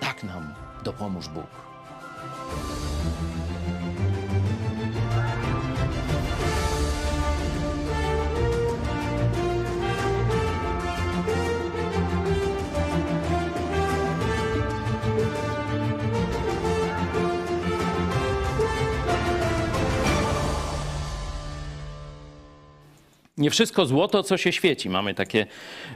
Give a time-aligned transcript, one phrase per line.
[0.00, 1.46] Tak nam dopomóż Bóg.
[23.40, 24.90] Nie wszystko złoto, co się świeci.
[24.90, 25.46] Mamy takie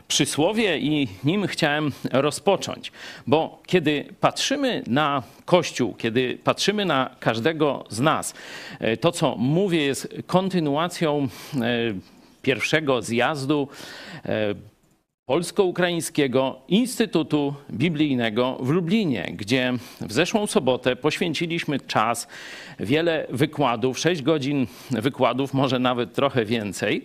[0.09, 2.93] przysłowie i nim chciałem rozpocząć.
[3.27, 8.35] Bo kiedy patrzymy na Kościół, kiedy patrzymy na każdego z nas,
[8.81, 11.59] e, to co mówię jest kontynuacją e,
[12.43, 13.69] pierwszego zjazdu
[14.25, 14.55] e,
[15.27, 22.29] Polsko-Ukraińskiego Instytutu Biblijnego w Lublinie, gdzie w zeszłą sobotę poświęciliśmy czas,
[22.81, 27.05] wiele wykładów, 6 godzin wykładów, może nawet trochę więcej,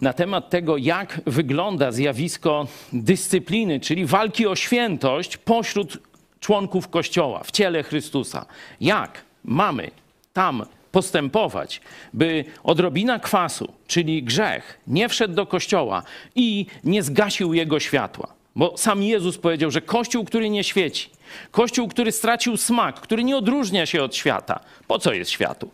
[0.00, 5.98] na temat tego, jak wygląda zjawisko dyscypliny, czyli walki o świętość pośród
[6.40, 8.46] członków Kościoła w ciele Chrystusa.
[8.80, 9.90] Jak mamy
[10.32, 10.62] tam
[10.92, 11.80] postępować,
[12.12, 16.02] by odrobina kwasu, czyli grzech, nie wszedł do kościoła
[16.34, 18.34] i nie zgasił jego światła.
[18.56, 21.10] Bo sam Jezus powiedział, że kościół, który nie świeci,
[21.50, 25.70] kościół, który stracił smak, który nie odróżnia się od świata, po co jest światu?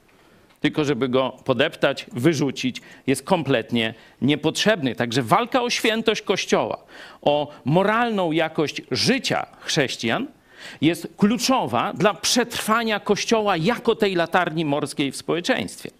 [0.61, 4.95] Tylko żeby go podeptać, wyrzucić, jest kompletnie niepotrzebny.
[4.95, 6.79] Także walka o świętość Kościoła,
[7.23, 10.27] o moralną jakość życia chrześcijan
[10.81, 15.91] jest kluczowa dla przetrwania Kościoła jako tej latarni morskiej w społeczeństwie,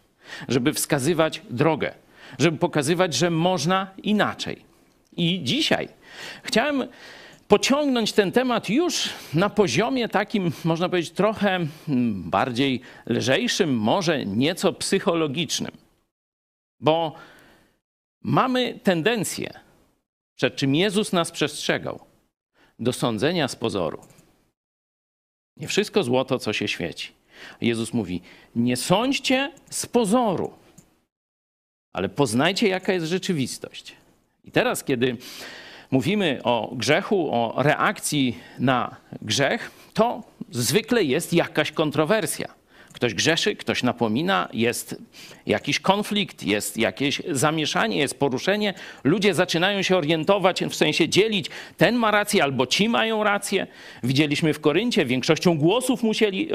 [0.49, 1.95] żeby wskazywać drogę,
[2.39, 4.65] żeby pokazywać, że można inaczej.
[5.17, 5.89] I dzisiaj
[6.43, 6.89] chciałem
[7.49, 11.67] pociągnąć ten temat już na poziomie takim, można powiedzieć, trochę
[12.15, 15.73] bardziej lżejszym, może nieco psychologicznym.
[16.81, 17.15] Bo
[18.23, 19.61] mamy tendencję,
[20.37, 22.01] przed czym Jezus nas przestrzegał,
[22.79, 24.01] do sądzenia z pozoru.
[25.61, 27.13] Nie wszystko złoto, co się świeci.
[27.61, 28.23] Jezus mówi:
[28.57, 30.53] Nie sądźcie z pozoru,
[31.93, 33.95] ale poznajcie, jaka jest rzeczywistość.
[34.45, 35.17] I teraz, kiedy
[35.91, 42.58] mówimy o grzechu, o reakcji na grzech, to zwykle jest jakaś kontrowersja.
[42.99, 45.03] Ktoś grzeszy, ktoś napomina, jest
[45.47, 48.75] jakiś konflikt, jest jakieś zamieszanie, jest poruszenie.
[49.05, 53.67] Ludzie zaczynają się orientować, w sensie dzielić, ten ma rację albo ci mają rację.
[54.03, 56.49] Widzieliśmy w Koryncie, większością głosów musieli,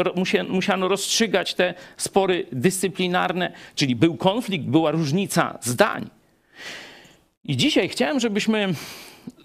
[0.50, 6.10] musiano rozstrzygać te spory dyscyplinarne, czyli był konflikt, była różnica zdań.
[7.44, 8.74] I dzisiaj chciałem, żebyśmy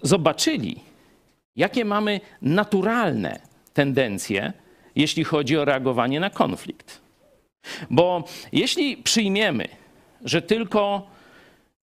[0.01, 0.79] zobaczyli,
[1.55, 3.39] jakie mamy naturalne
[3.73, 4.53] tendencje,
[4.99, 7.01] jeśli chodzi o reagowanie na konflikt.
[7.89, 9.67] Bo jeśli przyjmiemy,
[10.25, 11.07] że tylko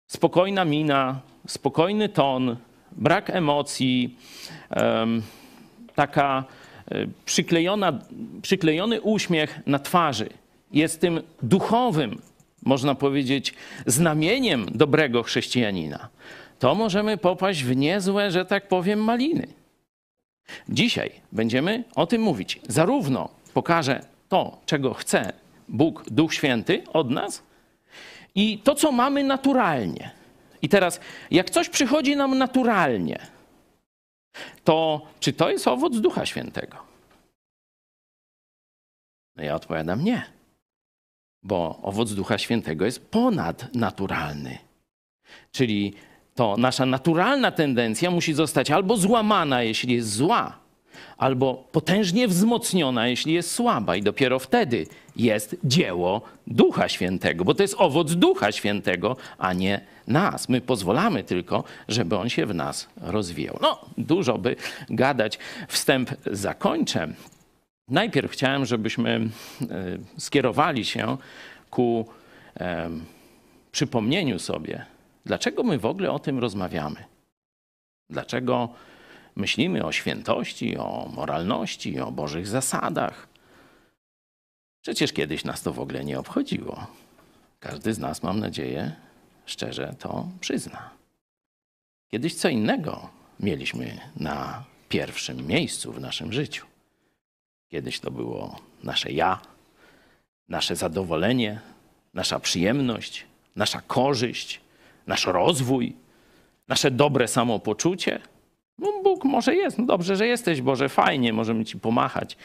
[0.07, 2.55] spokojna mina, spokojny ton,
[2.91, 4.17] brak emocji,
[5.95, 6.43] taka
[6.91, 7.99] e, przyklejona,
[8.41, 10.29] przyklejony uśmiech na twarzy
[10.71, 12.21] jest tym duchowym
[12.65, 13.53] można powiedzieć,
[13.85, 16.09] znamieniem dobrego chrześcijanina,
[16.59, 19.47] to możemy popaść w niezłe, że tak powiem, maliny.
[20.69, 22.59] Dzisiaj będziemy o tym mówić.
[22.67, 25.33] Zarówno pokażę to, czego chce
[25.67, 27.43] Bóg, Duch Święty od nas,
[28.35, 30.11] i to, co mamy naturalnie.
[30.61, 30.99] I teraz,
[31.31, 33.19] jak coś przychodzi nam naturalnie,
[34.63, 36.77] to czy to jest owoc Ducha Świętego?
[39.35, 40.25] No ja odpowiadam nie,
[41.43, 44.57] bo owoc Ducha Świętego jest ponadnaturalny.
[45.51, 45.93] Czyli
[46.35, 50.57] to nasza naturalna tendencja musi zostać albo złamana, jeśli jest zła,
[51.17, 53.95] albo potężnie wzmocniona, jeśli jest słaba.
[53.95, 59.81] I dopiero wtedy jest dzieło Ducha Świętego, bo to jest owoc Ducha Świętego, a nie
[60.07, 60.49] nas.
[60.49, 63.59] My pozwalamy tylko, żeby on się w nas rozwijał.
[63.61, 64.55] No, dużo by
[64.89, 65.39] gadać.
[65.67, 67.07] Wstęp zakończę.
[67.87, 69.27] Najpierw chciałem, żebyśmy e,
[70.17, 71.17] skierowali się
[71.69, 72.05] ku
[73.71, 74.85] przypomnieniu sobie,
[75.25, 77.03] dlaczego my w ogóle o tym rozmawiamy.
[78.09, 78.69] Dlaczego
[79.35, 83.27] myślimy o świętości, o moralności, o Bożych zasadach.
[84.81, 86.87] Przecież kiedyś nas to w ogóle nie obchodziło.
[87.59, 88.95] Każdy z nas, mam nadzieję,
[89.45, 90.89] szczerze to przyzna.
[92.07, 93.09] Kiedyś co innego
[93.39, 96.65] mieliśmy na pierwszym miejscu w naszym życiu.
[97.69, 99.41] Kiedyś to było nasze ja,
[100.49, 101.59] nasze zadowolenie,
[102.13, 103.25] nasza przyjemność,
[103.55, 104.60] nasza korzyść,
[105.07, 105.95] nasz rozwój,
[106.67, 108.19] nasze dobre samopoczucie.
[108.79, 112.37] No Bóg może jest, no dobrze, że jesteś, Boże, fajnie, możemy Ci pomachać,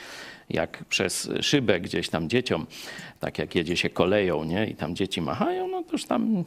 [0.51, 2.67] jak przez szybę gdzieś tam dzieciom,
[3.21, 6.45] tak jak jedzie się koleją, nie, i tam dzieci machają, no to już tam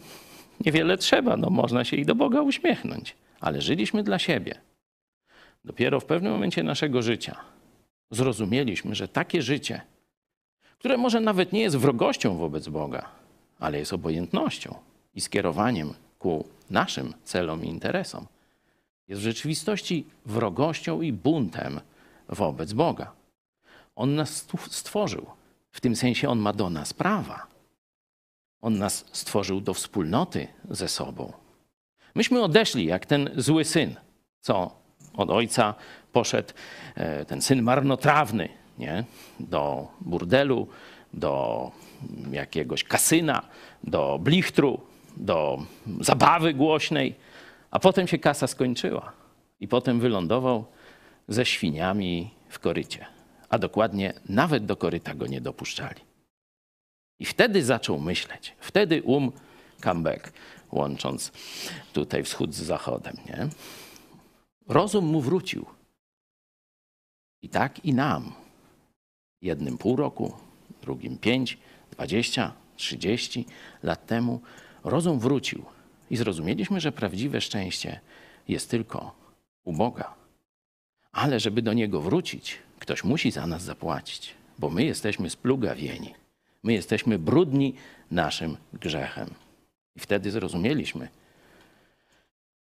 [0.65, 3.15] niewiele trzeba, no można się i do Boga uśmiechnąć.
[3.39, 4.55] Ale żyliśmy dla siebie.
[5.65, 7.35] Dopiero w pewnym momencie naszego życia
[8.12, 9.81] zrozumieliśmy, że takie życie,
[10.79, 13.09] które może nawet nie jest wrogością wobec Boga,
[13.59, 14.75] ale jest obojętnością
[15.19, 18.25] i skierowaniem ku naszym celom i interesom,
[19.07, 21.81] jest w rzeczywistości wrogością i buntem
[22.30, 23.12] wobec Boga.
[23.95, 25.25] On nas stworzył.
[25.71, 27.48] W tym sensie on ma do nas prawa.
[28.62, 31.33] On nas stworzył do wspólnoty ze sobą.
[32.15, 33.95] Myśmy odeszli jak ten zły syn,
[34.42, 34.72] co
[35.13, 35.75] od ojca
[36.12, 36.54] poszedł,
[36.95, 39.04] e, ten syn marnotrawny, nie?
[39.39, 40.68] do burdelu,
[41.13, 41.72] do
[42.31, 43.44] jakiegoś kasyna,
[43.83, 44.88] do blichtru,
[45.19, 45.66] do
[46.01, 47.16] zabawy głośnej
[47.71, 49.13] a potem się kasa skończyła
[49.60, 50.66] i potem wylądował
[51.27, 53.06] ze świniami w korycie.
[53.50, 56.01] A dokładnie nawet do koryta go nie dopuszczali.
[57.19, 58.56] I wtedy zaczął myśleć.
[58.60, 59.31] Wtedy um
[59.83, 60.33] comeback,
[60.71, 61.31] łącząc
[61.94, 63.15] tutaj wschód z zachodem.
[63.25, 63.48] Nie?
[64.68, 65.65] Rozum mu wrócił.
[67.42, 68.33] I tak i nam.
[69.42, 70.33] Jednym pół roku,
[70.81, 71.57] drugim pięć,
[71.92, 73.45] dwadzieścia, trzydzieści
[73.83, 74.42] lat temu
[74.83, 75.65] rozum wrócił
[76.09, 78.00] i zrozumieliśmy, że prawdziwe szczęście
[78.48, 79.15] jest tylko
[79.63, 80.13] u Boga.
[81.12, 86.13] Ale żeby do Niego wrócić, ktoś musi za nas zapłacić, bo my jesteśmy splugawieni.
[86.63, 87.75] My jesteśmy brudni
[88.12, 89.29] naszym grzechem.
[89.95, 91.07] I wtedy zrozumieliśmy,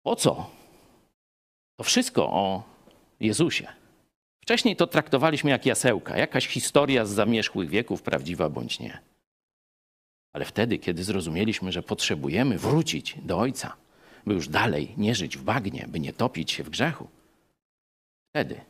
[0.02, 0.50] po co
[1.76, 2.62] to wszystko o
[3.20, 3.66] Jezusie.
[4.40, 9.09] Wcześniej to traktowaliśmy jak jasełka, jakaś historia z zamierzchłych wieków, prawdziwa bądź nie.
[10.32, 13.76] Ale wtedy, kiedy zrozumieliśmy, że potrzebujemy wrócić do Ojca,
[14.26, 17.08] by już dalej nie żyć w bagnie, by nie topić się w grzechu,
[18.28, 18.60] wtedy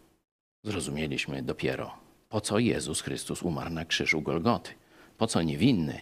[0.65, 1.95] zrozumieliśmy dopiero,
[2.29, 4.71] po co Jezus Chrystus umarł na krzyżu Golgoty,
[5.19, 6.01] po co niewinny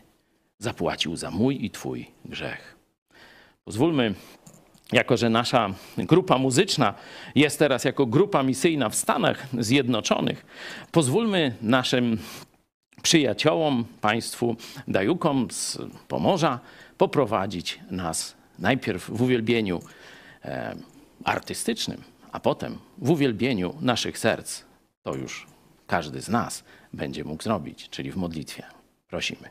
[0.58, 2.76] zapłacił za mój i Twój grzech.
[3.64, 4.14] Pozwólmy,
[4.92, 6.94] jako że nasza grupa muzyczna
[7.34, 10.46] jest teraz jako grupa misyjna w Stanach Zjednoczonych,
[10.92, 12.18] pozwólmy naszym
[13.02, 14.56] przyjaciołom, państwu
[14.88, 15.78] dajukom z
[16.08, 16.60] Pomorza
[16.98, 19.80] poprowadzić nas najpierw w uwielbieniu
[20.44, 20.76] e,
[21.24, 22.02] artystycznym,
[22.32, 24.62] a potem w uwielbieniu naszych serc.
[25.02, 25.46] To już
[25.86, 28.62] każdy z nas będzie mógł zrobić, czyli w modlitwie.
[29.08, 29.48] Prosimy.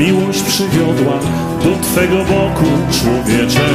[0.00, 1.18] miłość przywiodła
[1.64, 3.68] do Twego boku, człowiecze.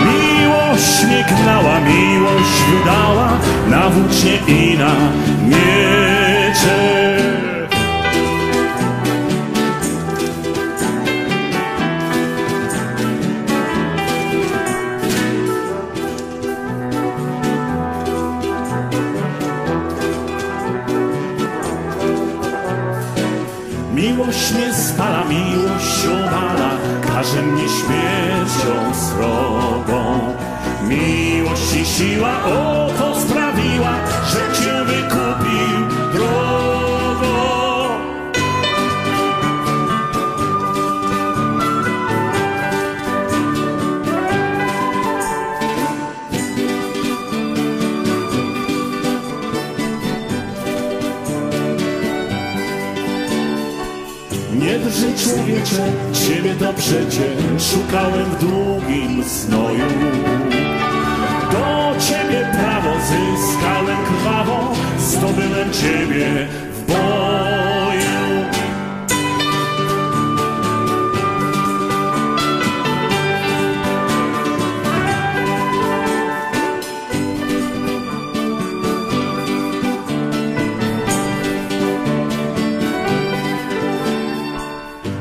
[0.00, 3.38] Miłość śmiechnęła, miłość wydała
[3.70, 4.94] na włócznie i na
[5.48, 6.98] miecze.
[23.94, 26.70] Miłość mnie spala, miłość obala,
[27.06, 30.34] każe mnie śmiercią srogą.
[30.82, 33.92] Miłość i siła oto sprawiła,
[34.30, 35.47] że Cię wykupił
[55.34, 59.88] człowiecze, Ciebie to przecie szukałem w długim snoju.
[61.52, 67.77] Do Ciebie prawo zyskałem krwawo, zdobyłem Ciebie w boju.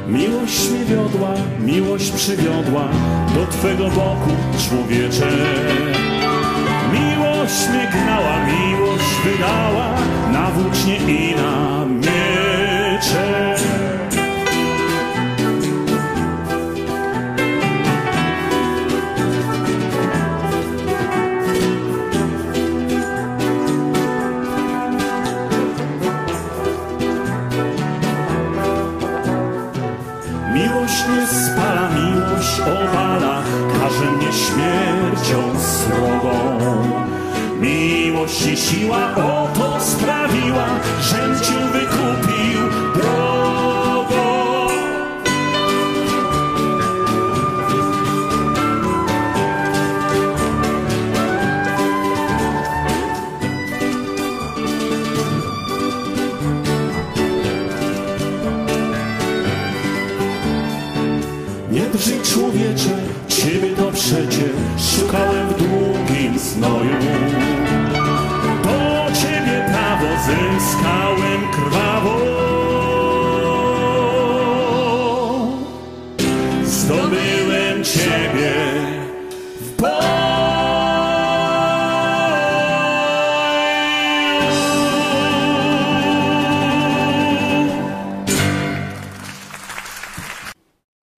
[0.08, 2.90] Miłość mnie wiodła, miłość przywiodła
[3.36, 4.32] do Twego boku,
[4.70, 5.32] człowiecze.
[6.94, 9.94] Miłość mnie gnała, miłość wydała
[10.34, 13.57] na włócznie i na miecze.
[38.74, 39.37] Miłość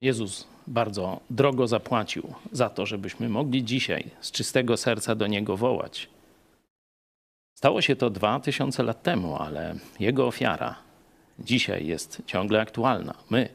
[0.10, 6.10] Jezus bardzo drogo zapłacił za to, żebyśmy mogli dzisiaj z czystego serca do Niego wołać.
[7.54, 10.76] Stało się to dwa tysiące lat temu, ale Jego ofiara
[11.40, 13.14] dzisiaj jest ciągle aktualna.
[13.30, 13.50] My,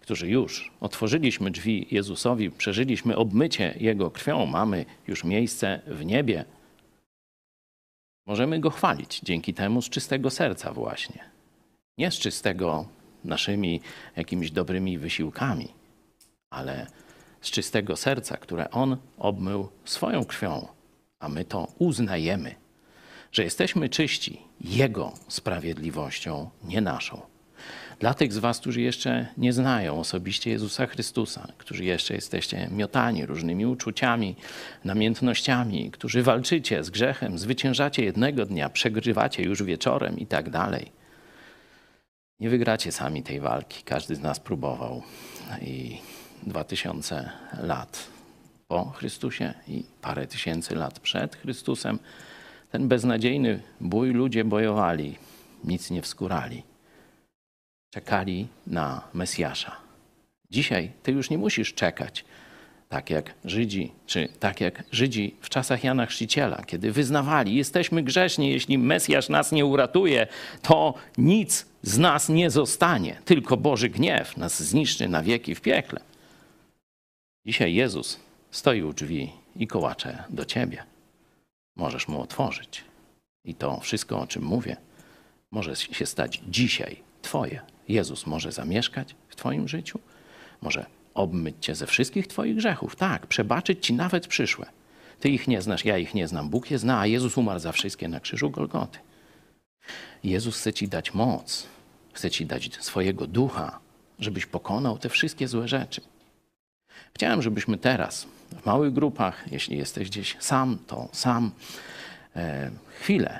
[0.00, 6.44] którzy już otworzyliśmy drzwi Jezusowi, przeżyliśmy obmycie Jego krwią, mamy już miejsce w niebie,
[8.26, 11.24] możemy Go chwalić dzięki temu z czystego serca właśnie.
[11.98, 12.86] Nie z czystego
[13.24, 13.80] naszymi
[14.16, 15.81] jakimiś dobrymi wysiłkami,
[16.52, 16.86] ale
[17.40, 20.68] z czystego serca, które On obmył swoją krwią,
[21.20, 22.54] a my to uznajemy,
[23.32, 27.20] że jesteśmy czyści Jego sprawiedliwością, nie naszą.
[28.00, 33.26] Dla tych z Was, którzy jeszcze nie znają osobiście Jezusa Chrystusa, którzy jeszcze jesteście miotani
[33.26, 34.36] różnymi uczuciami,
[34.84, 40.92] namiętnościami, którzy walczycie z grzechem, zwyciężacie jednego dnia, przegrywacie już wieczorem i tak dalej.
[42.40, 43.82] Nie wygracie sami tej walki.
[43.82, 45.02] Każdy z nas próbował.
[45.60, 45.98] I
[46.42, 47.30] dwa tysiące
[47.62, 48.06] lat
[48.68, 51.98] po Chrystusie i parę tysięcy lat przed Chrystusem
[52.72, 55.18] ten beznadziejny bój ludzie bojowali,
[55.64, 56.62] nic nie wskurali.
[57.90, 59.76] Czekali na Mesjasza.
[60.50, 62.24] Dzisiaj ty już nie musisz czekać,
[62.88, 68.50] tak jak Żydzi, czy tak jak Żydzi w czasach Jana Chrzciciela, kiedy wyznawali, jesteśmy grzeszni,
[68.50, 70.26] jeśli Mesjasz nas nie uratuje,
[70.62, 76.00] to nic z nas nie zostanie, tylko Boży gniew nas zniszczy na wieki w piekle.
[77.46, 78.20] Dzisiaj Jezus
[78.50, 80.84] stoi u drzwi i kołacze do ciebie.
[81.76, 82.84] Możesz mu otworzyć.
[83.44, 84.76] I to wszystko, o czym mówię,
[85.50, 87.60] może się stać dzisiaj Twoje.
[87.88, 89.98] Jezus może zamieszkać w Twoim życiu,
[90.60, 92.96] może obmyć Cię ze wszystkich Twoich grzechów.
[92.96, 94.66] Tak, przebaczyć Ci nawet przyszłe.
[95.20, 96.48] Ty ich nie znasz, ja ich nie znam.
[96.48, 98.98] Bóg je zna, a Jezus umarł za wszystkie na krzyżu Golgoty.
[100.24, 101.66] Jezus chce Ci dać moc,
[102.12, 103.78] chce Ci dać swojego ducha,
[104.18, 106.00] żebyś pokonał te wszystkie złe rzeczy.
[107.14, 108.26] Chciałem, żebyśmy teraz
[108.62, 111.50] w małych grupach, jeśli jesteś gdzieś sam, to sam,
[112.36, 113.38] e, chwilę,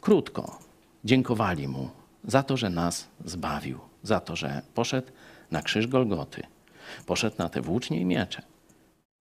[0.00, 0.58] krótko
[1.04, 1.90] dziękowali Mu
[2.24, 5.08] za to, że nas zbawił, za to, że poszedł
[5.50, 6.42] na krzyż Golgoty,
[7.06, 8.42] poszedł na te włócznie i miecze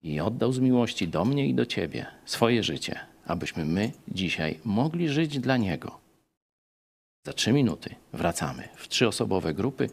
[0.03, 5.10] i oddał z miłości do mnie i do Ciebie swoje życie, abyśmy my dzisiaj mogli
[5.10, 6.06] żyć dla Niego.
[7.27, 9.89] Za trzy minuty wracamy w trzyosobowe grupy.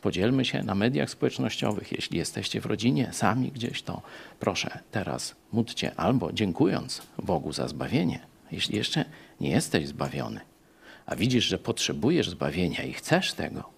[0.00, 1.92] Podzielmy się na mediach społecznościowych.
[1.92, 4.02] Jeśli jesteście w rodzinie, sami gdzieś, to
[4.40, 8.26] proszę teraz módlcie albo dziękując Bogu za zbawienie.
[8.52, 9.04] Jeśli jeszcze
[9.40, 10.40] nie jesteś zbawiony,
[11.06, 13.70] a widzisz, że potrzebujesz zbawienia i chcesz tego,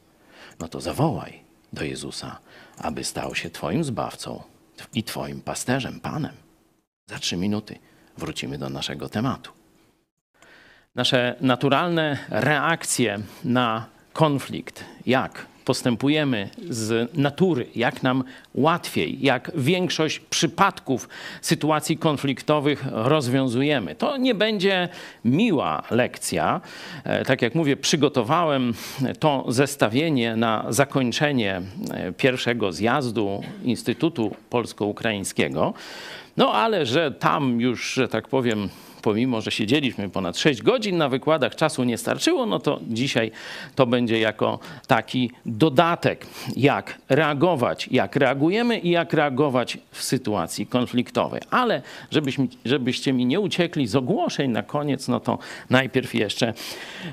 [0.60, 1.40] no to zawołaj
[1.72, 2.38] do Jezusa,
[2.78, 4.42] aby stał się Twoim zbawcą
[4.94, 6.34] i Twoim pasterzem, Panem.
[7.06, 7.78] Za trzy minuty
[8.18, 9.55] wrócimy do naszego tematu.
[10.96, 18.24] Nasze naturalne reakcje na konflikt, jak postępujemy z natury, jak nam
[18.54, 21.08] łatwiej, jak większość przypadków
[21.40, 23.94] sytuacji konfliktowych rozwiązujemy.
[23.94, 24.88] To nie będzie
[25.24, 26.60] miła lekcja.
[27.04, 28.74] E, tak jak mówię, przygotowałem
[29.18, 35.74] to zestawienie na zakończenie e, pierwszego zjazdu Instytutu Polsko-Ukraińskiego.
[36.36, 38.68] No ale że tam już, że tak powiem,
[39.06, 43.30] pomimo że siedzieliśmy ponad 6 godzin na wykładach, czasu nie starczyło, no to dzisiaj
[43.74, 51.40] to będzie jako taki dodatek, jak reagować, jak reagujemy i jak reagować w sytuacji konfliktowej.
[51.50, 55.38] Ale żebyśmy, żebyście mi nie uciekli z ogłoszeń na koniec, no to
[55.70, 56.54] najpierw jeszcze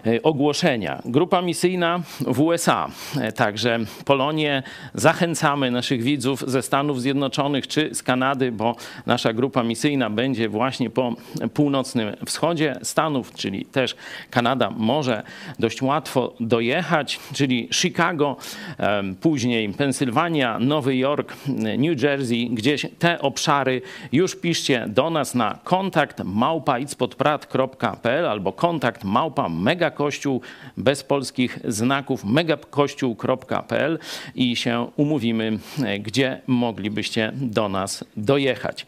[0.05, 1.01] e, ogłoszenia.
[1.05, 2.87] Grupa misyjna w USA,
[3.21, 9.63] e, także Polonię zachęcamy naszych widzów ze Stanów Zjednoczonych czy z Kanady, bo nasza grupa
[9.63, 11.15] misyjna będzie właśnie po
[11.53, 13.95] północy północnym wschodzie Stanów, czyli też
[14.29, 15.23] Kanada może
[15.59, 18.37] dość łatwo dojechać, czyli Chicago,
[19.21, 21.33] później Pensylwania, Nowy Jork,
[21.77, 23.81] New Jersey, gdzieś te obszary
[24.11, 30.41] już piszcie do nas na kontakt małpaicpodprat.pl albo kontakt małpa megakościół
[30.77, 33.99] bez polskich znaków megakościół.pl
[34.35, 35.59] i się umówimy,
[35.99, 38.85] gdzie moglibyście do nas dojechać.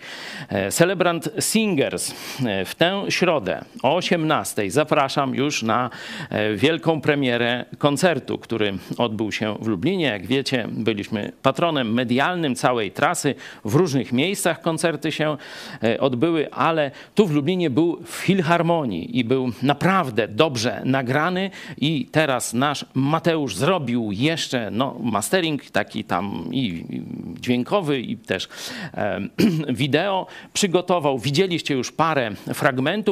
[0.49, 2.13] E, Celebrant Singers
[2.45, 5.89] e, w tę środę o 18 zapraszam już na
[6.29, 10.05] e, wielką premierę koncertu, który odbył się w Lublinie.
[10.05, 13.35] Jak wiecie, byliśmy patronem medialnym całej trasy.
[13.65, 15.37] W różnych miejscach koncerty się
[15.83, 22.07] e, odbyły, ale tu w Lublinie był w Filharmonii i był naprawdę dobrze nagrany i
[22.11, 26.85] teraz nasz Mateusz zrobił jeszcze no, mastering taki tam i
[27.39, 28.47] dźwiękowy i też
[28.93, 29.21] e,
[29.83, 31.19] wideo przygotował.
[31.19, 32.64] Widzieliście już parę fragmentów,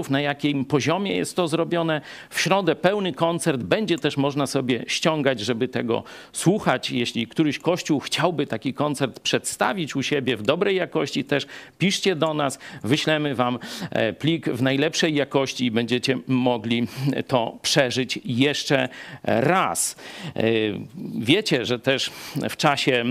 [0.09, 2.01] na jakim poziomie jest to zrobione.
[2.29, 6.91] W środę pełny koncert będzie też można sobie ściągać, żeby tego słuchać.
[6.91, 12.33] Jeśli któryś kościół chciałby taki koncert przedstawić u siebie w dobrej jakości, też piszcie do
[12.33, 13.59] nas, wyślemy wam
[13.91, 16.87] e, plik w najlepszej jakości i będziecie mogli
[17.27, 18.89] to przeżyć jeszcze
[19.23, 19.95] raz.
[20.35, 20.41] E,
[21.19, 22.11] wiecie, że też
[22.49, 23.03] w czasie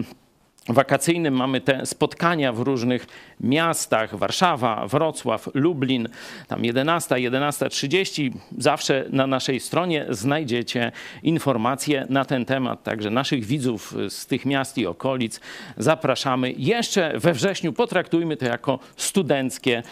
[0.69, 3.07] wakacyjnym mamy te spotkania w różnych
[3.43, 6.09] miastach, Warszawa, Wrocław, Lublin,
[6.49, 8.33] tam 11, 11.30.
[8.59, 14.79] Zawsze na naszej stronie znajdziecie informacje na ten temat, także naszych widzów z tych miast
[14.79, 15.41] i okolic
[15.77, 16.53] zapraszamy.
[16.57, 19.83] Jeszcze we wrześniu potraktujmy to jako studenckie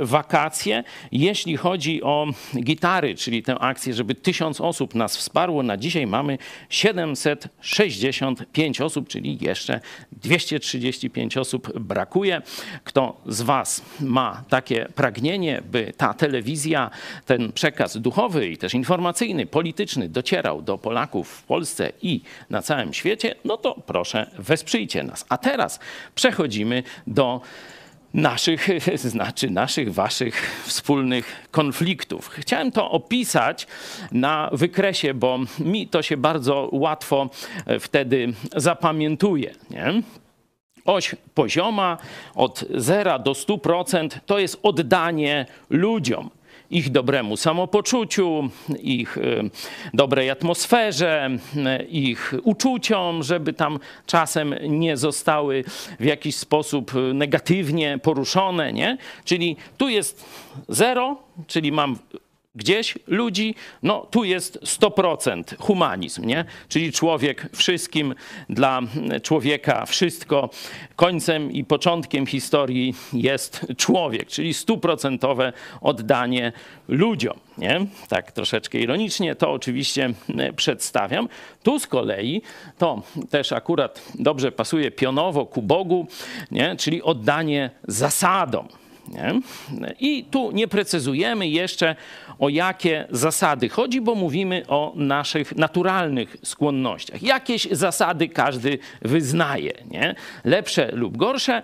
[0.00, 0.84] wakacje.
[1.12, 2.26] Jeśli chodzi o
[2.56, 9.38] gitary, czyli tę akcję, żeby tysiąc osób nas wsparło, na dzisiaj mamy 765 osób, czyli
[9.40, 9.80] jeszcze
[10.12, 12.42] 235 osób brakuje.
[12.84, 16.90] Kto z Was ma takie pragnienie, by ta telewizja,
[17.26, 22.94] ten przekaz duchowy i też informacyjny, polityczny docierał do Polaków w Polsce i na całym
[22.94, 25.24] świecie, no to proszę, wesprzyjcie nas.
[25.28, 25.80] A teraz
[26.14, 27.40] przechodzimy do
[28.14, 32.28] naszych, znaczy naszych, waszych wspólnych konfliktów.
[32.28, 33.66] Chciałem to opisać
[34.12, 37.30] na wykresie, bo mi to się bardzo łatwo
[37.80, 39.54] wtedy zapamiętuje.
[39.70, 40.02] Nie?
[40.84, 41.98] Oś pozioma
[42.34, 46.30] od 0 do 100% to jest oddanie ludziom
[46.70, 48.48] ich dobremu samopoczuciu,
[48.82, 49.50] ich y,
[49.94, 51.30] dobrej atmosferze,
[51.80, 55.64] y, ich uczuciom, żeby tam czasem nie zostały
[56.00, 58.98] w jakiś sposób negatywnie poruszone, nie?
[59.24, 60.24] Czyli tu jest
[60.68, 61.16] zero,
[61.46, 61.98] czyli mam
[62.54, 66.44] gdzieś ludzi, no tu jest 100% humanizm, nie?
[66.68, 68.14] Czyli człowiek wszystkim,
[68.48, 68.80] dla
[69.22, 70.50] człowieka wszystko.
[70.96, 76.52] Końcem i początkiem historii jest człowiek, czyli stuprocentowe oddanie
[76.88, 77.86] ludziom, nie?
[78.08, 80.14] Tak troszeczkę ironicznie to oczywiście
[80.56, 81.28] przedstawiam.
[81.62, 82.42] Tu z kolei
[82.78, 86.06] to też akurat dobrze pasuje pionowo ku Bogu,
[86.50, 86.76] nie?
[86.76, 88.68] Czyli oddanie zasadom
[89.10, 89.40] Nie?
[90.00, 91.96] I tu nie precyzujemy jeszcze
[92.38, 97.22] o jakie zasady chodzi, bo mówimy o naszych naturalnych skłonnościach.
[97.22, 100.14] Jakieś zasady każdy wyznaje, nie?
[100.44, 101.62] lepsze lub gorsze.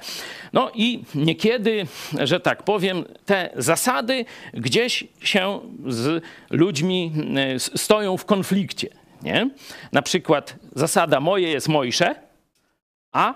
[0.52, 1.86] No i niekiedy,
[2.20, 8.88] że tak powiem, te zasady gdzieś się z ludźmi e, stoją w konflikcie.
[9.22, 9.50] Nie?
[9.92, 12.14] Na przykład zasada moje jest mojsze,
[13.12, 13.34] a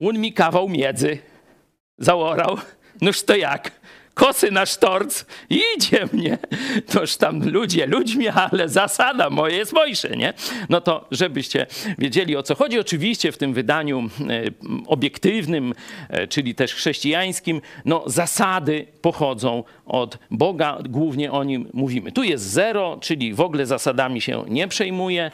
[0.00, 1.18] on mi kawał miedzy
[2.02, 2.56] zaorał.
[3.00, 3.70] Noż to jak?
[4.14, 6.38] Kosy na sztorc, idzie mnie.
[6.92, 10.32] Toż tam ludzie ludźmi, ale zasada moje jest mojsze, nie?
[10.68, 11.66] No to żebyście
[11.98, 12.78] wiedzieli o co chodzi.
[12.78, 14.42] Oczywiście w tym wydaniu e,
[14.86, 15.74] obiektywnym,
[16.08, 22.12] e, czyli też chrześcijańskim, no zasady pochodzą od Boga, głównie o nim mówimy.
[22.12, 25.30] Tu jest zero, czyli w ogóle zasadami się nie przejmuje,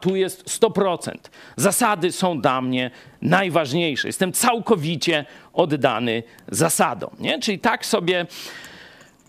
[0.00, 1.12] tu jest 100%.
[1.56, 2.90] Zasady są dla mnie
[3.22, 4.08] najważniejsze.
[4.08, 7.10] Jestem całkowicie oddany zasadom.
[7.20, 7.38] Nie?
[7.38, 8.26] Czyli tak sobie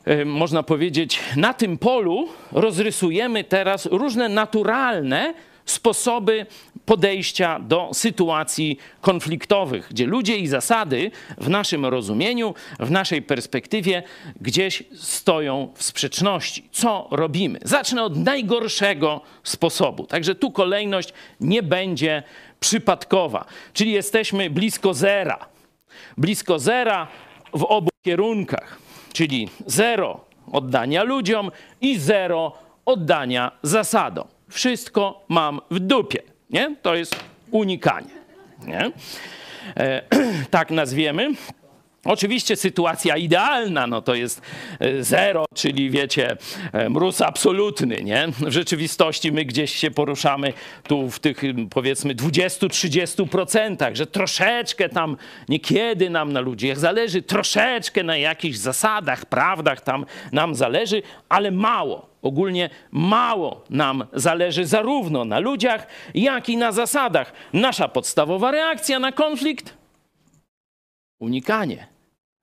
[0.05, 5.33] e, można powiedzieć, na tym polu rozrysujemy teraz różne naturalne
[5.71, 6.45] sposoby
[6.85, 14.03] podejścia do sytuacji konfliktowych, gdzie ludzie i zasady w naszym rozumieniu, w naszej perspektywie
[14.41, 16.69] gdzieś stoją w sprzeczności.
[16.71, 17.59] Co robimy?
[17.63, 20.07] Zacznę od najgorszego sposobu.
[20.07, 22.23] Także tu kolejność nie będzie
[22.59, 25.45] przypadkowa, czyli jesteśmy blisko zera.
[26.17, 27.07] Blisko zera
[27.53, 28.79] w obu kierunkach,
[29.13, 31.51] czyli zero oddania ludziom
[31.81, 32.53] i zero
[32.85, 36.21] oddania zasadom wszystko mam w dupie.
[36.49, 36.75] Nie?
[36.81, 37.15] To jest
[37.51, 38.09] unikanie.
[38.67, 38.91] Nie?
[39.77, 40.01] E,
[40.51, 41.29] tak nazwiemy.
[42.09, 44.41] Oczywiście sytuacja idealna no to jest
[44.79, 46.37] e, zero, czyli wiecie,
[46.73, 48.03] e, mróz absolutny.
[48.03, 48.27] Nie?
[48.39, 55.17] W rzeczywistości my gdzieś się poruszamy tu w tych powiedzmy 20-30%, że troszeczkę tam
[55.49, 62.09] niekiedy nam na ludziach zależy, troszeczkę na jakichś zasadach, prawdach tam nam zależy, ale mało.
[62.21, 67.33] Ogólnie mało nam zależy zarówno na ludziach, jak i na zasadach.
[67.53, 69.79] Nasza podstawowa reakcja na konflikt
[71.19, 71.98] unikanie.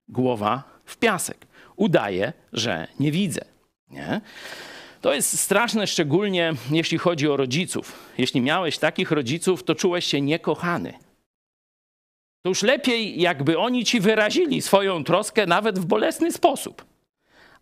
[0.08, 1.46] Głowa w piasek.
[1.76, 3.44] Udaje, że nie widzę.
[3.90, 4.20] Nie?
[5.00, 8.12] To jest straszne, szczególnie jeśli chodzi o rodziców.
[8.18, 10.92] Jeśli miałeś takich rodziców, to czułeś się niekochany.
[12.42, 16.84] To już lepiej, jakby oni ci wyrazili swoją troskę nawet w bolesny sposób.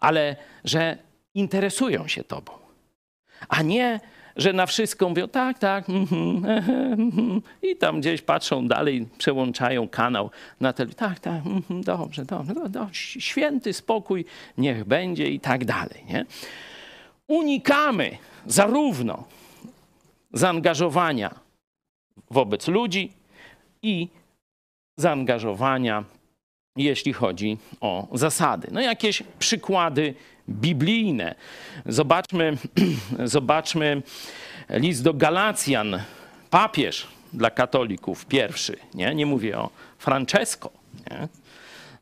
[0.00, 0.98] Ale że
[1.34, 2.52] interesują się tobą,
[3.48, 4.00] a nie,
[4.36, 10.30] że na wszystko mówią tak, tak, mm -hmm, i tam gdzieś patrzą dalej, przełączają kanał
[10.60, 14.24] na telewizję, tak, tak, -hmm, dobrze, dobrze, dobrze, święty spokój
[14.58, 16.04] niech będzie i tak dalej.
[16.08, 16.26] Nie?
[17.28, 19.24] Unikamy zarówno
[20.32, 21.34] zaangażowania
[22.30, 23.12] wobec ludzi
[23.82, 24.08] i
[24.96, 26.04] zaangażowania,
[26.76, 28.68] jeśli chodzi o zasady.
[28.72, 30.14] No jakieś przykłady
[30.48, 31.34] biblijne.
[31.86, 32.56] Zobaczmy,
[33.24, 34.02] zobaczmy
[34.70, 36.02] list do Galacjan,
[36.50, 40.70] papież dla katolików pierwszy, nie, nie mówię o Francesco.
[41.10, 41.28] Nie?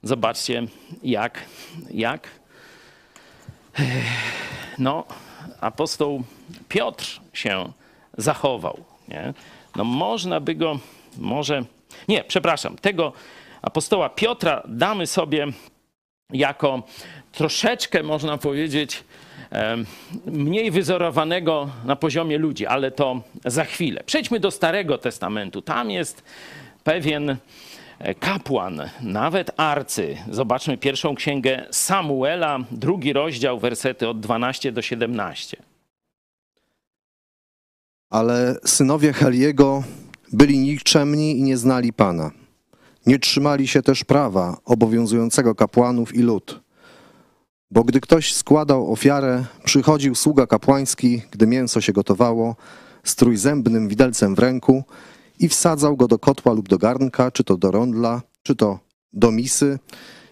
[0.02, 0.66] Zobaczcie,
[1.02, 1.38] jak,
[1.90, 2.28] jak
[4.78, 5.04] no,
[5.60, 6.24] apostoł
[6.68, 7.72] Piotr się
[8.18, 8.84] zachował.
[9.08, 9.34] Nie?
[9.76, 10.78] No można by go,
[11.18, 11.64] może,
[12.08, 13.12] nie, przepraszam, tego
[13.62, 15.46] apostoła Piotra damy sobie
[16.32, 16.82] jako
[17.32, 19.04] troszeczkę, można powiedzieć,
[20.26, 24.02] mniej wyzorowanego na poziomie ludzi, ale to za chwilę.
[24.06, 25.62] Przejdźmy do Starego Testamentu.
[25.62, 26.22] Tam jest
[26.84, 27.36] pewien
[27.98, 30.16] e, kapłan, nawet arcy.
[30.30, 35.56] Zobaczmy pierwszą księgę Samuela, drugi rozdział, wersety od 12 do 17.
[38.10, 39.82] Ale synowie Heliego
[40.32, 42.30] byli nikczemni i nie znali Pana.
[43.06, 46.60] Nie trzymali się też prawa obowiązującego kapłanów i lud.
[47.70, 52.56] Bo gdy ktoś składał ofiarę, przychodził sługa kapłański, gdy mięso się gotowało,
[53.04, 54.84] z trójzębnym widelcem w ręku
[55.38, 58.78] i wsadzał go do kotła lub do garnka, czy to do rondla, czy to
[59.12, 59.78] do misy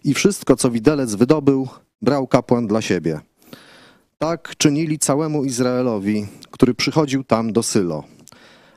[0.04, 1.68] i wszystko, co widelec wydobył,
[2.02, 3.20] brał kapłan dla siebie.
[4.18, 8.04] Tak czynili całemu Izraelowi, który przychodził tam do Sylo.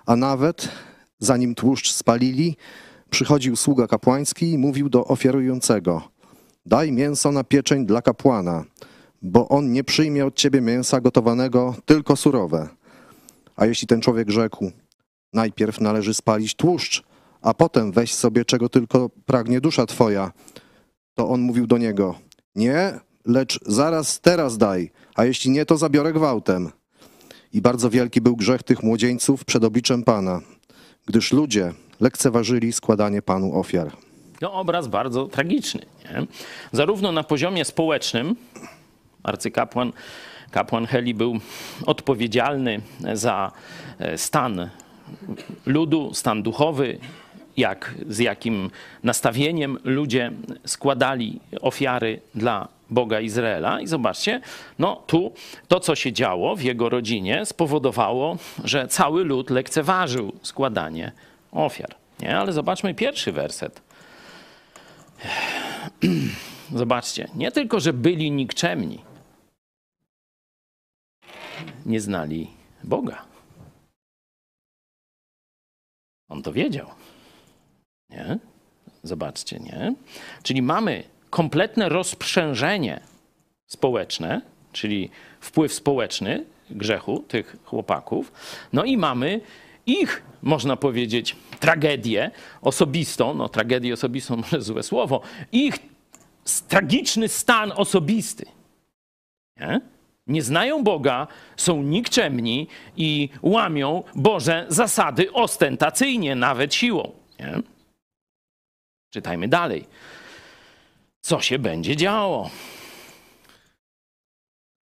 [0.05, 0.69] A nawet,
[1.19, 2.57] zanim tłuszcz spalili,
[3.13, 6.01] przychodził sługa kapłański i mówił do ofiarującego–
[6.65, 8.63] Daj mięso na pieczeń dla kapłana,
[9.21, 12.69] bo on nie przyjmie od ciebie mięsa gotowanego, tylko surowe.
[13.55, 14.71] A jeśli ten człowiek rzekł,
[15.33, 17.03] najpierw należy spalić tłuszcz,
[17.41, 20.31] a potem weź sobie czego tylko pragnie dusza twoja,
[21.15, 22.15] to on mówił do niego,
[22.55, 26.69] nie, lecz zaraz teraz daj, a jeśli nie, to zabiorę gwałtem.
[27.53, 30.41] I bardzo wielki był grzech tych młodzieńców przed obliczem Pana,
[31.05, 33.91] gdyż ludzie lekceważyli składanie Panu ofiar.
[34.39, 35.85] To obraz bardzo tragiczny.
[36.03, 36.27] Nie?
[36.71, 38.35] Zarówno na poziomie społecznym,
[39.23, 39.93] arcykapłan
[40.51, 41.39] kapłan Heli był
[41.85, 42.81] odpowiedzialny
[43.13, 43.51] za
[43.99, 44.69] e, stan
[45.65, 46.97] ludu, stan duchowy,
[47.57, 48.69] jak, z jakim
[49.03, 50.31] nastawieniem ludzie
[50.65, 53.81] składali ofiary dla Boga Izraela.
[53.81, 54.41] I zobaczcie,
[54.79, 55.31] no tu
[55.67, 61.11] to, co się działo w jego rodzinie, spowodowało, że cały lud lekceważył składanie
[61.53, 61.95] ofiar.
[62.19, 62.37] Nie?
[62.37, 63.81] Ale zobaczmy pierwszy werset.
[66.75, 68.99] Zobaczcie, nie tylko, że byli nikczemni,
[71.85, 72.47] nie znali
[72.83, 73.25] Boga.
[76.29, 76.87] On to wiedział.
[78.09, 78.37] Nie?
[79.03, 79.95] Zobaczcie, nie?
[80.43, 83.01] Czyli mamy kompletne rozprzężenie
[83.67, 88.31] społeczne, czyli wpływ społeczny grzechu tych chłopaków.
[88.73, 89.41] No i mamy
[89.85, 95.75] ich, można powiedzieć, tragedię osobistą, no tragedię osobistą może złe słowo, ich
[96.67, 98.45] tragiczny stan osobisty.
[99.59, 99.81] Nie?
[100.27, 102.67] nie znają Boga, są nikczemni
[102.97, 107.11] i łamią Boże zasady ostentacyjnie, nawet siłą.
[107.39, 107.53] Nie?
[109.13, 109.85] Czytajmy dalej.
[111.21, 112.49] Co się będzie działo?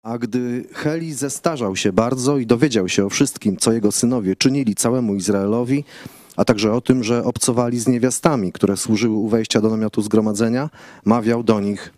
[0.06, 4.74] A gdy Heli zestarzał się bardzo i dowiedział się o wszystkim, co jego synowie czynili
[4.74, 5.84] całemu Izraelowi,
[6.36, 10.70] a także o tym, że obcowali z niewiastami, które służyły u wejścia do namiotu zgromadzenia,
[11.04, 11.90] mawiał do nich–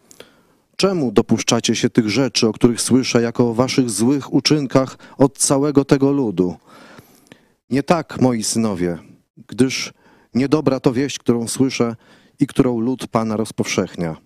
[0.76, 5.84] Czemu dopuszczacie się tych rzeczy, o których słyszę, jako o waszych złych uczynkach od całego
[5.84, 6.56] tego ludu?
[7.70, 8.98] Nie tak, moi synowie,
[9.48, 9.92] gdyż
[10.34, 11.96] niedobra to wieść, którą słyszę
[12.40, 14.16] i którą lud Pana rozpowszechnia.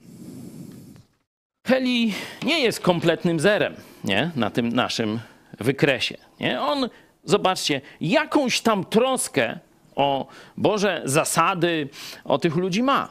[1.66, 4.30] Heli nie jest kompletnym zerem nie?
[4.36, 5.20] na tym naszym
[5.60, 6.16] wykresie.
[6.40, 6.60] Nie?
[6.60, 6.88] On,
[7.24, 9.58] zobaczcie, jakąś tam troskę
[9.96, 11.88] o Boże zasady,
[12.24, 13.08] o tych ludzi ma.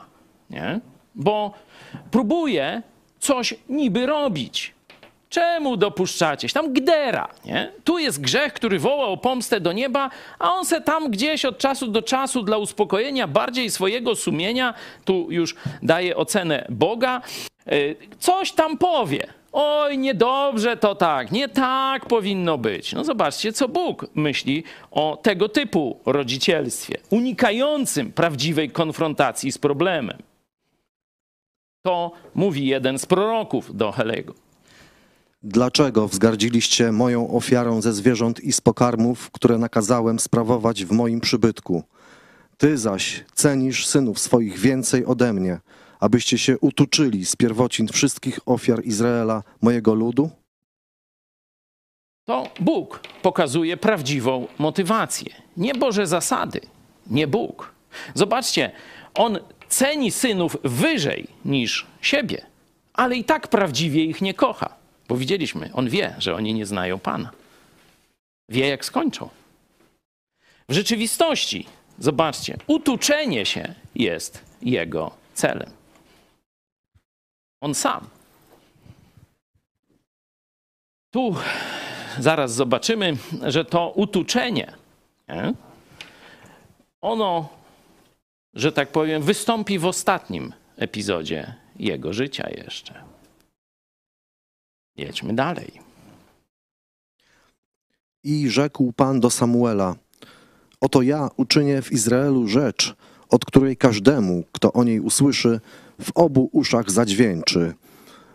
[0.50, 0.80] Nie?
[1.16, 1.54] Bo
[2.12, 2.82] próbuje
[3.20, 4.74] coś niby robić.
[5.32, 6.54] Czemu dopuszczacie się?
[6.54, 7.72] Tam gdera, nie?
[7.84, 11.58] Tu jest grzech, który woła o pomstę do nieba, a on se tam gdzieś od
[11.58, 14.74] czasu do czasu dla uspokojenia bardziej swojego sumienia,
[15.06, 17.22] tu już daje ocenę Boga,
[17.72, 19.28] y, coś tam powie.
[19.52, 22.94] Oj, niedobrze to tak, nie tak powinno być.
[22.94, 30.17] No zobaczcie, co Bóg myśli o tego typu rodzicielstwie, unikającym prawdziwej konfrontacji z problemem.
[31.86, 34.51] To mówi jeden z proroków do Helego.
[35.44, 41.84] Dlaczego wzgardziliście moją ofiarą ze zwierząt i z pokarmów, które nakazałem sprawować w moim przybytku?
[42.58, 45.60] Ty zaś cenisz synów swoich więcej ode mnie,
[46.00, 50.30] abyście się utuczyli z pierwocin wszystkich ofiar Izraela, mojego ludu?
[52.26, 55.34] To Bóg pokazuje prawdziwą motywację.
[55.58, 56.62] Nie Boże zasady,
[57.08, 57.74] nie Bóg.
[58.14, 58.72] Zobaczcie,
[59.14, 62.46] on ceni synów wyżej niż siebie,
[62.94, 64.81] ale i tak prawdziwie ich nie kocha.
[65.12, 67.32] Bo widzieliśmy, on wie, że oni nie znają Pana.
[68.50, 69.30] Wie, jak skończą.
[70.69, 71.67] W rzeczywistości,
[72.00, 75.69] zobaczcie, utuczenie się jest jego celem.
[77.62, 78.08] On sam.
[81.13, 81.36] Tu
[82.19, 84.74] zaraz zobaczymy, że to utuczenie,
[85.30, 85.54] nie?
[87.02, 87.50] ono
[88.54, 93.11] że tak powiem, wystąpi w ostatnim epizodzie jego życia jeszcze.
[94.98, 95.72] Jedźmy dalej.
[98.24, 99.96] I rzekł Pan do Samuela:
[100.82, 102.96] Oto ja uczynię w Izraelu rzecz,
[103.30, 105.60] od której każdemu, kto o niej usłyszy,
[106.02, 107.74] w obu uszach zadźwięczy.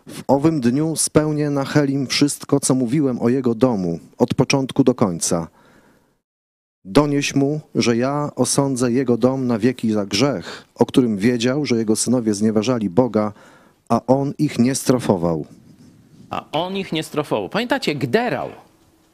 [0.07, 4.95] W owym dniu spełnię na Helim wszystko, co mówiłem o jego domu, od początku do
[4.95, 5.47] końca.
[6.85, 11.77] Donieś mu, że ja osądzę jego dom na wieki za grzech, o którym wiedział, że
[11.77, 13.33] jego synowie znieważali Boga,
[13.89, 15.45] a on ich nie strofował.
[16.29, 17.49] A on ich nie strofował.
[17.49, 18.49] Pamiętacie, gderał,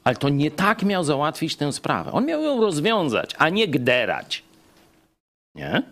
[0.03, 2.11] ale to nie tak miał załatwić tę sprawę.
[2.11, 4.43] On miał ją rozwiązać, a nie gderać.
[5.55, 5.83] Nie?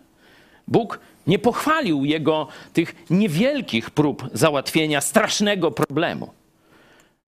[0.67, 6.29] Bóg nie pochwalił jego tych niewielkich prób załatwienia strasznego problemu.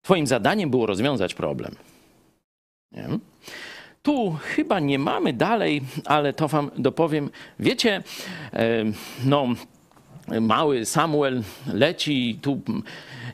[0.02, 1.74] Twoim zadaniem było rozwiązać problem.
[2.92, 3.08] Nie?
[4.02, 7.30] Tu chyba nie mamy dalej, ale to wam dopowiem.
[7.58, 8.02] Wiecie,
[9.24, 9.46] no,
[10.40, 12.60] mały Samuel leci i tu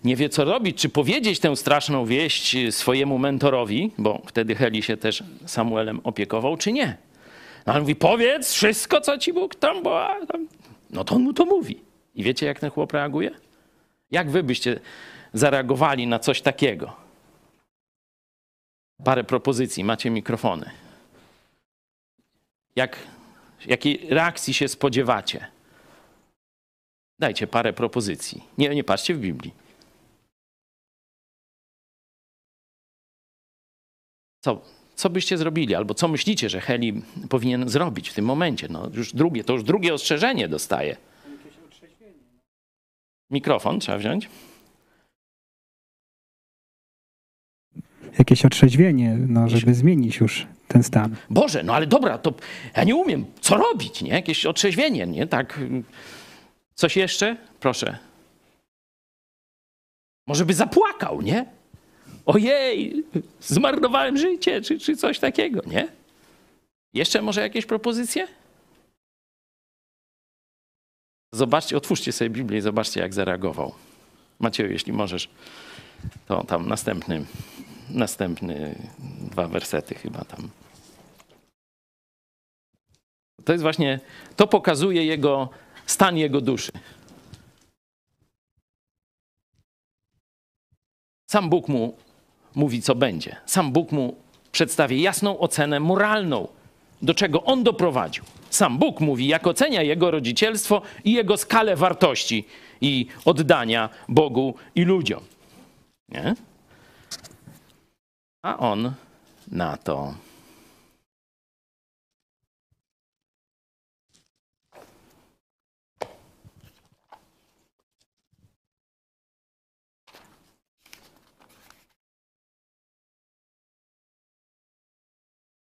[0.05, 4.97] nie wie co robić, czy powiedzieć tę straszną wieść swojemu mentorowi, bo wtedy Heli się
[4.97, 6.97] też Samuelem opiekował, czy nie.
[7.67, 10.09] No, on mówi, powiedz wszystko, co ci Bóg tam, bo...
[10.91, 11.81] No to on mu to mówi.
[12.15, 13.31] I wiecie, jak ten chłop reaguje?
[14.11, 14.81] Jak wy byście
[15.33, 17.09] zareagowali na coś takiego?
[19.05, 20.71] parę propozycji, macie mikrofony.
[22.77, 22.97] Jak,
[23.67, 25.47] jakiej reakcji się spodziewacie?
[27.19, 28.45] Dajcie parę propozycji.
[28.59, 29.55] Nie, nie patrzcie w Biblii.
[34.45, 34.63] Co,
[34.95, 38.69] co byście zrobili, albo co myślicie, że Heli powinien zrobić w tym momencie?
[38.71, 40.97] No już drugie, to już drugie ostrzeżenie dostaje.
[43.31, 44.29] Mikrofon trzeba wziąć.
[48.19, 51.17] Jakieś otrzeźwienie, no, żeby zmienić już ten stan.
[51.31, 52.35] Boże, no ale dobra, to
[52.77, 54.11] ja nie umiem, co robić, nie?
[54.11, 55.27] Jakieś otrzeźwienie, nie?
[55.27, 55.61] Tak.
[56.79, 57.37] Coś jeszcze?
[57.61, 57.99] Proszę.
[60.27, 61.47] Może by zapłakał, nie?
[62.27, 63.05] Ojej,
[63.41, 65.89] zmarnowałem życie, czy, czy coś takiego, nie?
[66.95, 68.29] Jeszcze może jakieś propozycje?
[71.35, 73.75] Zobaczcie, otwórzcie sobie Biblię i zobaczcie, jak zareagował.
[74.39, 75.29] Macieju, jeśli możesz,
[76.27, 77.25] to tam następny,
[77.91, 78.75] następny
[79.31, 80.51] dwa wersety chyba tam.
[83.45, 84.01] To jest właśnie,
[84.37, 85.49] to pokazuje jego
[85.91, 86.73] stan jego duszy.
[91.31, 91.97] Sam Bóg mu
[92.55, 93.37] mówi, co będzie.
[93.47, 94.17] Sam Bóg mu
[94.53, 96.49] przedstawia jasną ocenę moralną,
[97.03, 98.25] do czego on doprowadził.
[98.51, 102.47] Sam Bóg mówi, jak ocenia jego rodzicielstwo i jego skalę wartości
[102.81, 105.21] i oddania Bogu i ludziom.
[106.09, 106.35] Nie?
[108.43, 108.93] A on
[109.53, 110.15] na to.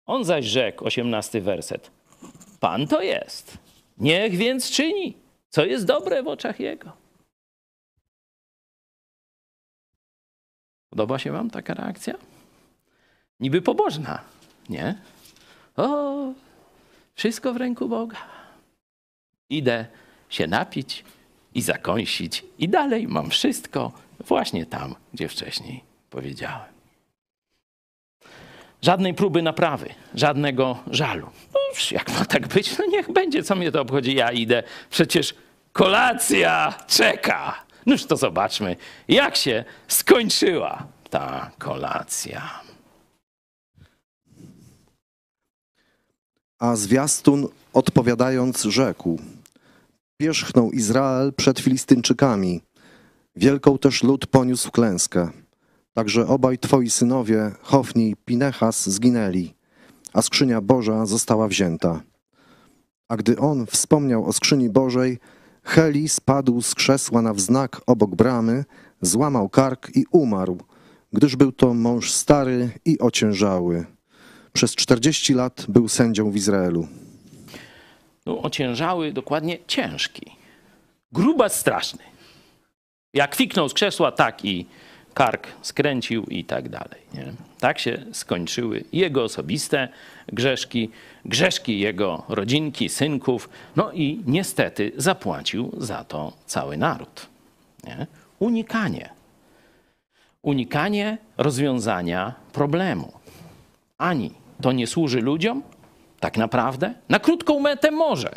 [0.08, 1.90] On zaś rzekł, osiemnasty werset.
[2.60, 3.58] Pan to jest.
[3.98, 5.16] Niech więc czyni,
[5.48, 6.92] co jest dobre w oczach Jego.
[10.90, 12.14] Podoba się Wam taka reakcja?
[13.40, 14.20] Niby pobożna,
[14.68, 15.00] nie?
[15.76, 16.32] O,
[17.14, 18.18] wszystko w ręku Boga.
[19.50, 19.86] Idę
[20.28, 21.04] się napić
[21.54, 26.77] i zakąsić, i dalej mam wszystko właśnie tam, gdzie wcześniej powiedziałem.
[28.82, 31.26] Żadnej próby naprawy, żadnego żalu.
[31.54, 31.60] No,
[31.90, 34.62] jak ma tak być, no niech będzie, co mnie to obchodzi, ja idę.
[34.90, 35.34] Przecież
[35.72, 37.64] kolacja czeka.
[37.86, 38.76] Noż to zobaczmy,
[39.08, 42.60] jak się skończyła ta kolacja.
[46.58, 49.20] A zwiastun odpowiadając rzekł:
[50.20, 52.60] Pierzchnął Izrael przed Filistynczykami.
[53.36, 55.30] Wielką też lud poniósł klęskę.
[55.98, 59.54] Także obaj twoi synowie, Hofni i Pinechas, zginęli,
[60.12, 62.00] a skrzynia Boża została wzięta.
[63.08, 65.18] A gdy on wspomniał o skrzyni Bożej,
[65.64, 68.64] Heli spadł z krzesła na wznak obok bramy,
[69.00, 70.58] złamał kark i umarł,
[71.12, 73.86] gdyż był to mąż stary i ociężały.
[74.52, 76.88] Przez czterdzieści lat był sędzią w Izraelu.
[78.26, 80.36] No, ociężały, dokładnie ciężki.
[81.12, 82.02] Grubas straszny.
[83.14, 84.66] Jak kwiknął z krzesła, tak i
[85.18, 87.00] kark skręcił i tak dalej.
[87.14, 87.32] Nie?
[87.60, 89.88] Tak się skończyły jego osobiste
[90.26, 90.90] grzeszki,
[91.24, 97.26] grzeszki jego rodzinki, synków, no i niestety zapłacił za to cały naród.
[97.84, 98.06] Nie?
[98.38, 99.10] Unikanie.
[100.42, 103.12] Unikanie rozwiązania problemu.
[103.98, 104.30] Ani
[104.62, 105.62] to nie służy ludziom,
[106.20, 106.94] tak naprawdę?
[107.08, 108.30] Na krótką metę może.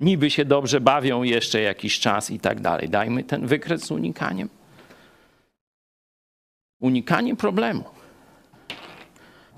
[0.00, 2.88] Niby się dobrze bawią jeszcze jakiś czas i tak dalej.
[2.88, 4.48] Dajmy ten wykres z unikaniem.
[6.80, 7.84] Unikanie problemu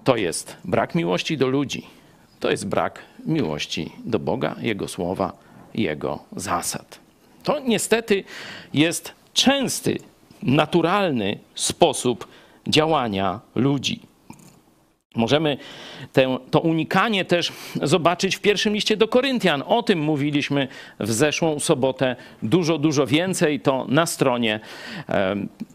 [0.05, 1.87] to jest brak miłości do ludzi,
[2.41, 5.33] to jest brak miłości do Boga, Jego słowa,
[5.75, 6.99] Jego zasad.
[7.43, 8.25] To niestety
[8.75, 9.99] jest częsty,
[10.43, 12.29] naturalny sposób
[12.69, 14.08] działania ludzi.
[15.17, 15.57] Możemy
[16.13, 19.63] te, to unikanie też zobaczyć w pierwszym liście do Koryntian.
[19.67, 20.69] O tym mówiliśmy
[21.01, 23.61] w zeszłą sobotę dużo, dużo więcej.
[23.61, 24.61] To na stronie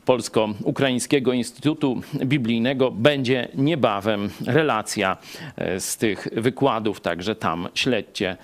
[0.05, 5.17] Polsko-Ukraińskiego Instytutu Biblijnego będzie niebawem relacja
[5.55, 8.37] e, z tych wykładów, także tam śledźcie,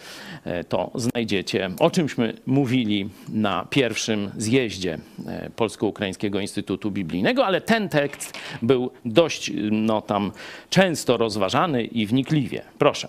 [0.45, 1.69] e, to znajdziecie.
[1.79, 9.51] O czymśmy mówili na pierwszym zjeździe e, Polsko-Ukraińskiego Instytutu Biblijnego, ale ten tekst był dość
[9.71, 10.31] no, tam
[10.80, 12.61] często rozważany i wnikliwie.
[12.77, 13.07] Proszę,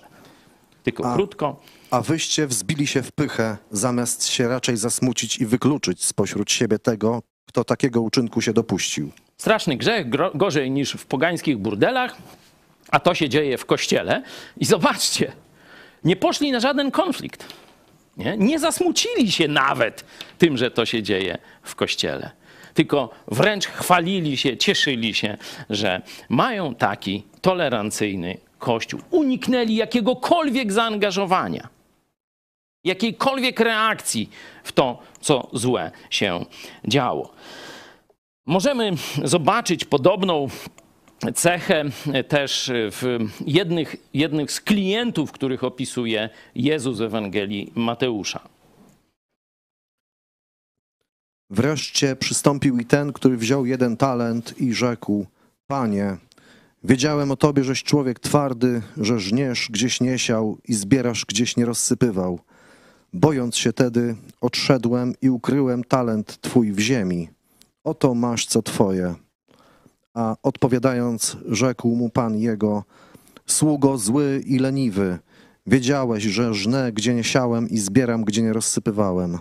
[0.82, 1.60] tylko A- krótko.
[1.90, 7.22] A wyście wzbili się w pychę, zamiast się raczej zasmucić i wykluczyć spośród siebie tego,
[7.48, 9.10] kto takiego uczynku się dopuścił.
[9.36, 12.16] Straszny grzech, gorzej niż w pogańskich burdelach,
[12.90, 14.22] a to się dzieje w kościele.
[14.56, 15.32] I zobaczcie,
[16.04, 17.44] nie poszli na żaden konflikt.
[18.16, 20.04] Nie, nie zasmucili się nawet
[20.38, 22.30] tym, że to się dzieje w kościele.
[22.74, 25.36] Tylko wręcz chwalili się, cieszyli się,
[25.70, 29.00] że mają taki tolerancyjny kościół.
[29.10, 31.68] Uniknęli jakiegokolwiek zaangażowania.
[32.84, 34.30] jakiejkolwiek reakcji
[34.64, 36.44] w to, co złe się
[36.88, 37.32] działo.
[38.46, 38.92] Możemy
[39.24, 40.48] zobaczyć podobną
[41.34, 41.84] cechę
[42.28, 48.48] też w jednych, jednych z klientów, których opisuje Jezus w Ewangelii Mateusza.
[51.50, 55.26] Wreszcie przystąpił i ten, który wziął jeden talent i rzekł:
[55.66, 56.16] Panie,
[56.84, 61.64] wiedziałem o tobie, żeś człowiek twardy, że żniesz gdzieś nie siał i zbierasz gdzieś nie
[61.64, 62.40] rozsypywał.
[63.12, 67.28] Bojąc się tedy, odszedłem i ukryłem talent twój w ziemi.
[67.84, 69.14] Oto masz co twoje.
[70.14, 72.84] A odpowiadając, rzekł mu pan jego:
[73.46, 75.18] Sługo zły i leniwy,
[75.66, 79.38] wiedziałeś, że żnę, gdzie nie siałem i zbieram, gdzie nie rozsypywałem.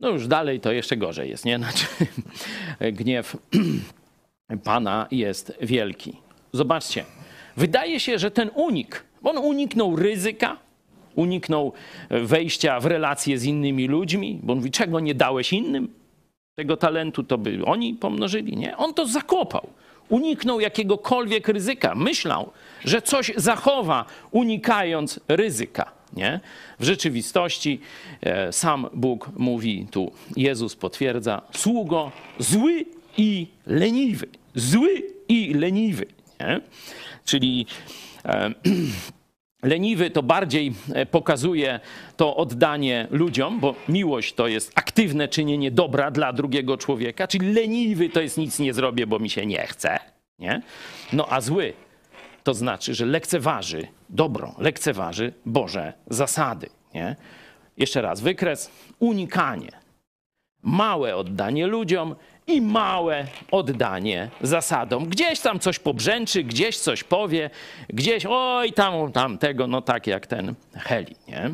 [0.00, 1.58] No już dalej to jeszcze gorzej jest, nie?
[1.58, 1.86] Znaczy,
[2.92, 3.36] gniew
[4.64, 6.16] Pana jest wielki.
[6.52, 7.04] Zobaczcie,
[7.56, 10.56] wydaje się, że ten unik, on uniknął ryzyka,
[11.14, 11.72] uniknął
[12.10, 15.88] wejścia w relacje z innymi ludźmi, bo on mówi, czego nie dałeś innym?
[16.54, 18.76] Tego talentu to by oni pomnożyli, nie?
[18.76, 19.68] On to zakopał.
[20.08, 21.94] Uniknął jakiegokolwiek ryzyka.
[21.94, 22.50] Myślał,
[22.84, 25.92] że coś zachowa, unikając ryzyka.
[26.16, 26.40] Nie?
[26.78, 27.80] W rzeczywistości
[28.20, 32.84] e, sam Bóg mówi tu, Jezus potwierdza, sługo zły
[33.16, 34.26] i leniwy.
[34.54, 36.06] Zły i leniwy.
[36.40, 36.60] Nie?
[37.24, 37.66] Czyli
[38.24, 38.54] e,
[39.62, 41.80] leniwy to bardziej e, pokazuje
[42.16, 48.08] to oddanie ludziom, bo miłość to jest aktywne czynienie dobra dla drugiego człowieka, czyli leniwy
[48.08, 49.98] to jest nic nie zrobię, bo mi się nie chce.
[50.38, 50.62] Nie?
[51.12, 51.72] No a zły
[52.44, 56.68] to znaczy, że lekceważy dobro, lekceważy Boże zasady.
[56.94, 57.16] Nie?
[57.76, 59.72] Jeszcze raz, wykres, unikanie.
[60.62, 62.14] Małe oddanie ludziom
[62.46, 65.06] i małe oddanie zasadom.
[65.06, 67.50] Gdzieś tam coś pobrzęczy, gdzieś coś powie,
[67.88, 71.16] gdzieś oj tam, tam tego, no tak jak ten Heli.
[71.28, 71.50] Nie?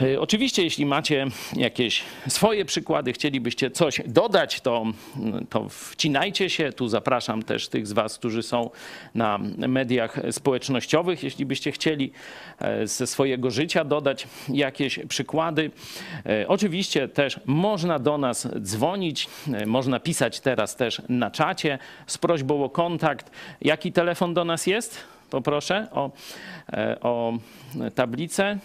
[0.00, 1.26] E, oczywiście, jeśli macie
[1.56, 4.84] jakieś swoje przykłady, chcielibyście coś dodać, to,
[5.50, 6.72] to wcinajcie się.
[6.72, 8.70] Tu zapraszam też tych z Was, którzy są
[9.14, 9.38] na
[9.68, 12.12] mediach społecznościowych, jeśli byście chcieli
[12.58, 15.70] e, ze swojego życia dodać jakieś przykłady.
[16.26, 19.28] E, oczywiście też można do nas dzwonić,
[19.66, 23.30] można pisać teraz też na czacie z prośbą o kontakt.
[23.60, 24.98] Jaki telefon do nas jest?
[25.30, 26.10] Poproszę o,
[27.00, 27.32] o
[27.94, 28.58] tablicę.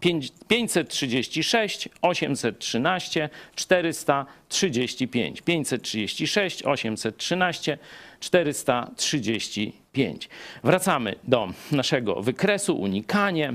[0.00, 5.42] 536 813 435.
[5.42, 7.78] 536 813
[8.20, 10.28] 435.
[10.64, 13.54] Wracamy do naszego wykresu, unikanie.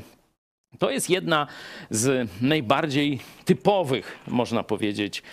[0.80, 1.48] To jest jedna
[1.90, 5.24] z najbardziej typowych, można powiedzieć,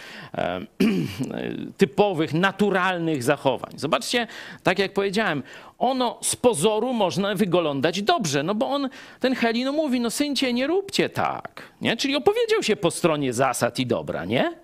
[1.77, 3.73] typowych, naturalnych zachowań.
[3.77, 4.27] Zobaczcie,
[4.63, 5.43] tak jak powiedziałem,
[5.79, 8.89] ono z pozoru można wyglądać dobrze, no bo on,
[9.21, 11.97] ten Heli, no mówi, no syncie, nie róbcie tak, nie?
[11.97, 14.59] Czyli opowiedział się po stronie zasad i dobra, nie?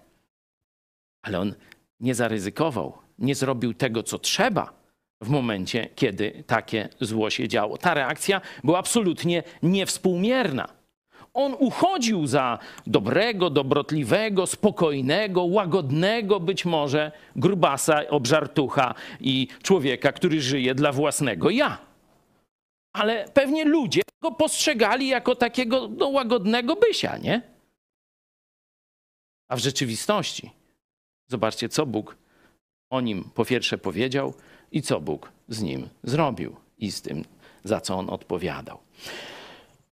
[1.22, 1.55] Ale on
[2.01, 4.76] nie zaryzykował, nie zrobił tego, co trzeba
[5.21, 7.79] w momencie, kiedy takie zło się działo.
[7.79, 10.69] Ta reakcja była absolutnie niewspółmierna.
[11.35, 20.75] On uchodził za dobrego, dobrotliwego, spokojnego, łagodnego być może grubasa, obżartucha i człowieka, który żyje
[20.75, 21.79] dla własnego ja.
[22.93, 27.43] Ale pewnie ludzie go postrzegali jako takiego no, łagodnego bysia, nie?
[29.49, 30.51] A w rzeczywistości,
[31.29, 32.17] zobaczcie, co Bóg
[32.91, 34.35] o nim po pierwsze powiedział
[34.77, 37.24] i co Bóg z nim zrobił i z tym,
[37.64, 38.79] za co on odpowiadał.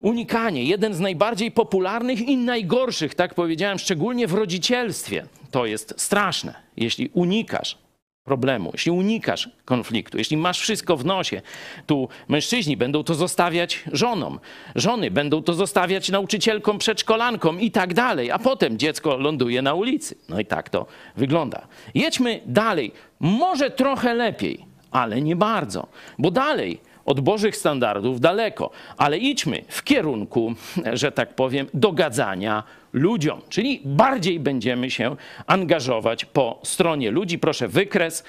[0.01, 5.25] Unikanie, jeden z najbardziej popularnych i najgorszych, tak powiedziałem, szczególnie w rodzicielstwie.
[5.51, 7.77] To jest straszne, jeśli unikasz
[8.23, 11.41] problemu, jeśli unikasz konfliktu, jeśli masz wszystko w nosie.
[11.85, 14.39] Tu mężczyźni będą to zostawiać żonom,
[14.75, 20.15] żony będą to zostawiać nauczycielkom, przedszkolankom i tak dalej, a potem dziecko ląduje na ulicy.
[20.29, 20.85] No i tak to
[21.17, 21.67] wygląda.
[21.93, 25.87] Jedźmy dalej, może trochę lepiej, ale nie bardzo,
[26.19, 30.53] bo dalej od Bożych standardów daleko, ale idźmy w kierunku,
[30.93, 32.63] że tak powiem, dogadzania
[32.93, 35.15] ludziom, czyli bardziej będziemy się
[35.47, 37.39] angażować po stronie ludzi.
[37.39, 38.23] Proszę, wykres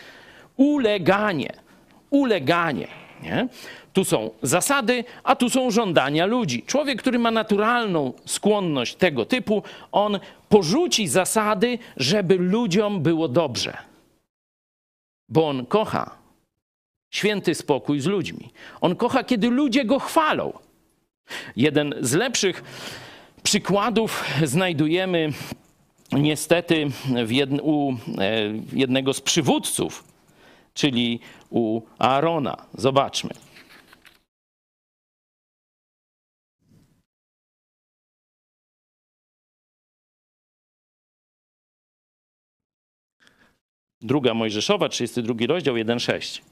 [0.56, 1.52] uleganie.
[2.10, 2.88] Uleganie.
[3.22, 3.48] Nie?
[3.92, 6.62] Tu są zasady, a tu są żądania ludzi.
[6.62, 13.76] Człowiek, który ma naturalną skłonność tego typu, on porzuci zasady, żeby ludziom było dobrze.
[15.28, 16.21] Bo on kocha
[17.12, 18.52] święty spokój z ludźmi.
[18.80, 20.52] On kocha, kiedy ludzie go chwalą.
[21.56, 22.64] Jeden z lepszych
[23.42, 25.32] przykładów znajdujemy
[26.12, 26.90] niestety
[27.62, 27.96] u e,
[28.72, 30.04] jednego z przywódców,
[30.74, 32.56] czyli u Aarona.
[32.74, 33.30] Zobaczmy.
[44.00, 46.51] Druga Mojżeszowa, 32 rozdział, 1,6.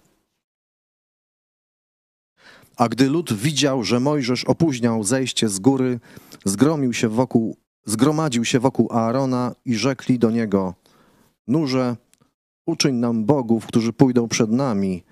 [2.81, 6.01] A gdy lud widział, że Mojżesz opóźniał zejście z góry,
[6.45, 10.75] zgromił się wokół, zgromadził się wokół Aarona i rzekli do niego:
[11.47, 11.97] Nurze,
[12.67, 15.03] uczyń nam bogów, którzy pójdą przed nami.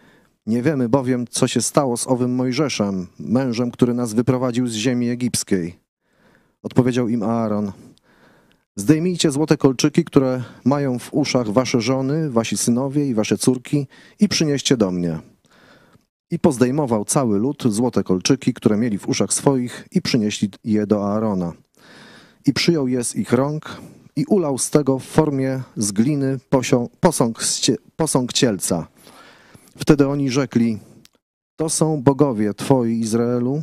[0.47, 5.09] Nie wiemy bowiem, co się stało z owym Mojżeszem, mężem, który nas wyprowadził z ziemi
[5.09, 5.79] egipskiej.
[6.63, 7.73] Odpowiedział im Aaron:
[8.77, 13.87] Zdejmijcie złote kolczyki, które mają w uszach wasze żony, wasi synowie i wasze córki,
[14.21, 15.19] i przynieście do mnie.
[16.31, 21.13] I pozdejmował cały lud złote kolczyki, które mieli w uszach swoich, i przynieśli je do
[21.13, 21.53] Aarona.
[22.47, 23.81] I przyjął je z ich rąk
[24.17, 27.41] i ulał z tego w formie z gliny posą- posąg,
[27.97, 28.87] posąg cielca.
[29.77, 30.79] Wtedy oni rzekli:
[31.57, 33.63] To są bogowie twoi, Izraelu,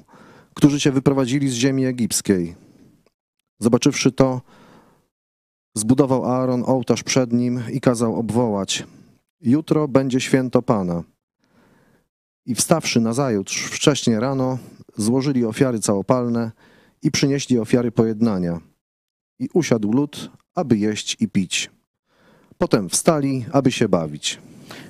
[0.54, 2.56] którzy cię wyprowadzili z ziemi egipskiej.
[3.60, 4.42] Zobaczywszy to,
[5.78, 8.84] zbudował Aaron ołtarz przed nim i kazał obwołać:
[9.42, 11.04] Jutro będzie święto Pana.
[12.46, 14.58] I wstawszy nazajutrz wcześnie rano,
[14.98, 16.52] złożyli ofiary całopalne
[17.02, 18.60] i przynieśli ofiary pojednania.
[19.40, 21.70] I usiadł lud, aby jeść i pić.
[22.58, 24.40] Potem wstali, aby się bawić.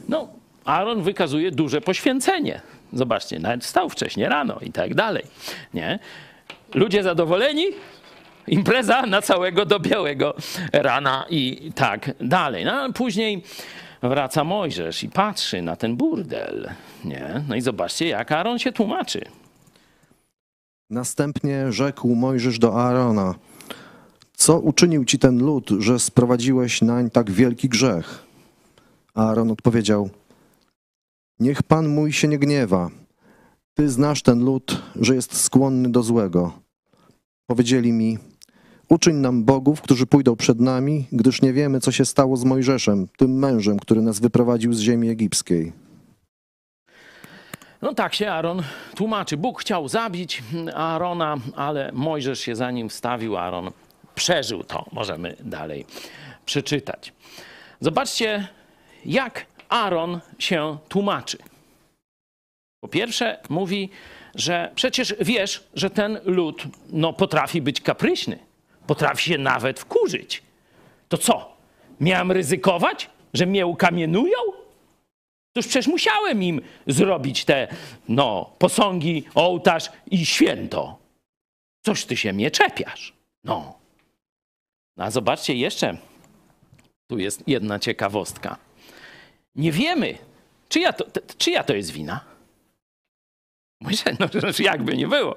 [0.10, 0.28] No,
[0.66, 2.62] Aaron wykazuje duże poświęcenie.
[2.94, 5.24] Zobaczcie, nawet wstał wcześniej rano i tak dalej.
[5.74, 6.00] Nie?
[6.74, 7.66] Ludzie zadowoleni?
[8.48, 10.36] Impreza na całego do białego
[10.74, 12.66] rana i tak dalej.
[12.66, 13.44] No, później
[14.10, 16.70] wraca Mojżesz i patrzy na ten burdel.
[17.06, 17.44] Nie?
[17.48, 19.22] No i zobaczcie, jak Aaron się tłumaczy.
[20.90, 23.36] Następnie rzekł Mojżesz do Aarona:
[24.34, 28.26] Co uczynił ci ten lud, że sprowadziłeś nań tak wielki grzech?
[29.14, 30.10] Aaron odpowiedział:
[31.40, 32.90] Niech pan mój się nie gniewa.
[33.74, 36.54] Ty znasz ten lud, że jest skłonny do złego.
[37.48, 38.18] Powiedzieli mi:
[38.90, 43.08] Uczyń nam bogów, którzy pójdą przed nami, gdyż nie wiemy, co się stało z Mojżeszem,
[43.18, 45.74] tym mężem, który nas wyprowadził z ziemi egipskiej.
[47.82, 48.64] No tak się Aaron
[48.96, 49.38] tłumaczy.
[49.38, 50.44] Bóg chciał zabić
[50.76, 53.38] Aarona, ale Mojżesz się za nim wstawił.
[53.38, 53.72] Aaron
[54.16, 54.86] przeżył to.
[54.92, 55.86] Możemy dalej
[56.46, 57.14] przeczytać.
[57.80, 58.48] Zobaczcie,
[59.06, 61.38] jak Aaron się tłumaczy.
[62.82, 63.90] Po pierwsze, mówi,
[64.36, 68.40] że przecież wiesz, że ten lud no, potrafi być kapryśny,
[68.88, 70.44] potrafi się nawet wkurzyć.
[71.10, 71.58] To co?
[72.00, 74.38] Miałem ryzykować, że mnie ukamienują?
[75.54, 77.68] Toż przecież musiałem im zrobić te,
[78.10, 80.98] no, posągi, ołtarz i święto.
[81.86, 83.14] Coś ty się mnie czepiasz.
[83.44, 83.80] No.
[84.98, 85.98] no a zobaczcie jeszcze,
[87.08, 88.58] tu jest jedna ciekawostka.
[89.56, 90.18] Nie wiemy,
[90.70, 92.26] czyja to, t- czyja to jest wina.
[93.82, 94.28] Myślę, no
[94.60, 95.36] jakby nie było.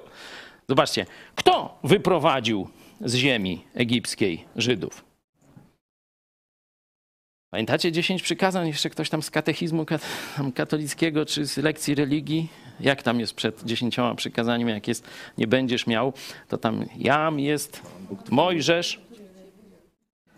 [0.69, 2.69] Zobaczcie, kto wyprowadził
[3.01, 5.03] z ziemi egipskiej Żydów?
[7.51, 8.67] Pamiętacie 10 przykazań?
[8.67, 9.85] Jeszcze ktoś tam z katechizmu
[10.55, 12.49] katolickiego czy z lekcji religii?
[12.79, 14.71] Jak tam jest przed dziesięcioma przykazaniami?
[14.71, 16.13] Jak jest nie będziesz miał,
[16.47, 17.81] to tam jam jest
[18.29, 19.01] Mojżesz.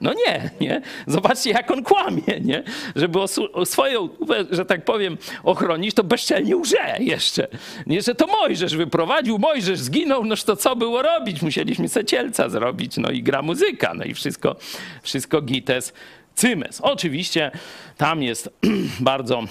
[0.02, 0.82] No nie, nie.
[1.08, 2.64] Zobaczcie, jak on kłamie, nie?
[2.95, 3.20] Żeby
[3.66, 4.10] swoją,
[4.52, 7.47] że tak powiem, ochronić, to bezczelnie łże jeszcze.
[7.88, 11.41] Nie, że to Mojżesz wyprowadził, Mojżesz zginął, noż to co było robić?
[11.41, 14.56] Musieliśmy secielca zrobić, no i gra muzyka, no i wszystko,
[15.02, 15.93] wszystko gites,
[16.36, 16.82] cymes.
[16.82, 17.52] Oczywiście
[17.97, 18.49] tam jest
[18.99, 19.43] bardzo,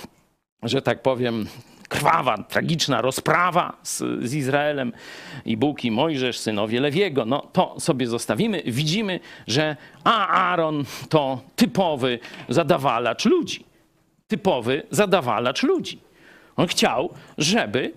[0.62, 1.46] że tak powiem,
[2.00, 4.92] krwawa, tragiczna rozprawa z, z Izraelem
[5.44, 7.24] i Bóg i Mojżesz, synowie Lewiego.
[7.24, 8.62] No to sobie zostawimy.
[8.66, 13.64] Widzimy, że Aaron to typowy zadawalacz ludzi.
[14.28, 15.98] Typowy zadawalacz ludzi.
[16.56, 17.92] On chciał, żeby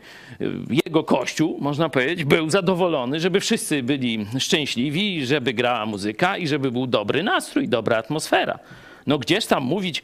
[0.86, 6.72] jego kościół, można powiedzieć, był zadowolony, żeby wszyscy byli szczęśliwi, żeby grała muzyka i żeby
[6.72, 8.60] był dobry nastrój, dobra atmosfera.
[9.08, 10.04] No gdzież tam mówić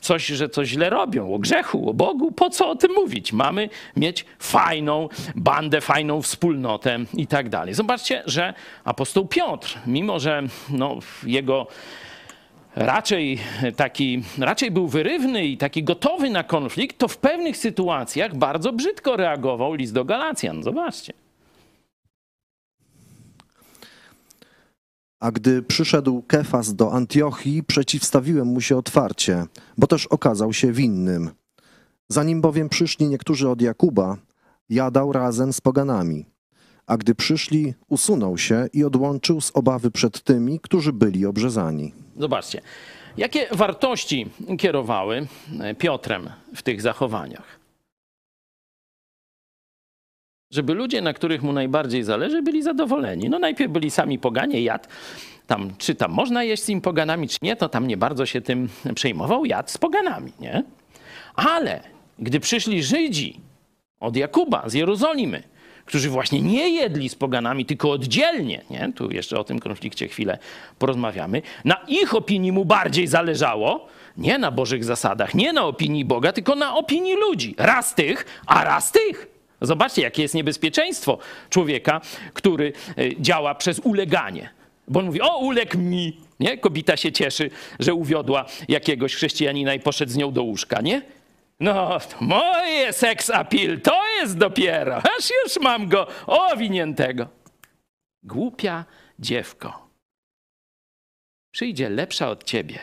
[0.00, 3.32] coś, że coś źle robią, o grzechu, o Bogu, po co o tym mówić?
[3.32, 7.74] Mamy mieć fajną bandę, fajną wspólnotę i tak dalej.
[7.74, 11.66] Zobaczcie, że apostoł Piotr, mimo że no, jego
[12.76, 13.38] raczej
[13.76, 19.16] taki, raczej był wyrywny i taki gotowy na konflikt, to w pewnych sytuacjach bardzo brzydko
[19.16, 20.62] reagował list do Galacjan.
[20.62, 21.12] Zobaczcie.
[25.20, 29.44] A gdy przyszedł Kefas do Antiochii, przeciwstawiłem mu się otwarcie,
[29.78, 31.30] bo też okazał się winnym.
[32.08, 34.16] Zanim bowiem przyszli niektórzy od Jakuba,
[34.68, 36.26] jadał razem z poganami.
[36.86, 41.94] A gdy przyszli, usunął się i odłączył z obawy przed tymi, którzy byli obrzezani.
[42.16, 42.60] Zobaczcie,
[43.16, 44.26] jakie wartości
[44.58, 45.26] kierowały
[45.78, 47.59] Piotrem w tych zachowaniach.
[50.50, 53.28] Żeby ludzie, na których mu najbardziej zależy, byli zadowoleni.
[53.28, 54.84] No najpierw byli sami poganie, jadł
[55.46, 58.40] tam, czy tam można jeść z tymi poganami, czy nie, to tam nie bardzo się
[58.40, 60.62] tym przejmował, jadł z poganami, nie?
[61.34, 61.80] Ale
[62.18, 63.40] gdy przyszli Żydzi
[64.00, 65.42] od Jakuba z Jerozolimy,
[65.84, 68.92] którzy właśnie nie jedli z poganami, tylko oddzielnie, nie?
[68.96, 70.38] tu jeszcze o tym konflikcie chwilę
[70.78, 73.86] porozmawiamy, na ich opinii mu bardziej zależało,
[74.16, 77.54] nie na Bożych zasadach, nie na opinii Boga, tylko na opinii ludzi.
[77.58, 79.29] Raz tych, a raz tych.
[79.60, 81.18] Zobaczcie, jakie jest niebezpieczeństwo
[81.50, 82.00] człowieka,
[82.34, 84.50] który y, działa przez uleganie.
[84.88, 86.20] Bo on mówi, o, uległ mi.
[86.40, 86.58] Nie?
[86.58, 91.02] Kobita się cieszy, że uwiodła jakiegoś chrześcijanina i poszedł z nią do łóżka, nie?
[91.60, 94.96] No, moje seks appeal, to jest dopiero.
[94.96, 97.28] Aż już mam go owiniętego.
[98.22, 98.84] Głupia
[99.18, 99.88] dziewko.
[101.52, 102.78] Przyjdzie lepsza od ciebie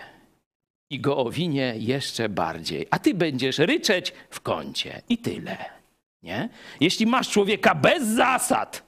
[0.89, 5.76] i go owinie jeszcze bardziej, a ty będziesz ryczeć w kącie i tyle.
[6.23, 6.49] Nie?
[6.79, 8.83] Jeśli masz człowieka bez zasad,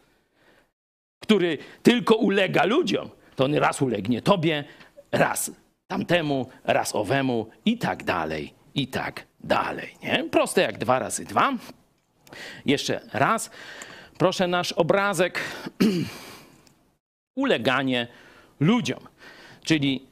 [1.19, 4.63] który tylko ulega ludziom, to on raz ulegnie tobie,
[5.11, 5.51] raz
[5.87, 9.95] tamtemu, raz owemu i tak dalej, i tak dalej.
[10.03, 10.23] Nie?
[10.31, 11.53] Proste jak dwa razy dwa.
[12.65, 13.49] Jeszcze raz.
[14.17, 15.39] Proszę nasz obrazek.
[17.35, 18.07] Uleganie
[18.59, 18.99] ludziom.
[19.63, 20.07] Czyli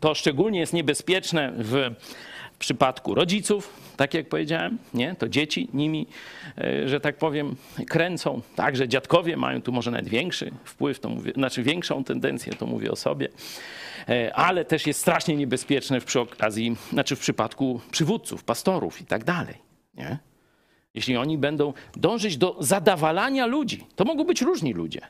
[0.00, 1.94] to szczególnie jest niebezpieczne w
[2.56, 5.14] w przypadku rodziców, tak jak powiedziałem, nie?
[5.14, 6.06] to dzieci nimi,
[6.58, 7.56] e, że tak powiem,
[7.88, 8.42] kręcą.
[8.56, 12.90] Także dziadkowie mają tu może nawet większy wpływ, to mówię, znaczy większą tendencję, to mówię
[12.90, 13.28] o sobie.
[14.08, 19.04] E, ale też jest strasznie niebezpieczne w przy okazji, znaczy w przypadku przywódców, pastorów i
[19.04, 19.54] tak dalej.
[19.94, 20.18] Nie?
[20.94, 25.00] Jeśli oni będą dążyć do zadawalania ludzi, to mogą być różni ludzie.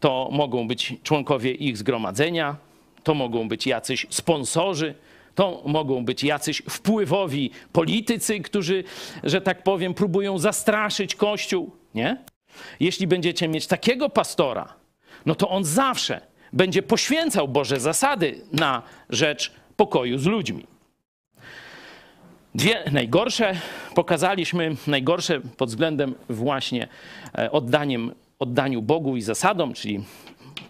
[0.00, 2.56] To mogą być członkowie ich zgromadzenia,
[3.02, 4.94] to mogą być jacyś sponsorzy,
[5.36, 8.84] to mogą być jacyś wpływowi politycy, którzy,
[9.24, 12.24] że tak powiem, próbują zastraszyć Kościół, nie?
[12.80, 14.74] Jeśli będziecie mieć takiego pastora,
[15.26, 16.20] no to on zawsze
[16.52, 20.66] będzie poświęcał Boże zasady na rzecz pokoju z ludźmi.
[22.54, 23.54] Dwie najgorsze
[23.94, 26.88] pokazaliśmy, najgorsze pod względem właśnie
[27.38, 30.04] e, oddaniem, oddaniu Bogu i zasadom, czyli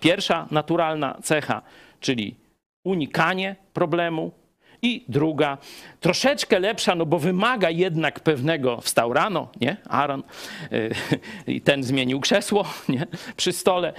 [0.00, 1.62] pierwsza naturalna cecha,
[2.00, 2.34] czyli
[2.84, 4.32] unikanie problemu,
[4.82, 5.58] i druga,
[6.00, 10.22] troszeczkę lepsza, no bo wymaga jednak pewnego, wstał rano, nie, Aaron,
[10.70, 10.90] yy,
[11.54, 13.06] i ten zmienił krzesło, nie,
[13.36, 13.92] przy stole,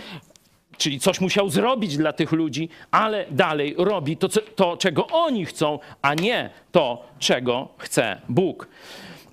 [0.77, 5.79] czyli coś musiał zrobić dla tych ludzi, ale dalej robi to, to, czego oni chcą,
[6.01, 8.67] a nie to, czego chce Bóg.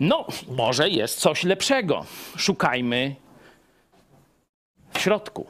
[0.01, 2.05] No, może jest coś lepszego.
[2.37, 3.17] Szukajmy
[4.93, 5.47] w środku.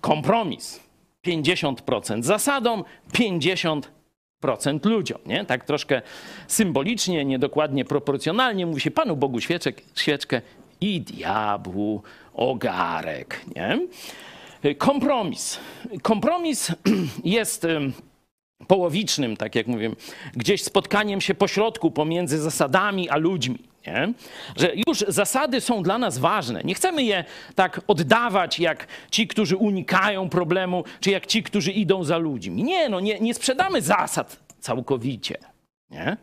[0.00, 0.85] Kompromis.
[1.26, 3.82] 50% zasadą, 50%
[4.84, 5.18] ludziom.
[5.26, 5.44] Nie?
[5.44, 6.02] Tak troszkę
[6.48, 10.42] symbolicznie, niedokładnie proporcjonalnie mówi się Panu Bogu świeczek, świeczkę
[10.80, 12.02] i diabłu
[12.34, 13.40] ogarek.
[13.56, 13.78] Nie?
[14.78, 15.60] Kompromis.
[16.02, 16.72] Kompromis
[17.24, 17.66] jest
[18.66, 19.90] połowicznym, tak jak mówię,
[20.36, 23.58] gdzieś spotkaniem się pośrodku pomiędzy zasadami a ludźmi.
[23.86, 24.12] Nie?
[24.56, 26.62] Że już zasady są dla nas ważne.
[26.64, 27.24] Nie chcemy je
[27.54, 32.64] tak oddawać jak ci, którzy unikają problemu, czy jak ci, którzy idą za ludźmi.
[32.64, 35.38] Nie, no nie, nie sprzedamy zasad całkowicie.
[35.90, 36.16] Nie?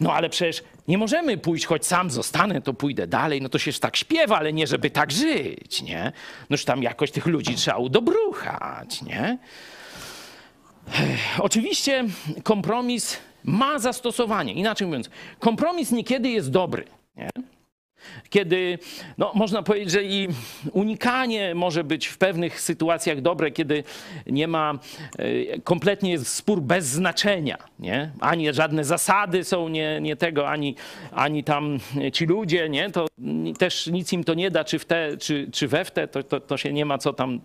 [0.00, 3.42] No ale przecież nie możemy pójść, choć sam zostanę, to pójdę dalej.
[3.42, 6.12] No to się tak śpiewa, ale nie żeby tak żyć, nie?
[6.50, 9.38] Noż tam jakoś tych ludzi trzeba udobruchać, nie?
[11.38, 12.04] Oczywiście
[12.42, 14.52] kompromis ma zastosowanie.
[14.52, 16.84] Inaczej mówiąc, kompromis niekiedy jest dobry.
[17.16, 17.30] Nie?
[18.30, 18.78] Kiedy
[19.18, 20.28] no, można powiedzieć, że i
[20.72, 23.84] unikanie może być w pewnych sytuacjach dobre, kiedy
[24.26, 24.78] nie ma,
[25.18, 27.58] e, kompletnie jest spór bez znaczenia.
[27.78, 28.10] Nie?
[28.20, 30.74] Ani żadne zasady są nie, nie tego, ani,
[31.12, 31.78] ani tam
[32.12, 32.90] ci ludzie, nie?
[32.90, 33.06] to
[33.58, 36.22] też nic im to nie da, czy w te, czy, czy we w te, to,
[36.22, 37.40] to, to się nie ma co tam,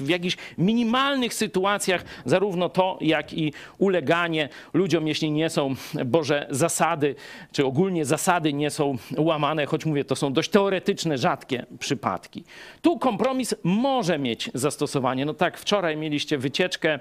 [0.00, 5.74] w jakichś minimalnych sytuacjach zarówno to, jak i uleganie ludziom, jeśli nie są
[6.06, 7.14] Boże zasady,
[7.52, 12.44] czy ogólnie zasady nie są łamane, choć mówię, to są dość teoretyczne, rzadkie przypadki.
[12.82, 15.24] Tu kompromis może mieć zastosowanie.
[15.24, 16.98] No tak, wczoraj mieliście wycieczkę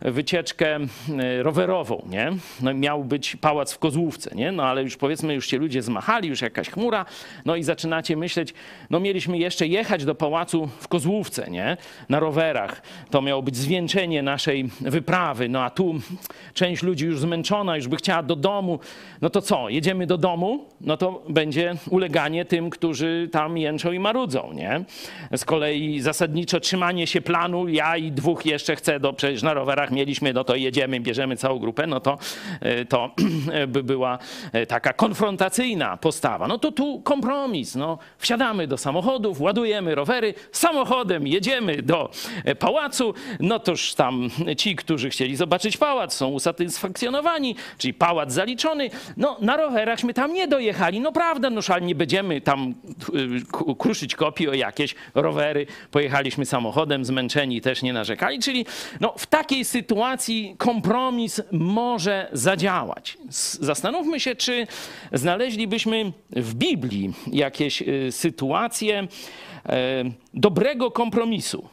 [0.00, 2.32] wycieczkę e, rowerową, nie?
[2.62, 4.52] No miał być pałac w Kozłówce, nie?
[4.52, 7.06] No ale już powiedzmy, już się ludzie zmachali, już jakaś chmura,
[7.44, 8.54] no i zaczynacie myśleć,
[8.90, 11.76] no mieliśmy jeszcze jechać do pałacu w Kozłówce, nie?
[12.08, 12.82] Na rowerach.
[13.10, 15.94] To miało być zwieńczenie naszej wyprawy, no a tu
[16.54, 18.78] część ludzi już zmęczona, już by chciała do domu.
[19.20, 20.64] No to co, jedziemy do domu?
[20.80, 24.84] No to będzie uleganie zapobieganie tym, którzy tam jęczą i marudzą, nie?
[25.36, 29.90] Z kolei zasadniczo trzymanie się planu, ja i dwóch jeszcze chcę, do, przecież na rowerach
[29.90, 32.18] mieliśmy, no to jedziemy, bierzemy całą grupę, no to,
[32.60, 33.10] e, to
[33.74, 34.18] by była
[34.52, 36.48] e, taka konfrontacyjna postawa.
[36.48, 42.10] No to tu kompromis, no wsiadamy do samochodów, ładujemy rowery, samochodem jedziemy do
[42.44, 48.90] e, pałacu, no toż tam ci, którzy chcieli zobaczyć pałac, są usatysfakcjonowani, czyli pałac zaliczony,
[49.16, 52.74] no na rowerachśmy tam nie dojechali, no prawda, no nie będziemy tam
[53.70, 58.66] y, kruszyć kopii o jakieś rowery, pojechaliśmy samochodem, zmęczeni też nie narzekali, czyli
[59.00, 63.18] no w takiej sytuacji kompromis może zadziałać.
[63.60, 64.66] Zastanówmy się, czy
[65.12, 69.06] znaleźlibyśmy w Biblii jakieś y, sytuacje y,
[70.34, 71.68] dobrego kompromisu.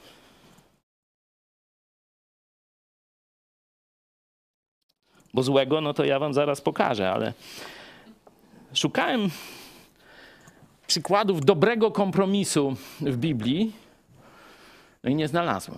[5.34, 7.34] Bo złego, no to ja wam zaraz pokażę, ale
[8.74, 9.30] szukałem
[10.92, 13.72] przykładów dobrego kompromisu w Biblii,
[15.04, 15.78] no i nie znalazłem.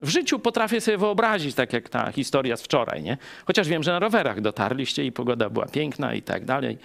[0.00, 3.16] W życiu potrafię sobie wyobrazić, tak jak ta historia z wczoraj, nie?
[3.46, 6.78] Chociaż wiem, że na rowerach dotarliście i pogoda była piękna i tak dalej.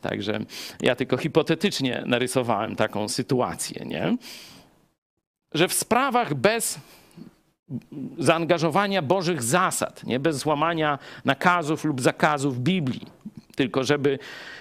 [0.00, 0.40] Także
[0.80, 4.16] ja tylko hipotetycznie narysowałem taką sytuację, nie?
[5.54, 6.78] Że w sprawach bez
[8.18, 13.06] zaangażowania Bożych zasad, nie bez złamania nakazów lub zakazów Biblii,
[13.60, 14.18] tylko żeby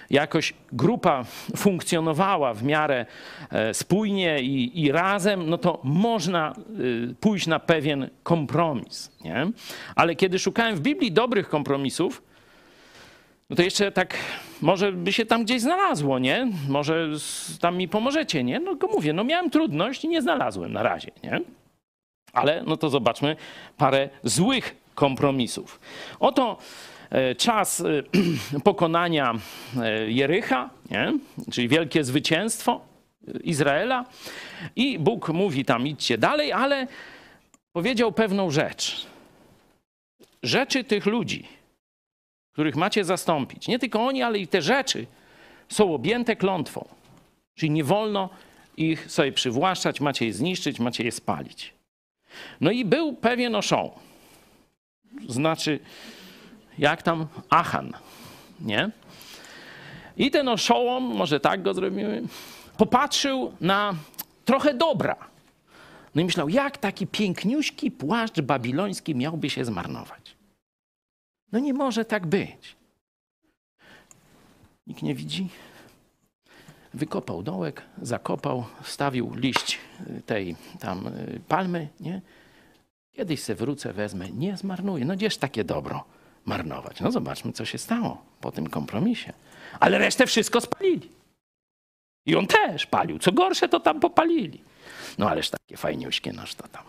[0.09, 1.23] jakoś grupa
[1.55, 3.05] funkcjonowała w miarę
[3.51, 9.11] e, spójnie i, i razem, no to można y, pójść na pewien kompromis.
[9.23, 9.51] Nie?
[9.95, 12.23] Ale kiedy szukałem w Biblii dobrych kompromisów,
[13.49, 14.17] no to jeszcze tak,
[14.61, 16.47] może by się tam gdzieś znalazło, nie?
[16.69, 17.09] Może
[17.61, 18.59] tam mi pomożecie, nie?
[18.59, 21.41] No go mówię, no miałem trudność i nie znalazłem na razie, nie?
[22.33, 23.35] Ale no to zobaczmy
[23.77, 25.79] parę złych kompromisów.
[26.19, 26.57] Oto e,
[27.37, 28.03] czas e,
[28.63, 29.33] pokonania
[29.81, 31.13] e, Jericha, nie?
[31.51, 32.81] czyli wielkie zwycięstwo
[33.43, 34.05] Izraela.
[34.75, 36.87] I Bóg mówi tam idźcie dalej, ale
[37.73, 39.07] powiedział pewną rzecz.
[40.43, 41.47] Rzeczy tych ludzi,
[42.53, 45.05] których macie zastąpić, nie tylko oni, ale i te rzeczy
[45.69, 46.87] są objęte klątwą.
[47.55, 48.29] Czyli nie wolno
[48.77, 51.73] ich sobie przywłaszczać, macie je zniszczyć, macie je spalić.
[52.61, 53.91] No i był pewien oszą.
[55.27, 55.79] Znaczy,
[56.79, 57.93] jak tam Achan,
[58.61, 58.91] nie?
[60.17, 62.23] I ten oszołom, może tak go zrobimy,
[62.77, 63.95] popatrzył na
[64.45, 65.15] trochę dobra.
[66.15, 70.35] No i myślał, jak taki piękniuśki płaszcz babiloński miałby się zmarnować.
[71.51, 72.75] No nie może tak być.
[74.87, 75.49] Nikt nie widzi?
[76.93, 79.79] wykopał dołek, zakopał, wstawił liść
[80.25, 82.21] tej tam y, palmy, nie?
[83.11, 85.05] Kiedyś se wrócę, wezmę, nie zmarnuję.
[85.05, 86.03] No gdzież takie dobro
[86.49, 86.99] marnować?
[86.99, 89.33] No zobaczmy, co się stało po tym kompromisie.
[89.79, 91.09] Ale resztę wszystko spalili.
[92.25, 93.19] I on też palił.
[93.19, 94.61] Co gorsze, to tam popalili.
[95.17, 96.83] No ależ takie fajniuśkie nasz to tam.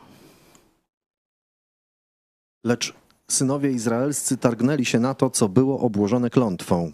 [2.64, 2.94] Lecz
[3.30, 6.92] synowie izraelscy targnęli się na to, co było obłożone klątwą.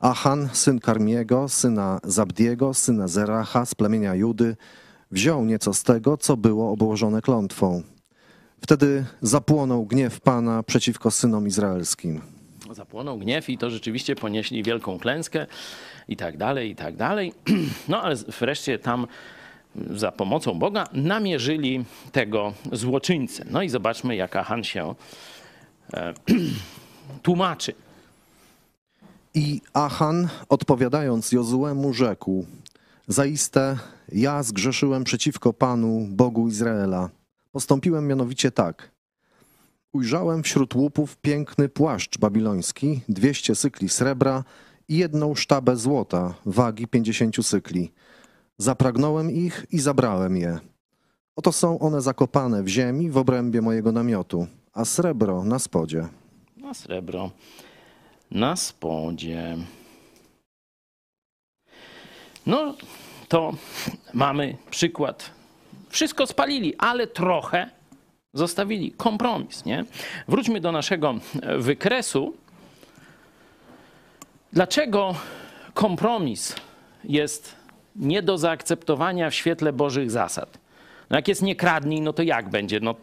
[0.00, 4.56] Achan, syn Karmiego, syna Zabdiego, syna Zeracha z plemienia Judy,
[5.10, 7.82] wziął nieco z tego, co było obłożone klątwą.
[8.64, 12.20] Wtedy zapłonął gniew Pana przeciwko synom izraelskim.
[12.70, 15.46] Zapłonął gniew i to rzeczywiście ponieśli wielką klęskę
[16.08, 17.32] i tak dalej, i tak dalej.
[17.88, 19.06] No ale wreszcie tam
[19.90, 23.44] za pomocą Boga namierzyli tego złoczyńcę.
[23.50, 24.94] No i zobaczmy, jak Achan się
[25.94, 26.14] e,
[27.22, 27.74] tłumaczy.
[29.34, 32.46] I Achan, odpowiadając Jozuemu, rzekł:
[33.08, 33.78] Zaiste
[34.12, 37.10] ja zgrzeszyłem przeciwko Panu, Bogu Izraela.
[37.54, 38.90] Postąpiłem mianowicie tak.
[39.92, 44.44] Ujrzałem wśród łupów piękny płaszcz babiloński, dwieście cykli srebra
[44.88, 47.92] i jedną sztabę złota, wagi pięćdziesięciu cykli.
[48.58, 50.58] Zapragnąłem ich i zabrałem je.
[51.36, 56.08] Oto są one zakopane w ziemi w obrębie mojego namiotu, a srebro na spodzie.
[56.56, 57.30] Na srebro
[58.30, 59.56] na spodzie.
[62.46, 62.74] No
[63.28, 63.52] to
[64.14, 65.43] mamy przykład.
[65.94, 67.70] Wszystko spalili, ale trochę
[68.32, 68.92] zostawili.
[68.92, 69.84] Kompromis, nie?
[70.28, 71.14] Wróćmy do naszego
[71.58, 72.34] wykresu.
[74.52, 75.14] Dlaczego
[75.74, 76.56] kompromis
[77.04, 77.56] jest
[77.96, 80.58] nie do zaakceptowania w świetle Bożych zasad?
[81.10, 82.80] No jak jest nie kradnij, no to jak będzie?
[82.80, 82.94] No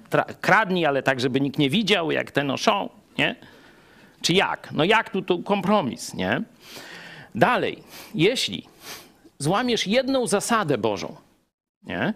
[0.41, 3.35] kradnij, ale tak, żeby nikt nie widział, jak ten oszą, nie?
[4.21, 4.71] Czy jak?
[4.71, 6.41] No jak tu, tu kompromis, nie?
[7.35, 7.83] Dalej,
[8.15, 8.67] jeśli
[9.37, 11.15] złamiesz jedną zasadę Bożą,
[11.83, 12.13] nie?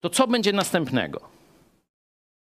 [0.00, 1.38] To co będzie następnego?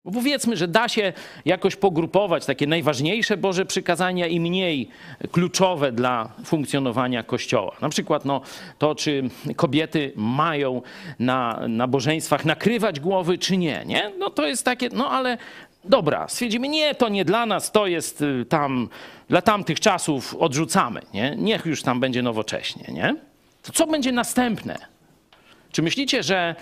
[0.05, 1.13] Bo powiedzmy, że da się
[1.45, 4.89] jakoś pogrupować takie najważniejsze Boże przykazania i mniej
[5.31, 7.75] kluczowe dla funkcjonowania Kościoła.
[7.81, 8.41] Na przykład no,
[8.77, 10.81] to, czy kobiety mają
[11.19, 14.11] na nabożeństwach nakrywać głowy, czy nie, nie?
[14.19, 15.37] No to jest takie, no ale
[15.83, 18.89] dobra, stwierdzimy, nie, to nie dla nas, to jest y, tam,
[19.29, 21.35] dla tamtych czasów odrzucamy, nie?
[21.37, 23.15] Niech już tam będzie nowocześnie, nie?
[23.63, 24.77] To co będzie następne?
[25.71, 26.55] Czy myślicie, że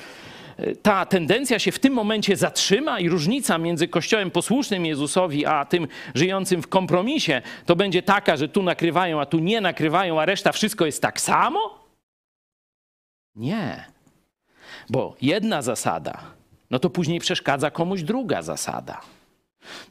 [0.82, 5.88] ta tendencja się w tym momencie zatrzyma i różnica między Kościołem posłusznym Jezusowi, a tym
[6.16, 10.52] żyjącym w kompromisie, to będzie taka, że tu nakrywają, a tu nie nakrywają, a reszta
[10.52, 11.86] wszystko jest tak samo?
[13.36, 13.86] Nie.
[14.90, 16.20] Bo jedna zasada,
[16.72, 19.02] no to później przeszkadza komuś druga zasada.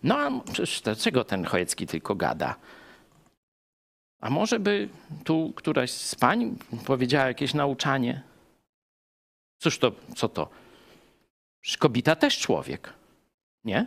[0.03, 2.57] No a przecież dlaczego ten Chojecki tylko gada?
[4.21, 4.89] A może by
[5.25, 6.57] tu któraś z pań
[6.87, 8.23] powiedziała jakieś nauczanie?
[9.65, 10.49] Cóż to, co to?
[11.61, 12.93] Przecież kobieta też człowiek,
[13.65, 13.87] nie?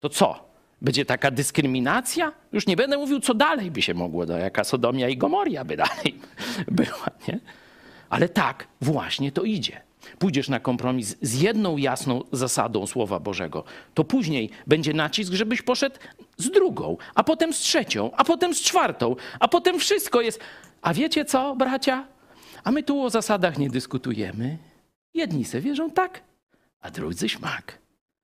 [0.00, 0.48] To co?
[0.82, 2.32] Będzie taka dyskryminacja?
[2.52, 5.76] Już nie będę mówił, co dalej by się mogło, no, jaka Sodomia i Gomoria by
[5.76, 6.14] dalej
[6.78, 7.40] była, nie?
[8.10, 9.80] Ale tak właśnie to idzie.
[10.18, 13.64] Pójdziesz na kompromis z jedną jasną zasadą Słowa Bożego,
[13.94, 15.96] to później będzie nacisk, żebyś poszedł
[16.36, 20.40] z drugą, a potem z trzecią, a potem z czwartą, a potem wszystko jest.
[20.82, 22.06] A wiecie co, bracia?
[22.64, 24.67] A my tu o zasadach nie dyskutujemy.
[25.18, 26.22] Jedni se wierzą tak,
[26.80, 27.78] a drudzy śmak.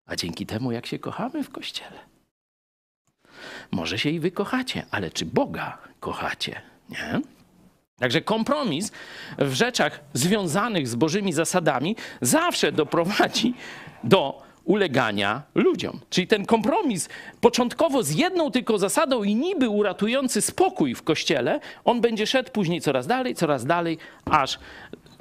[0.07, 1.99] A dzięki temu, jak się kochamy w kościele.
[3.71, 6.61] Może się i wy kochacie, ale czy Boga kochacie?
[6.91, 7.21] Nie?
[7.99, 8.93] Także kompromis
[9.39, 13.55] w rzeczach związanych z Bożymi zasadami zawsze doprowadzi
[14.05, 16.01] do ulegania ludziom.
[16.11, 17.09] Czyli ten kompromis
[17.41, 22.81] początkowo z jedną tylko zasadą i niby uratujący spokój w kościele, on będzie szedł później
[22.81, 24.59] coraz dalej, coraz dalej, aż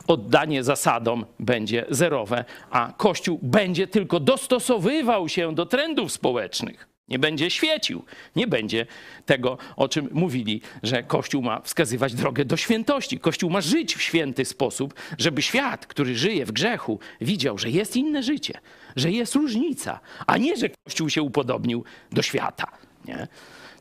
[0.08, 6.94] oddanie zasadom będzie zerowe, a Kościół będzie tylko dostosowywał się do trendów społecznych.
[7.08, 8.86] Nie będzie świecił, nie będzie
[9.26, 13.20] tego, o czym mówili, że Kościół ma wskazywać drogę do świętości.
[13.20, 17.96] Kościół ma żyć w święty sposób, żeby świat, który żyje w grzechu, widział, że jest
[17.96, 18.60] inne życie,
[18.96, 22.68] że jest różnica, a nie, że Kościół się upodobnił do świata.
[23.06, 23.28] Nie?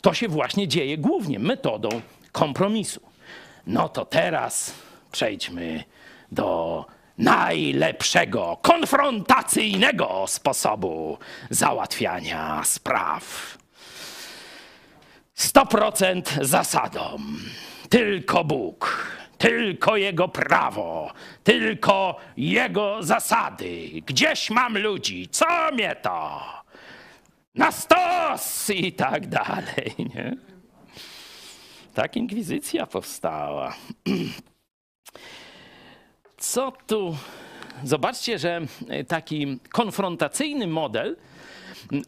[0.01, 1.89] To się właśnie dzieje głównie metodą
[2.33, 3.01] kompromisu.
[3.66, 4.75] No to teraz
[5.12, 5.85] przejdźmy
[6.33, 6.85] do
[7.18, 11.18] najlepszego, konfrontacyjnego sposobu
[11.51, 13.59] załatwiania spraw.
[15.37, 17.18] 100% zasadą.
[17.89, 19.07] Tylko Bóg,
[19.39, 21.12] tylko Jego prawo,
[21.45, 23.89] tylko Jego zasady.
[24.07, 26.43] Gdzieś mam ludzi, co mnie to?
[27.55, 29.95] Na stos i tak dalej.
[29.99, 30.37] Nie?
[31.95, 33.74] Tak inkwizycja powstała.
[36.43, 37.16] co tu?
[37.84, 38.61] Zobaczcie, że
[39.09, 41.16] taki konfrontacyjny model,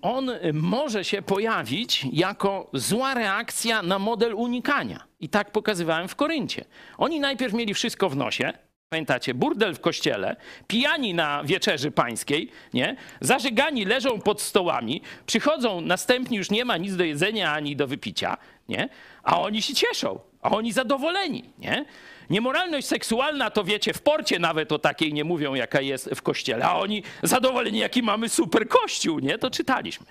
[0.02, 5.04] on może się pojawić jako zła reakcja na model unikania.
[5.20, 6.64] I tak pokazywałem w Koryncie.
[6.98, 8.52] Oni najpierw mieli wszystko w nosie,
[8.88, 12.96] Pamiętacie, burdel w kościele, pijani na wieczerzy pańskiej, nie?
[13.20, 18.36] Zażygani leżą pod stołami, przychodzą następni, już nie ma nic do jedzenia ani do wypicia,
[18.68, 18.88] nie?
[19.22, 21.84] A oni się cieszą, a oni zadowoleni, nie?
[22.30, 26.64] Niemoralność seksualna to wiecie, w porcie nawet o takiej nie mówią, jaka jest w kościele,
[26.64, 29.38] a oni zadowoleni, jaki mamy super kościół, nie?
[29.38, 30.06] To czytaliśmy.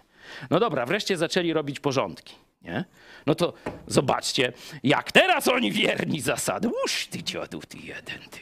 [0.49, 2.85] No dobra, wreszcie zaczęli robić porządki, nie?
[3.25, 3.53] No to
[3.87, 4.53] zobaczcie,
[4.83, 6.69] jak teraz oni wierni zasady.
[6.85, 8.39] Uż ty dziadów, ty jeden, ty.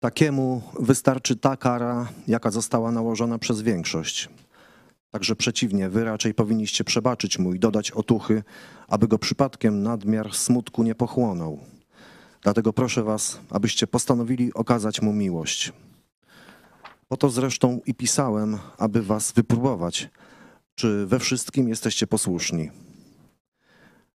[0.00, 4.28] Takiemu wystarczy ta kara, jaka została nałożona przez większość.
[5.10, 8.42] Także przeciwnie, wy raczej powinniście przebaczyć mu i dodać otuchy,
[8.90, 11.58] aby go przypadkiem nadmiar smutku nie pochłonął.
[12.42, 15.72] Dlatego proszę was, abyście postanowili okazać mu miłość.
[17.08, 20.08] Po to zresztą i pisałem, aby was wypróbować,
[20.74, 22.70] czy we wszystkim jesteście posłuszni.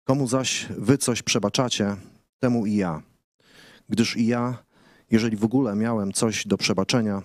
[0.05, 1.97] Komu zaś wy coś przebaczacie,
[2.41, 3.03] temu i ja.
[3.89, 4.59] Gdyż i ja,
[5.11, 7.22] jeżeli w ogóle miałem coś do przebaczenia,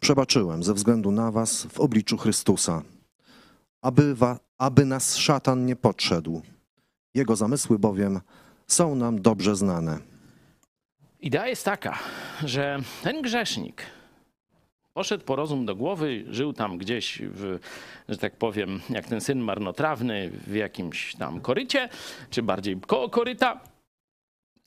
[0.00, 2.82] przebaczyłem ze względu na was w obliczu Chrystusa,
[3.82, 6.42] aby, wa, aby nas szatan nie podszedł.
[7.14, 8.20] Jego zamysły bowiem
[8.66, 9.98] są nam dobrze znane.
[11.20, 11.98] Idea jest taka,
[12.44, 13.82] że ten grzesznik
[14.94, 17.58] poszedł po rozum do głowy, żył tam gdzieś, w,
[18.08, 21.88] że tak powiem, jak ten syn marnotrawny, w jakimś tam korycie,
[22.30, 23.60] czy bardziej koło koryta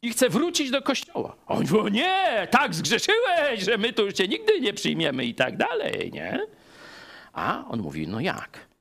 [0.02, 1.36] i chce wrócić do kościoła.
[1.48, 5.58] On mówi, nie, tak zgrzeszyłeś, że my tu już cię nigdy nie przyjmiemy i tak
[5.58, 6.40] dalej, nie?
[7.34, 8.73] A on mówi, no jak?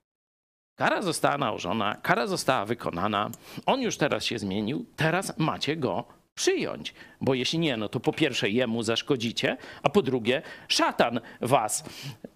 [0.82, 3.30] Kara została nałożona, kara została wykonana,
[3.66, 6.04] on już teraz się zmienił, teraz macie go
[6.34, 6.94] przyjąć.
[7.20, 11.84] Bo jeśli nie, no to po pierwsze jemu zaszkodzicie, a po drugie szatan was,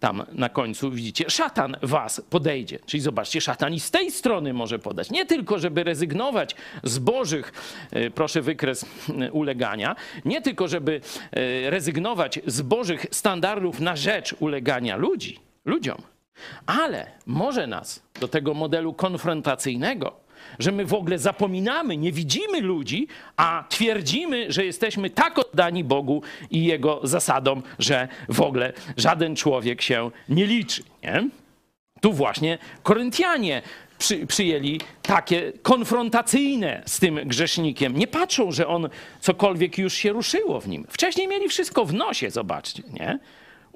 [0.00, 2.78] tam na końcu widzicie, szatan was podejdzie.
[2.86, 5.10] Czyli zobaczcie, szatan i z tej strony może podać.
[5.10, 7.52] Nie tylko, żeby rezygnować z bożych,
[7.90, 8.84] e, proszę wykres
[9.20, 11.00] e, ulegania, nie tylko, żeby
[11.32, 16.02] e, rezygnować z bożych standardów na rzecz ulegania ludzi, ludziom,
[16.66, 20.26] ale może nas do tego modelu konfrontacyjnego
[20.58, 26.22] że my w ogóle zapominamy, nie widzimy ludzi, a twierdzimy, że jesteśmy tak oddani Bogu
[26.50, 30.82] i Jego zasadom, że w ogóle żaden człowiek się nie liczy.
[31.02, 31.28] Nie?
[32.00, 33.62] Tu właśnie Koryntianie
[33.98, 37.98] przy, przyjęli takie konfrontacyjne z tym grzesznikiem.
[37.98, 38.88] Nie patrzą, że on
[39.20, 40.86] cokolwiek już się ruszyło w nim.
[40.88, 43.18] Wcześniej mieli wszystko w nosie, zobaczcie, nie?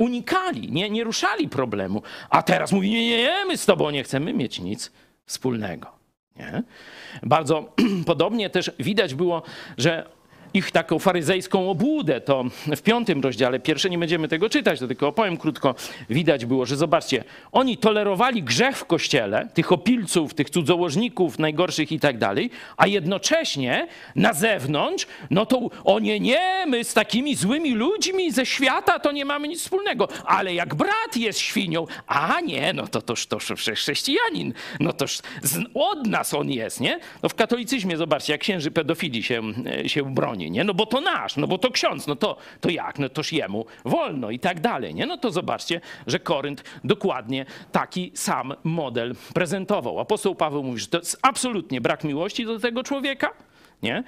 [0.01, 2.03] Unikali, nie, nie ruszali problemu.
[2.31, 4.93] A teraz mówi, nie, nie, nie, my z tobą nie chcemy mieć nic
[5.27, 5.87] wspólnego.
[6.37, 6.63] Nie?
[7.23, 7.73] Bardzo
[8.07, 9.43] podobnie też widać było,
[9.79, 10.07] że
[10.55, 15.09] ich taką faryzejską obłudę, to w piątym rozdziale, pierwsze nie będziemy tego czytać, to tylko
[15.09, 15.75] opowiem krótko,
[16.11, 22.01] widać było, że zobaczcie, oni tolerowali grzech w kościele, tych opilców, tych cudzołożników najgorszych i
[22.01, 27.75] tak dalej, a jednocześnie na zewnątrz, no to o nie, nie, my z takimi złymi
[27.75, 32.73] ludźmi ze świata to nie mamy nic wspólnego, ale jak brat jest świnią, a nie,
[32.73, 35.19] no to toż, toż chrześcijanin, no toż
[35.75, 37.01] od nas on jest, nie?
[37.23, 39.43] No w katolicyzmie, zobaczcie, jak księży pedofili się,
[39.87, 40.65] się broni, nie?
[40.65, 42.99] No bo to nasz, no bo to ksiądz, no to, to jak?
[42.99, 45.07] No toż jemu wolno i tak dalej, nie?
[45.07, 50.01] No to zobaczcie, że Korynt dokładnie taki sam model prezentował.
[50.01, 53.31] Apostoł Paweł mówi, że to jest absolutnie brak miłości do tego człowieka,
[53.83, 54.05] nie?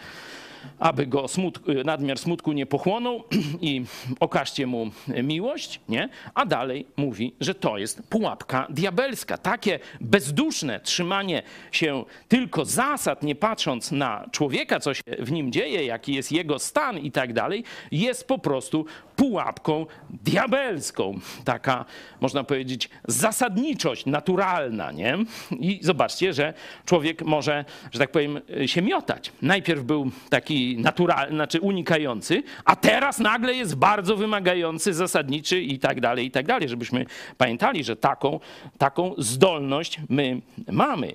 [0.78, 3.24] Aby go smutku, nadmiar smutku nie pochłonął
[3.60, 3.84] i
[4.20, 4.90] okażcie mu
[5.22, 6.08] miłość, nie?
[6.34, 9.38] A dalej mówi, że to jest pułapka diabelska.
[9.38, 11.42] Takie bezduszne trzymanie
[11.72, 16.58] się tylko zasad, nie patrząc na człowieka, co się w nim dzieje, jaki jest jego
[16.58, 18.86] stan i tak dalej, jest po prostu
[19.16, 21.20] pułapką diabelską.
[21.44, 21.84] Taka,
[22.20, 25.18] można powiedzieć, zasadniczość naturalna, nie?
[25.50, 26.54] I zobaczcie, że
[26.86, 29.32] człowiek może, że tak powiem, się miotać.
[29.42, 36.00] Najpierw był taki naturalny, znaczy unikający, a teraz nagle jest bardzo wymagający, zasadniczy i tak
[36.00, 36.68] dalej, i tak dalej.
[36.68, 37.06] Żebyśmy
[37.38, 38.40] pamiętali, że taką,
[38.78, 40.40] taką zdolność my
[40.72, 41.14] mamy.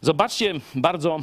[0.00, 1.20] Zobaczcie, bardzo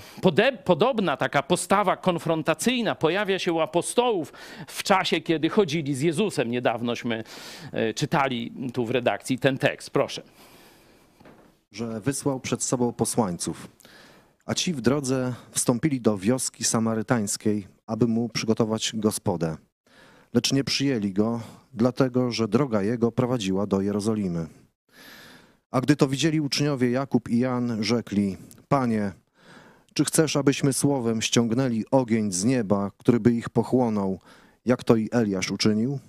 [0.63, 4.33] podobna taka postawa konfrontacyjna pojawia się u apostołów
[4.67, 6.51] w czasie, kiedy chodzili z Jezusem.
[6.51, 7.23] Niedawnośmy
[7.71, 9.89] e, czytali tu w redakcji ten tekst.
[9.89, 10.21] Proszę.
[11.71, 13.67] Że wysłał przed sobą posłańców,
[14.45, 19.57] a ci w drodze wstąpili do wioski samarytańskiej, aby mu przygotować gospodę.
[20.33, 21.41] Lecz nie przyjęli go,
[21.73, 24.47] dlatego że droga jego prowadziła do Jerozolimy.
[25.71, 28.37] A gdy to widzieli uczniowie Jakub i Jan, rzekli:
[28.67, 29.11] Panie,
[29.93, 34.19] czy chcesz, abyśmy słowem ściągnęli ogień z nieba, który by ich pochłonął,
[34.65, 35.99] jak to i Eliasz uczynił?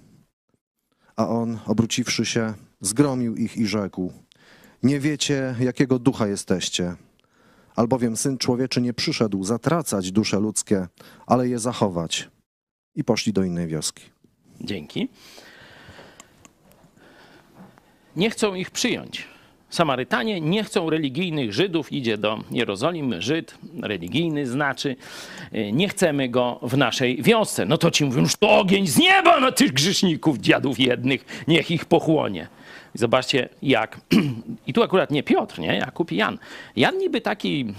[1.17, 4.13] A on, obróciwszy się, zgromił ich i rzekł:
[4.83, 6.97] Nie wiecie, jakiego ducha jesteście,
[7.75, 10.87] albowiem syn człowieczy nie przyszedł zatracać dusze ludzkie,
[11.27, 12.29] ale je zachować.
[12.95, 14.03] I poszli do innej wioski.
[14.61, 15.09] Dzięki.
[18.17, 19.29] Nie chcą ich przyjąć.
[19.71, 24.97] Samarytanie nie chcą religijnych Żydów, idzie do Jerozolimy, Żyd religijny znaczy,
[25.73, 27.67] nie chcemy go w naszej wiosce.
[27.67, 31.71] No to ci mówią, że to ogień z nieba na tych grzeszników, dziadów jednych, niech
[31.71, 32.49] ich pochłonie.
[32.95, 34.01] I zobaczcie jak,
[34.67, 36.39] i tu akurat nie Piotr, nie, Jakub i Jan.
[36.77, 37.75] Jan niby taki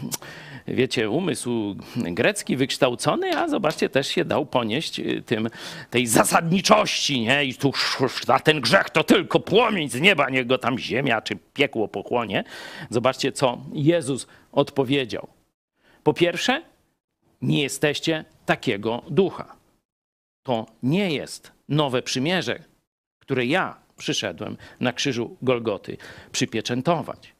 [0.67, 5.49] wiecie, umysł grecki wykształcony, a zobaczcie, też się dał ponieść y, tym,
[5.89, 7.45] tej zasadniczości, nie?
[7.45, 7.71] I tu
[8.25, 12.43] za ten grzech to tylko płomień z nieba, niech go tam ziemia czy piekło pochłonie.
[12.89, 15.27] Zobaczcie, co Jezus odpowiedział.
[16.03, 16.61] Po pierwsze,
[17.41, 19.55] nie jesteście takiego ducha.
[20.43, 22.59] To nie jest nowe przymierze,
[23.19, 25.97] które ja przyszedłem na krzyżu Golgoty
[26.31, 27.33] przypieczętować.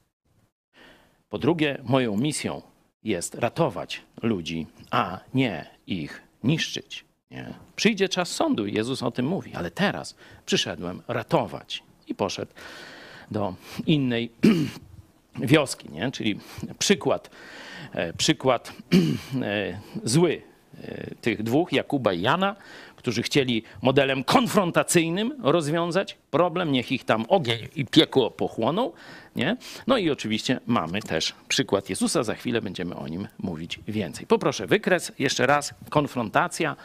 [1.30, 2.62] Po drugie, moją misją
[3.04, 7.06] jest ratować ludzi, a nie ich niszczyć.
[7.32, 7.54] Nie?
[7.76, 11.84] Przyjdzie czas sądu, Jezus o tym mówi, ale teraz przyszedłem ratować.
[12.08, 12.52] I poszedł
[13.32, 14.32] do innej
[15.52, 16.12] wioski, nie?
[16.12, 16.40] czyli
[16.80, 17.30] przykład,
[17.94, 18.74] e, przykład
[19.42, 20.42] e, zły
[20.84, 22.56] e, tych dwóch, Jakuba i Jana,
[23.06, 28.92] którzy chcieli modelem konfrontacyjnym rozwiązać problem, niech ich tam ogień i piekło pochłoną.
[29.36, 29.58] Nie?
[29.88, 34.28] No i oczywiście mamy też przykład Jezusa, za chwilę będziemy o nim mówić więcej.
[34.28, 36.76] Poproszę wykres, jeszcze raz, konfrontacja.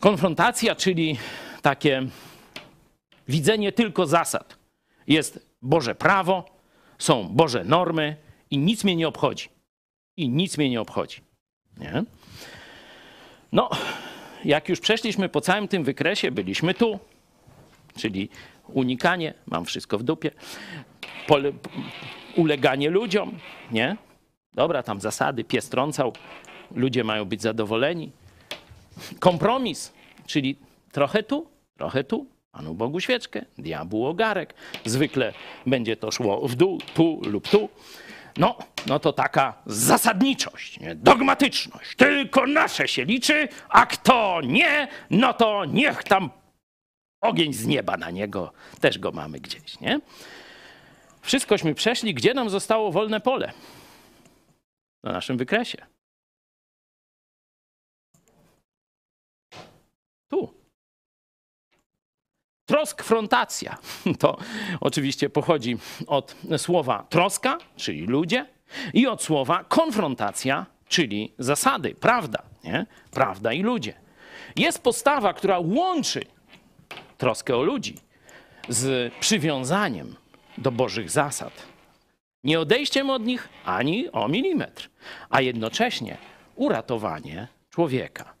[0.00, 1.18] Konfrontacja, czyli
[1.62, 2.06] takie
[3.28, 4.56] widzenie tylko zasad.
[5.06, 6.44] Jest Boże prawo,
[6.98, 8.16] są Boże normy
[8.50, 9.48] i nic mnie nie obchodzi.
[10.16, 11.20] I nic mnie nie obchodzi.
[11.76, 12.04] Nie?
[13.52, 13.70] No,
[14.44, 16.98] jak już przeszliśmy po całym tym wykresie, byliśmy tu,
[17.96, 18.28] czyli
[18.68, 20.30] unikanie, mam wszystko w dupie,
[21.26, 21.52] pole,
[22.36, 23.38] uleganie ludziom,
[23.72, 23.96] nie?
[24.54, 26.12] Dobra, tam zasady, pies trącał,
[26.74, 28.12] ludzie mają być zadowoleni.
[29.18, 29.92] Kompromis,
[30.26, 30.56] czyli
[30.92, 34.54] trochę tu, trochę tu, Panu Bogu świeczkę, diabłu ogarek.
[34.84, 35.32] Zwykle
[35.66, 37.68] będzie to szło w dół, tu lub tu.
[38.36, 40.94] No, no to taka zasadniczość, nie?
[40.94, 41.96] dogmatyczność.
[41.96, 46.30] Tylko nasze się liczy, a kto nie, no to niech tam
[47.20, 48.52] ogień z nieba na niego.
[48.80, 50.00] Też go mamy gdzieś, nie?
[51.22, 52.14] Wszystkośmy przeszli.
[52.14, 53.52] Gdzie nam zostało wolne pole?
[55.04, 55.86] Na naszym wykresie.
[60.28, 60.54] Tu.
[62.70, 63.78] Trosk-frontacja.
[64.18, 64.36] To
[64.80, 68.46] oczywiście pochodzi od słowa troska, czyli ludzie,
[68.94, 72.86] i od słowa konfrontacja, czyli zasady, prawda, nie?
[73.10, 73.94] Prawda i ludzie.
[74.56, 76.24] Jest postawa, która łączy
[77.18, 77.96] troskę o ludzi
[78.68, 80.14] z przywiązaniem
[80.58, 81.52] do Bożych zasad.
[82.44, 84.90] Nie odejściem od nich ani o milimetr,
[85.30, 86.16] a jednocześnie
[86.56, 88.34] uratowanie człowieka.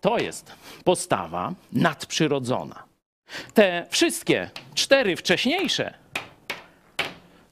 [0.00, 0.52] To jest
[0.84, 2.91] postawa nadprzyrodzona.
[3.54, 5.94] Te wszystkie cztery wcześniejsze,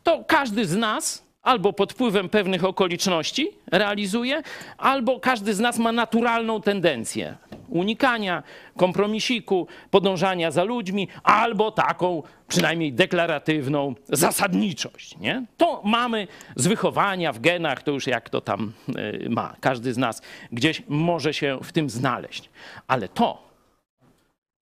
[0.03, 4.43] to każdy z nas albo pod wpływem pewnych okoliczności realizuje,
[4.78, 7.37] albo każdy z nas ma naturalną tendencję
[7.70, 8.43] unikania,
[8.76, 15.18] kompromisiku, podążania za ludźmi, albo taką przynajmniej deklaratywną zasadniczość.
[15.18, 15.45] Nie?
[15.57, 16.26] To mamy
[16.57, 19.57] z wychowania w genach, to już jak to tam y, ma.
[19.61, 20.22] Każdy z nas
[20.53, 22.51] gdzieś może się w tym znaleźć.
[22.87, 23.50] Ale to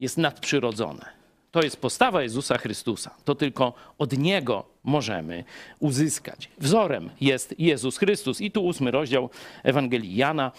[0.01, 1.19] jest nadprzyrodzone.
[1.51, 3.15] To jest postawa Jezusa Chrystusa.
[3.25, 5.45] To tylko od Niego możemy
[5.79, 6.51] uzyskać.
[6.59, 8.41] Wzorem jest Jezus Chrystus.
[8.41, 9.31] I tu ósmy rozdział
[9.63, 10.53] Ewangelii Jana.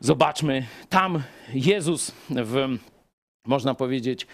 [0.00, 1.22] Zobaczmy, tam
[1.54, 2.78] Jezus w,
[3.46, 4.26] można powiedzieć,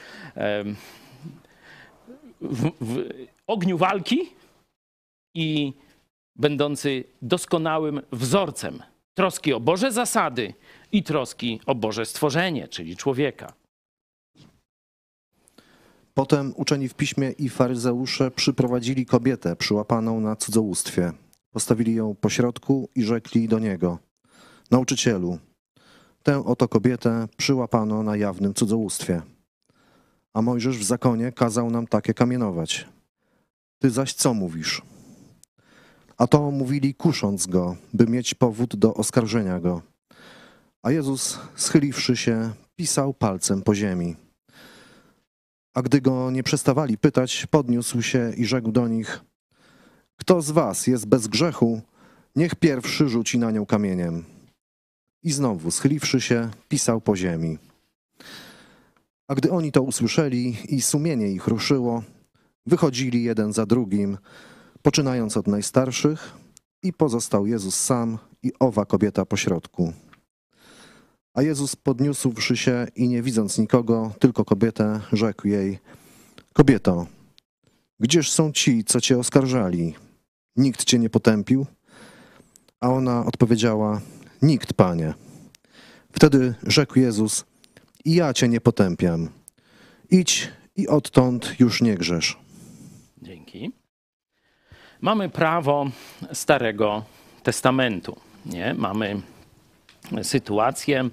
[2.40, 3.04] w, w
[3.46, 4.28] ogniu walki
[5.34, 5.72] i
[6.36, 8.82] będący doskonałym wzorcem
[9.14, 10.54] troski o Boże zasady
[10.92, 13.59] i troski o Boże stworzenie, czyli człowieka.
[16.14, 21.12] Potem uczeni w piśmie i faryzeusze przyprowadzili kobietę przyłapaną na cudzołóstwie.
[21.50, 23.98] Postawili ją pośrodku i rzekli do niego:
[24.70, 25.38] Nauczycielu,
[26.22, 29.22] tę oto kobietę przyłapano na jawnym cudzołóstwie.
[30.34, 32.88] A Mojżesz w zakonie kazał nam takie kamienować.
[33.78, 34.82] Ty zaś co mówisz?
[36.18, 39.82] A to mówili kusząc go, by mieć powód do oskarżenia go.
[40.82, 44.16] A Jezus, schyliwszy się, pisał palcem po ziemi.
[45.74, 49.20] A gdy go nie przestawali pytać, podniósł się i rzekł do nich:
[50.16, 51.80] Kto z was jest bez grzechu,
[52.36, 54.24] niech pierwszy rzuci na nią kamieniem.
[55.22, 57.58] I znowu, schyliwszy się, pisał po ziemi.
[59.28, 62.02] A gdy oni to usłyszeli i sumienie ich ruszyło,
[62.66, 64.18] wychodzili jeden za drugim,
[64.82, 66.32] poczynając od najstarszych,
[66.82, 69.92] i pozostał Jezus sam i owa kobieta pośrodku.
[71.34, 75.78] A Jezus podniósłszy się i nie widząc nikogo, tylko kobietę, rzekł jej:
[76.52, 77.06] Kobieto,
[78.00, 79.94] gdzież są ci, co cię oskarżali?
[80.56, 81.66] Nikt cię nie potępił?
[82.80, 84.00] A ona odpowiedziała:
[84.42, 85.14] Nikt, panie.
[86.12, 87.44] Wtedy rzekł Jezus:
[88.04, 89.28] I ja cię nie potępiam.
[90.10, 92.38] Idź i odtąd już nie grzesz.
[93.22, 93.72] Dzięki.
[95.00, 95.90] Mamy prawo
[96.32, 97.04] Starego
[97.42, 98.16] Testamentu.
[98.46, 98.74] Nie?
[98.74, 99.22] Mamy
[100.22, 101.08] sytuację,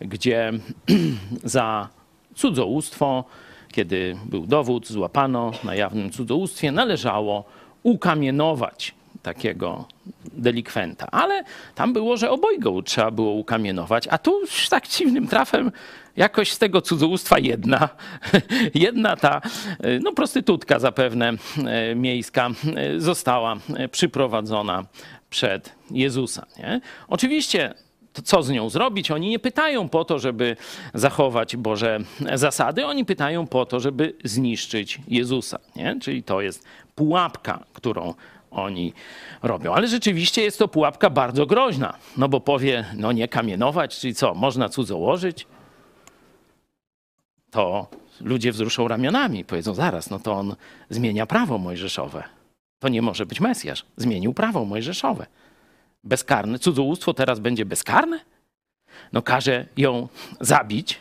[0.00, 0.52] gdzie
[1.44, 1.88] za
[2.34, 3.24] cudzołóstwo,
[3.72, 7.44] kiedy był dowód, złapano na jawnym cudzołóstwie, należało
[7.82, 9.84] ukamienować takiego
[10.32, 11.06] delikwenta.
[11.10, 11.44] Ale
[11.74, 15.72] tam było, że obojga trzeba było ukamienować, a tu już tak dziwnym trafem
[16.16, 17.88] jakoś z tego cudzołóstwa jedna,
[18.74, 19.40] jedna ta,
[20.00, 21.32] no prostytutka zapewne
[21.66, 23.56] e, miejska e, została
[23.90, 24.84] przyprowadzona
[25.30, 26.46] przed Jezusa.
[26.58, 26.80] Nie?
[27.08, 27.74] Oczywiście
[28.24, 29.10] co z nią zrobić?
[29.10, 30.56] Oni nie pytają po to, żeby
[30.94, 31.98] zachować Boże
[32.34, 35.58] zasady, oni pytają po to, żeby zniszczyć Jezusa.
[35.76, 35.96] Nie?
[36.00, 36.64] Czyli to jest
[36.94, 38.14] pułapka, którą
[38.50, 38.92] oni
[39.42, 39.74] robią.
[39.74, 44.34] Ale rzeczywiście jest to pułapka bardzo groźna, no bo powie, no nie kamienować, czyli co,
[44.34, 45.46] można cudzołożyć?
[47.50, 47.86] To
[48.20, 50.56] ludzie wzruszą ramionami, powiedzą zaraz, no to on
[50.90, 52.24] zmienia prawo mojżeszowe.
[52.78, 53.84] To nie może być Mesjasz.
[53.96, 55.26] Zmienił prawo mojżeszowe
[56.04, 56.58] bezkarne.
[56.58, 58.20] Cudzołóstwo teraz będzie bezkarne?
[59.12, 60.08] No każe ją
[60.40, 61.00] zabić,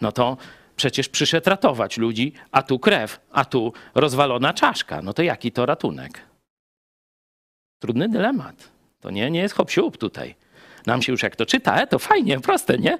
[0.00, 0.36] no to
[0.76, 5.02] przecież przyszedł ratować ludzi, a tu krew, a tu rozwalona czaszka.
[5.02, 6.20] No to jaki to ratunek?
[7.78, 8.70] Trudny dylemat.
[9.00, 10.34] To nie, nie jest hop tutaj.
[10.86, 12.98] Nam się już jak to czyta, e, to fajnie, proste, nie?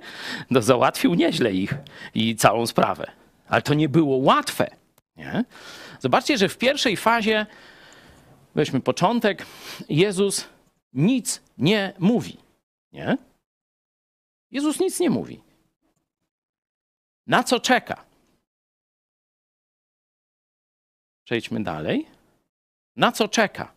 [0.50, 1.74] No, załatwił nieźle ich
[2.14, 3.10] i całą sprawę.
[3.48, 4.70] Ale to nie było łatwe.
[5.16, 5.44] Nie?
[6.00, 7.46] Zobaczcie, że w pierwszej fazie,
[8.54, 9.46] weźmy początek,
[9.88, 10.48] Jezus
[10.94, 12.38] nic nie mówi.
[12.92, 13.18] Nie?
[14.50, 15.42] Jezus nic nie mówi.
[17.26, 18.04] Na co czeka?
[21.24, 22.06] Przejdźmy dalej.
[22.96, 23.74] Na co czeka?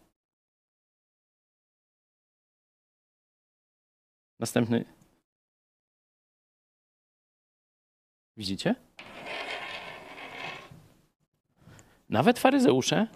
[4.39, 4.85] Następny.
[8.37, 8.75] Widzicie?
[12.09, 13.07] Nawet faryzeusze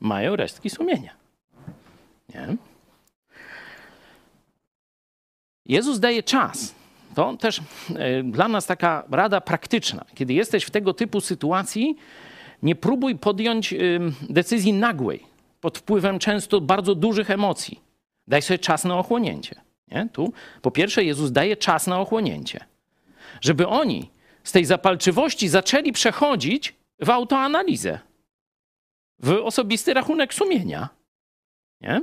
[0.00, 1.16] mają resztki sumienia.
[2.28, 2.56] Nie?
[5.68, 6.74] Jezus daje czas.
[7.14, 7.60] To też
[7.96, 10.04] e, dla nas taka rada praktyczna.
[10.14, 11.96] Kiedy jesteś w tego typu sytuacji,
[12.62, 13.74] nie próbuj podjąć
[14.30, 15.22] decyzji nagłej,
[15.60, 17.80] pod wpływem często bardzo dużych emocji.
[18.28, 19.60] Daj sobie czas na ochłonięcie.
[19.88, 20.08] Nie?
[20.12, 20.32] Tu
[20.62, 22.64] po pierwsze Jezus daje czas na ochłonięcie.
[23.40, 24.10] Żeby oni
[24.44, 27.98] z tej zapalczywości zaczęli przechodzić w autoanalizę,
[29.18, 30.88] w osobisty rachunek sumienia.
[31.80, 32.00] Nie?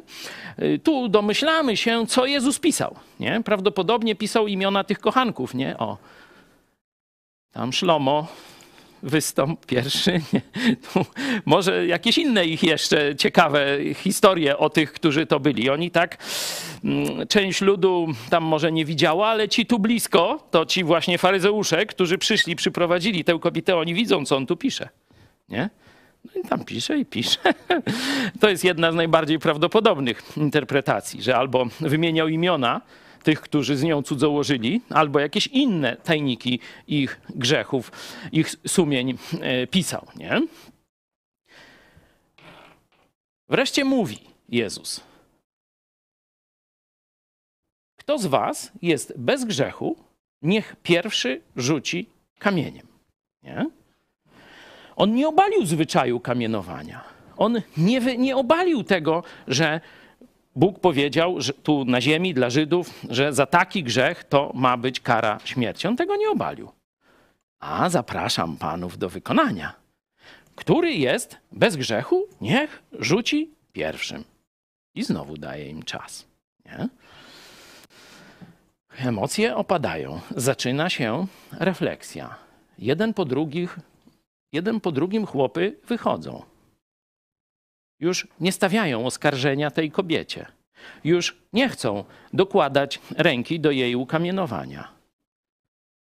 [0.61, 2.95] Y, tu domyślamy się, co Jezus pisał.
[3.19, 3.41] Nie?
[3.45, 5.53] Prawdopodobnie pisał imiona tych kochanków.
[5.53, 5.77] Nie?
[5.77, 5.97] O,
[7.51, 8.27] tam Szlomo,
[9.03, 10.11] wystąp pierwszy.
[10.33, 10.41] Nie?
[11.45, 15.69] Może jakieś inne ich jeszcze ciekawe historie o tych, którzy to byli.
[15.69, 16.17] Oni tak,
[16.83, 21.85] mm, część ludu tam może nie widziała, ale ci tu blisko, to ci właśnie faryzeusze,
[21.85, 24.89] którzy przyszli, przyprowadzili tę kobietę, oni widzą, co on tu pisze.
[25.49, 25.69] Nie?
[26.25, 27.39] No i tam pisze i pisze.
[28.39, 32.81] To jest jedna z najbardziej prawdopodobnych interpretacji, że albo wymieniał imiona
[33.23, 37.91] tych, którzy z nią cudzołożyli, albo jakieś inne tajniki ich grzechów,
[38.31, 40.07] ich sumień e, pisał.
[40.15, 40.41] Nie?
[43.49, 44.19] Wreszcie mówi
[44.49, 45.01] Jezus.
[47.99, 49.95] Kto z was jest bez grzechu,
[50.41, 52.09] niech pierwszy rzuci
[52.39, 52.87] kamieniem.
[53.43, 53.65] Nie?
[54.95, 57.01] On nie obalił zwyczaju kamienowania.
[57.37, 59.81] On nie, nie obalił tego, że
[60.55, 64.99] Bóg powiedział że tu na ziemi dla Żydów, że za taki grzech to ma być
[64.99, 65.87] kara śmierci.
[65.87, 66.71] On tego nie obalił.
[67.59, 69.73] A zapraszam panów do wykonania.
[70.55, 74.23] Który jest bez grzechu, niech rzuci pierwszym.
[74.95, 76.25] I znowu daje im czas.
[76.65, 76.87] Nie?
[78.97, 80.21] Emocje opadają.
[80.35, 82.35] Zaczyna się refleksja.
[82.79, 83.79] Jeden po drugich
[84.53, 86.45] jeden po drugim chłopy wychodzą.
[87.99, 90.45] Już nie stawiają oskarżenia tej kobiecie.
[91.03, 92.03] Już nie chcą
[92.33, 94.93] dokładać ręki do jej ukamienowania.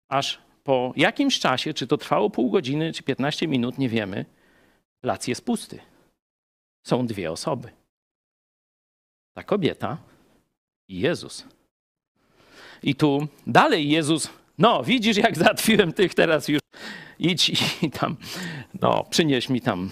[0.08, 4.24] Aż po jakimś czasie, czy to trwało pół godziny, czy 15 minut, nie wiemy,
[5.00, 5.78] plac jest pusty.
[6.86, 7.68] Są dwie osoby.
[9.36, 9.98] Ta kobieta
[10.88, 11.44] i Jezus.
[12.82, 16.60] I tu dalej Jezus, no widzisz jak załatwiłem tych teraz już
[17.18, 17.52] idź
[17.82, 18.16] i tam,
[18.80, 19.90] no, przynieś mi tam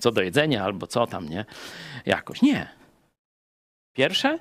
[0.00, 1.44] co do jedzenia albo co tam, nie?
[2.06, 2.42] Jakoś.
[2.42, 2.68] Nie.
[3.92, 4.38] Pierwsze?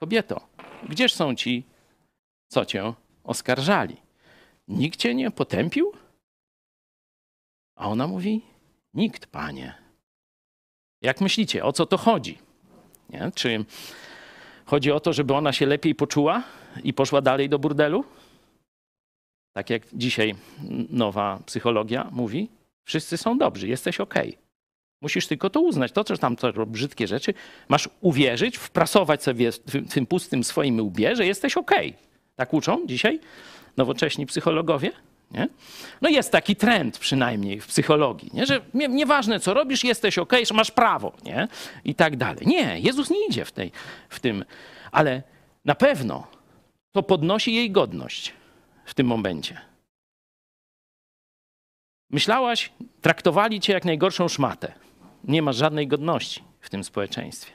[0.00, 0.48] Kobieto,
[0.88, 1.64] gdzież są ci,
[2.48, 2.92] co cię
[3.24, 3.96] oskarżali?
[4.68, 5.92] Nikt cię nie potępił?
[7.76, 8.42] A ona mówi,
[8.94, 9.74] nikt, panie.
[11.02, 12.38] Jak myślicie, o co to chodzi?
[13.10, 13.30] Nie?
[13.34, 13.64] Czy
[14.66, 16.42] chodzi o to, żeby ona się lepiej poczuła
[16.84, 18.04] i poszła dalej do burdelu?
[19.58, 20.34] Tak jak dzisiaj
[20.90, 22.48] nowa psychologia mówi,
[22.84, 24.14] wszyscy są dobrzy, jesteś ok.
[25.00, 25.92] Musisz tylko to uznać.
[25.92, 27.34] To, co tam to brzydkie rzeczy,
[27.68, 31.70] masz uwierzyć, wprasować sobie w tym pustym swoim łbie, że jesteś ok.
[32.36, 33.20] Tak uczą dzisiaj
[33.76, 34.90] nowocześni psychologowie?
[35.30, 35.48] Nie?
[36.00, 38.46] No jest taki trend przynajmniej w psychologii, nie?
[38.46, 41.48] że nie, nieważne co robisz, jesteś ok, że masz prawo nie?
[41.84, 42.46] i tak dalej.
[42.46, 43.72] Nie, Jezus nie idzie w, tej,
[44.08, 44.44] w tym,
[44.92, 45.22] ale
[45.64, 46.26] na pewno
[46.92, 48.37] to podnosi jej godność
[48.88, 49.60] w tym momencie.
[52.10, 54.74] Myślałaś, traktowali cię jak najgorszą szmatę.
[55.24, 57.52] Nie masz żadnej godności w tym społeczeństwie.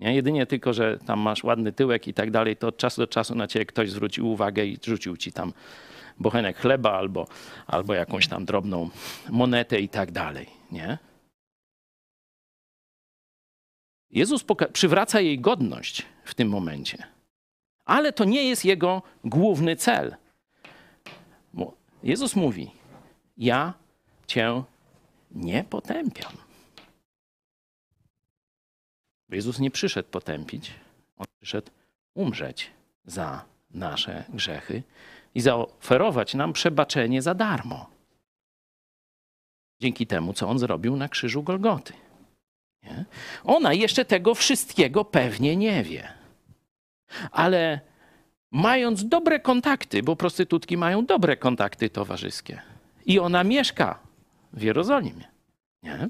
[0.00, 0.14] Nie?
[0.14, 3.34] Jedynie tylko, że tam masz ładny tyłek i tak dalej, to od czasu do czasu
[3.34, 5.52] na ciebie ktoś zwrócił uwagę i rzucił ci tam
[6.18, 7.26] bochenek chleba albo,
[7.66, 8.90] albo jakąś tam drobną
[9.30, 10.46] monetę i tak dalej.
[10.72, 10.98] Nie?
[14.10, 17.17] Jezus przywraca jej godność w tym momencie.
[17.88, 20.16] Ale to nie jest jego główny cel.
[22.02, 22.70] Jezus mówi:
[23.36, 23.74] Ja
[24.26, 24.62] cię
[25.30, 26.32] nie potępiam.
[29.30, 30.70] Jezus nie przyszedł potępić,
[31.18, 31.70] on przyszedł
[32.14, 32.70] umrzeć
[33.04, 34.82] za nasze grzechy
[35.34, 37.90] i zaoferować nam przebaczenie za darmo.
[39.80, 41.92] Dzięki temu, co on zrobił na krzyżu Golgoty.
[42.82, 43.04] Nie?
[43.44, 46.17] Ona jeszcze tego wszystkiego pewnie nie wie.
[47.30, 47.80] Ale
[48.50, 52.62] mając dobre kontakty, bo prostytutki mają dobre kontakty towarzyskie,
[53.06, 53.98] i ona mieszka
[54.52, 55.28] w Jerozolimie,
[55.82, 56.08] nie?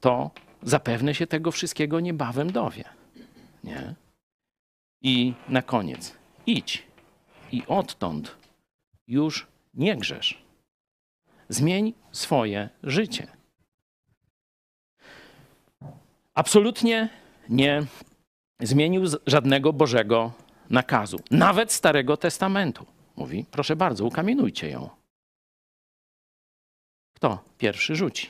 [0.00, 0.30] to
[0.62, 2.84] zapewne się tego wszystkiego niebawem dowie.
[3.64, 3.94] Nie?
[5.02, 6.16] I na koniec,
[6.46, 6.86] idź
[7.52, 8.36] i odtąd
[9.08, 10.42] już nie grzesz.
[11.48, 13.26] Zmień swoje życie.
[16.34, 17.08] Absolutnie
[17.48, 17.86] nie
[18.60, 20.32] zmienił żadnego Bożego
[20.70, 22.86] nakazu, nawet Starego Testamentu.
[23.16, 24.88] Mówi, proszę bardzo, ukamienujcie ją.
[27.14, 28.28] Kto pierwszy rzuci?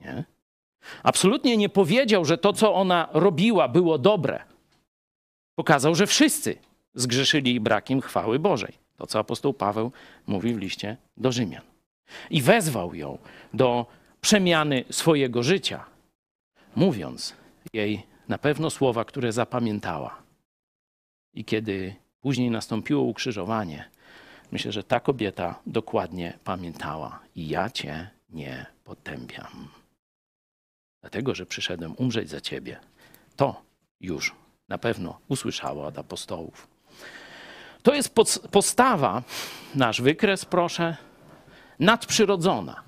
[0.00, 0.24] Nie?
[1.02, 4.44] Absolutnie nie powiedział, że to, co ona robiła, było dobre.
[5.54, 6.58] Pokazał, że wszyscy
[6.94, 8.72] zgrzeszyli i brak im chwały Bożej.
[8.96, 9.92] To, co apostoł Paweł
[10.26, 11.62] mówi w liście do Rzymian.
[12.30, 13.18] I wezwał ją
[13.54, 13.86] do
[14.20, 15.84] przemiany swojego życia,
[16.76, 17.34] mówiąc
[17.72, 20.22] jej na pewno słowa, które zapamiętała.
[21.34, 23.90] I kiedy później nastąpiło ukrzyżowanie,
[24.52, 29.68] myślę, że ta kobieta dokładnie pamiętała: I ja cię nie potępiam.
[31.00, 32.80] Dlatego, że przyszedłem umrzeć za ciebie.
[33.36, 33.62] To
[34.00, 34.34] już
[34.68, 36.68] na pewno usłyszała od apostołów.
[37.82, 38.14] To jest
[38.50, 39.22] postawa,
[39.74, 40.96] nasz wykres, proszę,
[41.78, 42.82] nadprzyrodzona.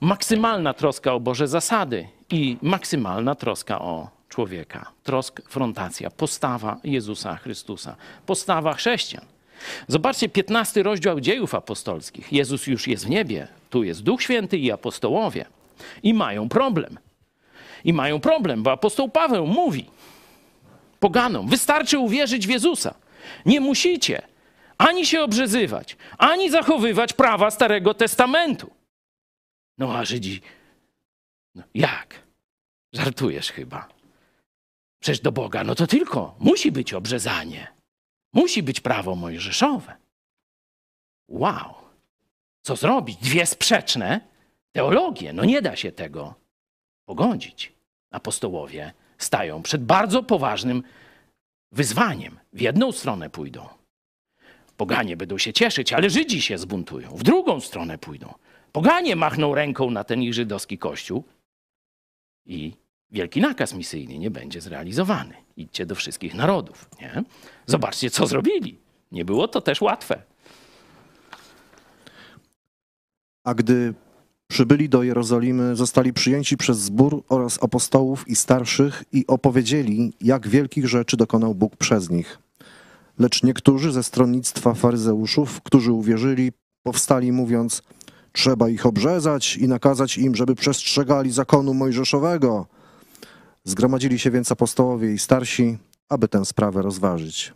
[0.00, 4.90] Maksymalna troska o Boże zasady i maksymalna troska o człowieka.
[5.02, 7.96] Trosk, frontacja, postawa Jezusa Chrystusa,
[8.26, 9.24] postawa chrześcijan.
[9.88, 12.32] Zobaczcie 15 rozdział dziejów apostolskich.
[12.32, 15.46] Jezus już jest w niebie, tu jest Duch Święty i apostołowie.
[16.02, 16.98] I mają problem.
[17.84, 19.86] I mają problem, bo apostoł Paweł mówi
[21.00, 22.94] poganom, wystarczy uwierzyć w Jezusa.
[23.46, 24.22] Nie musicie
[24.78, 28.70] ani się obrzezywać, ani zachowywać prawa Starego Testamentu.
[29.78, 30.40] No a Żydzi,
[31.54, 32.14] no jak?
[32.92, 33.99] Żartujesz chyba.
[35.00, 37.72] Przecież do Boga, no to tylko musi być obrzezanie.
[38.32, 39.96] Musi być prawo mojżeszowe.
[41.28, 41.74] Wow.
[42.62, 43.16] Co zrobić?
[43.16, 44.20] Dwie sprzeczne
[44.72, 45.32] teologie.
[45.32, 46.34] No nie da się tego
[47.08, 47.72] pogodzić.
[48.12, 50.82] Apostołowie stają przed bardzo poważnym
[51.72, 52.38] wyzwaniem.
[52.52, 53.68] W jedną stronę pójdą.
[54.76, 57.16] Poganie będą się cieszyć, ale Żydzi się zbuntują.
[57.16, 58.34] W drugą stronę pójdą.
[58.72, 61.24] Poganie machną ręką na ten ich żydowski kościół
[62.46, 62.72] i
[63.12, 65.34] wielki nakaz misyjny nie będzie zrealizowany.
[65.56, 66.88] Idźcie do wszystkich narodów.
[67.00, 67.24] Nie?
[67.66, 68.78] Zobaczcie, co zrobili.
[69.12, 70.22] Nie było to też łatwe.
[73.44, 73.94] A gdy
[74.50, 80.88] przybyli do Jerozolimy, zostali przyjęci przez zbór oraz apostołów i starszych i opowiedzieli, jak wielkich
[80.88, 82.38] rzeczy dokonał Bóg przez nich.
[83.18, 87.82] Lecz niektórzy ze stronnictwa faryzeuszów, którzy uwierzyli, powstali mówiąc,
[88.32, 92.66] trzeba ich obrzezać i nakazać im, żeby przestrzegali zakonu mojżeszowego.
[93.70, 95.78] Zgromadzili się więc apostołowie i starsi,
[96.08, 97.52] aby tę sprawę rozważyć.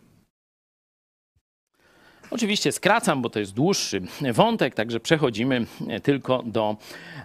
[2.31, 4.01] Oczywiście skracam, bo to jest dłuższy
[4.33, 5.65] wątek, także przechodzimy
[6.03, 6.77] tylko do,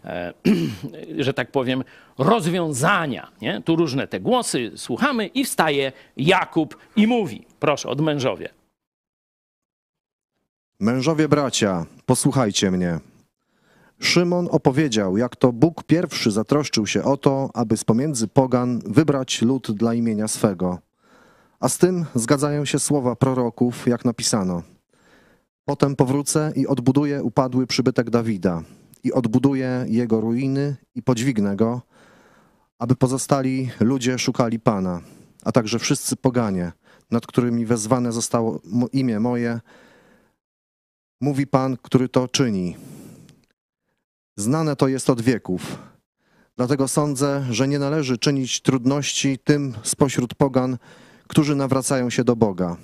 [0.05, 0.33] e,
[1.27, 1.85] że tak powiem,
[2.19, 3.31] rozwiązania.
[3.41, 3.63] Nie?
[3.63, 7.47] Tu różne te głosy słuchamy i wstaje Jakub i mówi.
[7.61, 8.49] Proszę, od mężowie.
[10.81, 13.01] Mężowie bracia, posłuchajcie mnie.
[14.01, 19.43] Szymon opowiedział, jak to Bóg pierwszy zatroszczył się o to, aby z pomiędzy pogan wybrać
[19.43, 20.79] lud dla imienia swego.
[21.61, 24.63] A z tym zgadzają się słowa proroków, jak napisano.
[25.65, 28.63] Potem powrócę i odbuduję upadły przybytek Dawida
[29.05, 31.83] i odbuduję jego ruiny i podźwignę go,
[32.79, 35.01] aby pozostali ludzie szukali Pana,
[35.45, 36.73] a także wszyscy poganie,
[37.11, 38.61] nad którymi wezwane zostało
[38.93, 39.61] imię moje,
[41.21, 42.77] mówi Pan, który to czyni.
[44.41, 45.79] Znane to jest od wieków.
[46.57, 50.79] Dlatego sądzę, że nie należy czynić trudności tym spośród pogan,
[51.29, 52.77] którzy nawracają się do Boga,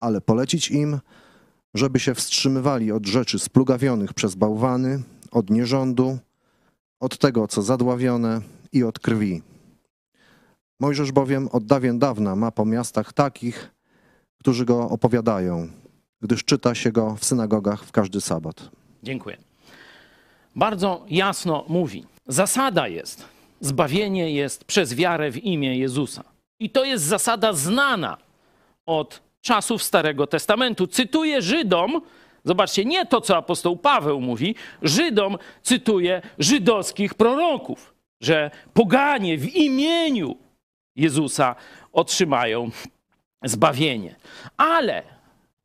[0.00, 1.00] ale polecić im,
[1.74, 6.18] żeby się wstrzymywali od rzeczy splugawionych przez bałwany, od nierządu,
[7.00, 8.40] od tego, co zadławione
[8.72, 9.42] i od krwi.
[10.80, 13.70] Mojżesz bowiem od dawien dawna ma po miastach takich,
[14.38, 15.68] którzy go opowiadają,
[16.20, 18.70] gdyż czyta się go w synagogach w każdy sabat.
[19.02, 19.45] Dziękuję.
[20.56, 23.28] Bardzo jasno mówi: zasada jest,
[23.60, 26.24] zbawienie jest przez wiarę w imię Jezusa.
[26.60, 28.16] I to jest zasada znana
[28.86, 30.86] od czasów Starego Testamentu.
[30.86, 32.00] Cytuję Żydom,
[32.44, 40.36] zobaczcie, nie to, co apostoł Paweł mówi, Żydom cytuje żydowskich proroków, że poganie w imieniu
[40.96, 41.54] Jezusa
[41.92, 42.70] otrzymają
[43.44, 44.16] zbawienie.
[44.56, 45.02] Ale,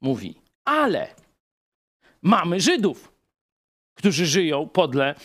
[0.01, 0.35] mówi,
[0.65, 1.07] ale
[2.21, 3.10] mamy Żydów,
[3.95, 5.15] którzy żyją podle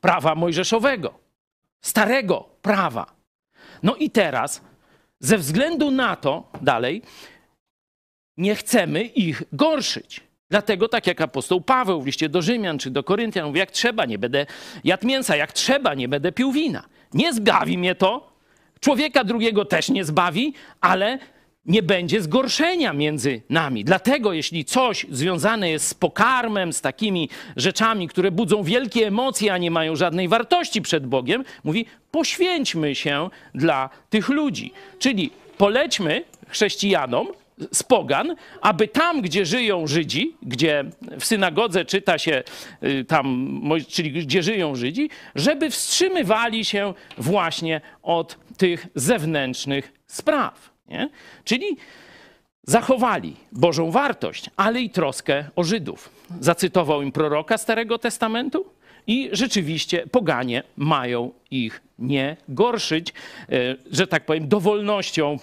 [0.00, 1.18] prawa mojżeszowego,
[1.80, 3.06] starego prawa.
[3.82, 4.60] No i teraz,
[5.20, 7.02] ze względu na to, dalej,
[8.36, 10.20] nie chcemy ich gorszyć.
[10.50, 14.04] Dlatego, tak jak apostoł Paweł w liście do Rzymian czy do Koryntian mówi, jak trzeba,
[14.04, 14.46] nie będę
[14.84, 16.84] jadł mięsa, jak trzeba, nie będę pił wina.
[17.14, 18.32] Nie zbawi mnie to,
[18.80, 21.18] człowieka drugiego też nie zbawi, ale
[21.68, 23.84] nie będzie zgorszenia między nami.
[23.84, 29.58] Dlatego, jeśli coś związane jest z pokarmem, z takimi rzeczami, które budzą wielkie emocje, a
[29.58, 34.72] nie mają żadnej wartości przed Bogiem, mówi, poświęćmy się dla tych ludzi.
[34.98, 37.26] Czyli polećmy chrześcijanom,
[37.72, 40.84] z pogan, aby tam, gdzie żyją Żydzi, gdzie
[41.20, 42.42] w synagodze czyta się
[42.82, 50.77] y, tam, czyli gdzie żyją Żydzi, żeby wstrzymywali się właśnie od tych zewnętrznych spraw.
[50.88, 51.08] Nie?
[51.44, 51.76] Czyli
[52.62, 56.10] zachowali Bożą wartość, ale i troskę o Żydów.
[56.40, 58.66] Zacytował im proroka Starego Testamentu
[59.06, 63.12] i rzeczywiście poganie mają ich nie gorszyć,
[63.52, 65.38] y, że tak powiem, dowolnością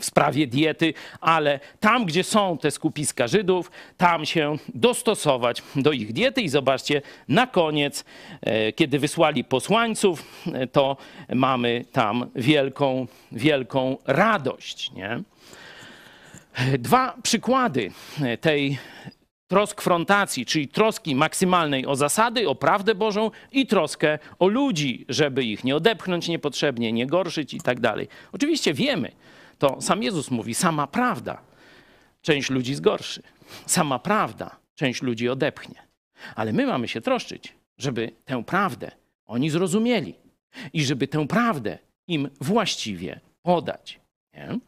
[0.00, 6.12] w sprawie diety, ale tam, gdzie są te skupiska Żydów, tam się dostosować do ich
[6.12, 6.42] diety.
[6.42, 8.04] I zobaczcie, na koniec,
[8.40, 10.22] e, kiedy wysłali posłańców,
[10.52, 10.96] e, to
[11.34, 14.92] mamy tam wielką, wielką radość.
[14.92, 15.22] Nie?
[16.78, 17.90] Dwa przykłady
[18.22, 18.78] e, tej
[19.50, 25.44] trosk frontacji, czyli troski maksymalnej o zasady, o prawdę Bożą i troskę o ludzi, żeby
[25.44, 28.08] ich nie odepchnąć niepotrzebnie, nie gorszyć i tak dalej.
[28.32, 29.12] Oczywiście wiemy,
[29.60, 31.40] to sam Jezus mówi, sama prawda
[32.22, 33.22] część ludzi zgorszy.
[33.66, 35.82] Sama prawda część ludzi odepchnie.
[36.34, 38.90] Ale my mamy się troszczyć, żeby tę prawdę
[39.26, 40.14] oni zrozumieli
[40.72, 41.78] i żeby tę prawdę
[42.08, 44.00] im właściwie podać.
[44.34, 44.58] Nie?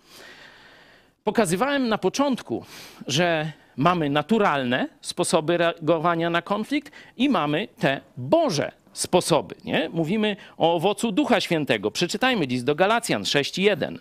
[1.25, 2.65] Pokazywałem na początku,
[3.07, 9.55] że mamy naturalne sposoby reagowania na konflikt i mamy te Boże sposoby.
[9.65, 9.89] Nie?
[9.89, 11.91] Mówimy o owocu Ducha Świętego.
[11.91, 13.99] Przeczytajmy list do Galacjan 6.1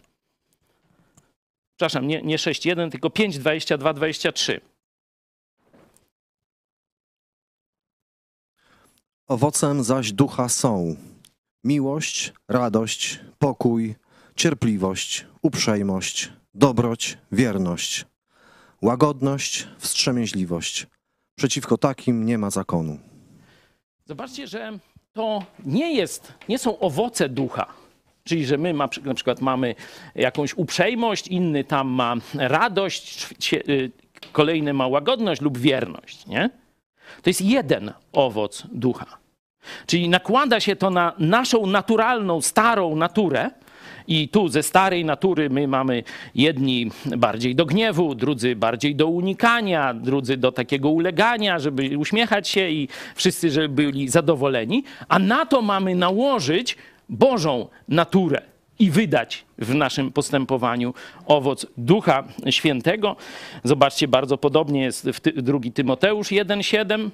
[1.82, 4.62] przepraszam, nie, nie 6.1, tylko 5.22, 23.
[9.28, 10.96] Owocem zaś ducha są
[11.64, 13.96] miłość, radość, pokój,
[14.36, 18.06] cierpliwość, uprzejmość, dobroć, wierność,
[18.82, 20.88] łagodność, wstrzemięźliwość.
[21.36, 23.00] Przeciwko takim nie ma zakonu.
[24.06, 24.80] Zobaczcie, że
[25.14, 27.81] to nie jest, nie są owoce ducha.
[28.24, 29.76] Czyli, że my ma, na przykład mamy
[30.16, 33.92] jakąś uprzejmość, inny tam ma radość, y,
[34.32, 36.28] kolejny ma łagodność lub wierność.
[36.28, 36.50] Nie?
[37.22, 39.22] To jest jeden owoc ducha.
[39.86, 43.50] Czyli nakłada się to na naszą naturalną, starą naturę.
[44.08, 46.04] I tu ze starej natury my mamy
[46.36, 52.70] jedni bardziej do gniewu, drudzy bardziej do unikania, drudzy do takiego ulegania, żeby uśmiechać się
[52.70, 54.84] i wszyscy, żeby byli zadowoleni.
[55.08, 56.78] A na to mamy nałożyć
[57.12, 58.42] Bożą naturę
[58.80, 60.94] i wydać w naszym postępowaniu
[61.26, 63.16] owoc Ducha Świętego.
[63.64, 67.10] Zobaczcie, bardzo podobnie jest w 2 Tymoteusz 1,7.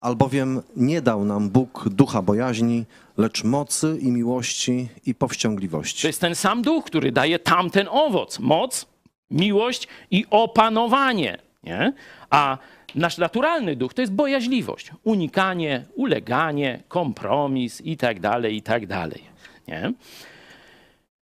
[0.00, 2.84] Albowiem nie dał nam Bóg ducha bojaźni,
[3.16, 6.02] lecz mocy i miłości i powściągliwości.
[6.02, 8.38] To jest ten sam duch, który daje tamten owoc.
[8.38, 8.86] Moc,
[9.30, 11.38] miłość i opanowanie.
[11.64, 11.92] Nie?
[12.30, 12.58] A
[12.94, 19.22] Nasz naturalny duch to jest bojaźliwość, unikanie, uleganie, kompromis i tak dalej, i tak dalej.
[19.68, 19.92] Nie?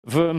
[0.08, 0.38] W e,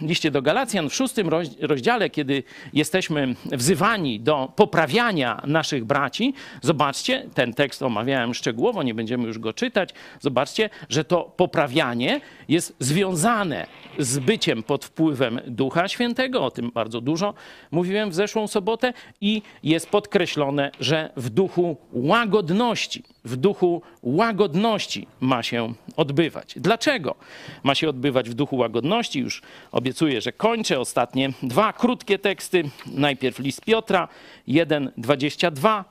[0.00, 1.28] liście do Galacjan, w szóstym
[1.60, 2.42] rozdziale, kiedy
[2.72, 9.52] jesteśmy wzywani do poprawiania naszych braci, zobaczcie, ten tekst omawiałem szczegółowo, nie będziemy już go
[9.52, 9.90] czytać.
[10.20, 13.66] Zobaczcie, że to poprawianie jest związane
[13.98, 17.34] z byciem pod wpływem Ducha Świętego, o tym bardzo dużo
[17.70, 25.42] mówiłem w zeszłą sobotę, i jest podkreślone, że w duchu łagodności w duchu łagodności ma
[25.42, 26.54] się odbywać.
[26.56, 27.14] Dlaczego
[27.62, 29.20] ma się odbywać w duchu łagodności?
[29.20, 30.80] Już obiecuję, że kończę.
[30.80, 32.70] Ostatnie dwa krótkie teksty.
[32.86, 34.08] Najpierw list Piotra
[34.48, 35.84] 1:22.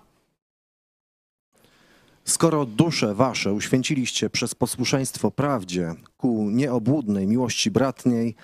[2.23, 8.35] Skoro dusze wasze uświęciliście przez posłuszeństwo prawdzie ku nieobłudnej miłości bratniej,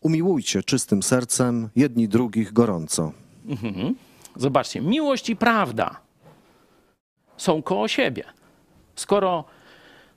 [0.00, 3.12] umiłujcie czystym sercem jedni drugich gorąco.
[3.48, 3.94] Mhm.
[4.36, 6.00] Zobaczcie, miłość i prawda
[7.36, 8.24] są koło siebie
[8.98, 9.44] skoro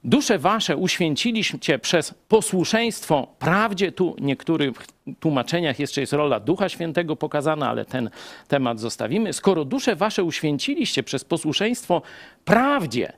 [0.03, 4.87] dusze wasze uświęciliście przez posłuszeństwo prawdzie, tu w niektórych
[5.19, 8.09] tłumaczeniach jeszcze jest rola Ducha Świętego pokazana, ale ten
[8.47, 9.33] temat zostawimy.
[9.33, 12.01] Skoro dusze wasze uświęciliście przez posłuszeństwo
[12.45, 13.13] prawdzie,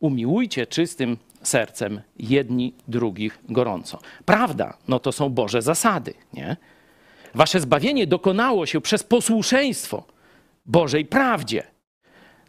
[0.00, 3.98] umiłujcie czystym sercem jedni drugich gorąco.
[4.24, 6.56] Prawda, no to są Boże zasady, nie?
[7.34, 10.04] Wasze zbawienie dokonało się przez posłuszeństwo
[10.66, 11.62] Bożej prawdzie.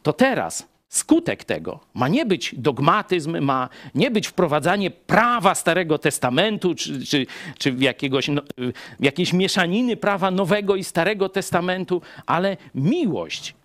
[0.03, 6.75] To teraz skutek tego ma nie być dogmatyzm, ma nie być wprowadzanie prawa Starego Testamentu,
[6.75, 7.25] czy, czy,
[7.57, 8.41] czy jakiegoś, no,
[8.99, 13.55] jakiejś mieszaniny prawa Nowego i Starego Testamentu, ale miłość,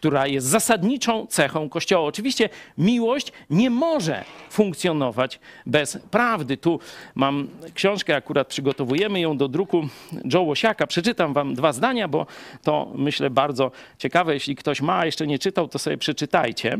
[0.00, 2.06] która jest zasadniczą cechą Kościoła.
[2.06, 2.48] Oczywiście
[2.78, 6.56] miłość nie może funkcjonować bez prawdy.
[6.56, 6.80] Tu
[7.14, 9.88] mam książkę, akurat przygotowujemy ją do druku
[10.32, 10.86] Joe Łosiaka.
[10.86, 12.26] Przeczytam wam dwa zdania, bo
[12.62, 14.34] to myślę bardzo ciekawe.
[14.34, 16.78] Jeśli ktoś ma, a jeszcze nie czytał, to sobie przeczytajcie.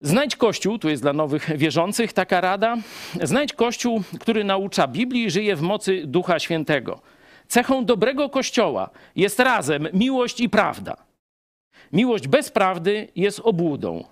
[0.00, 2.76] Znajdź Kościół, tu jest dla nowych wierzących taka rada.
[3.22, 7.00] Znajdź Kościół, który naucza Biblii i żyje w mocy Ducha Świętego.
[7.48, 11.09] Cechą dobrego Kościoła jest razem miłość i prawda.
[11.92, 14.04] Miłość bez prawdy jest obłudą,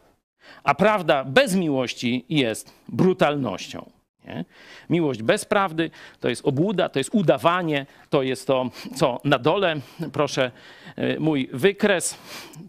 [0.64, 3.90] a prawda bez miłości jest brutalnością.
[4.24, 4.44] Nie?
[4.90, 5.90] Miłość bez prawdy
[6.20, 9.76] to jest obłuda, to jest udawanie, to jest to, co na dole,
[10.12, 10.50] proszę,
[10.98, 12.18] y, mój wykres,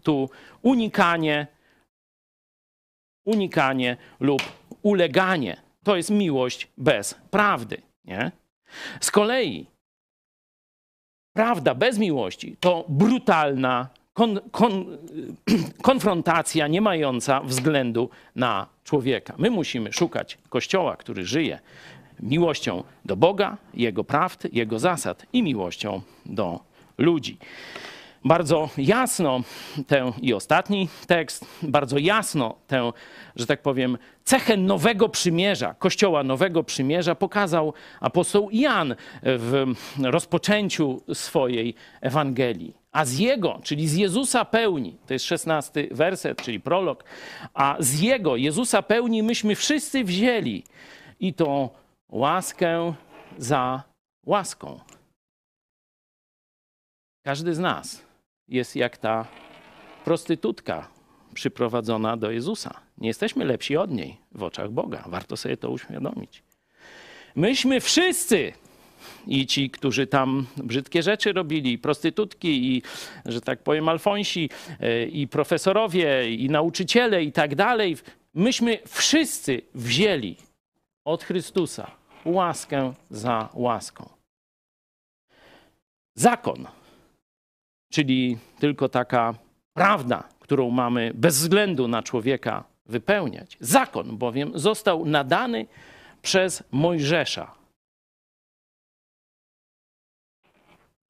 [0.02, 0.30] tu
[0.62, 1.46] unikanie,
[3.24, 4.42] unikanie lub
[4.82, 5.56] uleganie.
[5.84, 7.82] To jest miłość bez prawdy.
[8.04, 8.32] Nie?
[9.00, 9.66] Z kolei
[11.32, 13.88] prawda bez miłości to brutalna
[14.20, 14.98] kon, kon,
[15.82, 19.34] konfrontacja nie mająca względu na człowieka.
[19.38, 21.58] My musimy szukać Kościoła, który żyje
[22.22, 26.60] miłością do Boga, Jego prawd, Jego zasad i miłością do
[26.98, 27.38] ludzi.
[28.24, 29.40] Bardzo jasno
[29.86, 32.92] tę i ostatni tekst, bardzo jasno tę,
[33.36, 39.64] że tak powiem, cechę nowego przymierza, Kościoła Nowego Przymierza pokazał apostoł Jan w
[40.02, 46.60] rozpoczęciu swojej Ewangelii a z Jego, czyli z Jezusa pełni, to jest szesnasty werset, czyli
[46.60, 47.04] prolog,
[47.54, 50.64] a z Jego, Jezusa pełni, myśmy wszyscy wzięli
[51.20, 51.70] i to
[52.08, 52.94] łaskę
[53.38, 53.82] za
[54.26, 54.80] łaską.
[57.22, 58.02] Każdy z nas
[58.48, 59.26] jest jak ta
[60.04, 60.88] prostytutka
[61.34, 62.80] przyprowadzona do Jezusa.
[62.98, 65.04] Nie jesteśmy lepsi od niej w oczach Boga.
[65.06, 66.42] Warto sobie to uświadomić.
[67.36, 68.52] Myśmy wszyscy
[69.26, 72.82] i ci, którzy tam brzydkie rzeczy robili, prostytutki i,
[73.26, 74.50] że tak powiem, alfonsi,
[74.80, 77.96] e, i profesorowie, i nauczyciele i tak dalej.
[78.34, 80.36] Myśmy wszyscy wzięli
[81.04, 81.90] od Chrystusa
[82.24, 84.08] łaskę za łaską.
[86.14, 86.66] Zakon,
[87.92, 89.34] czyli tylko taka
[89.74, 93.56] prawda, którą mamy bez względu na człowieka wypełniać.
[93.60, 95.66] Zakon bowiem został nadany
[96.22, 97.59] przez Mojżesza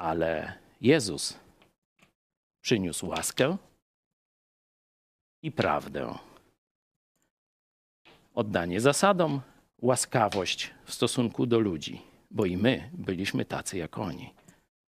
[0.01, 1.39] ale Jezus
[2.61, 3.57] przyniósł łaskę
[5.43, 6.15] i prawdę.
[8.35, 9.41] Oddanie zasadom,
[9.83, 14.35] łaskawość w stosunku do ludzi, bo i my byliśmy tacy jak oni.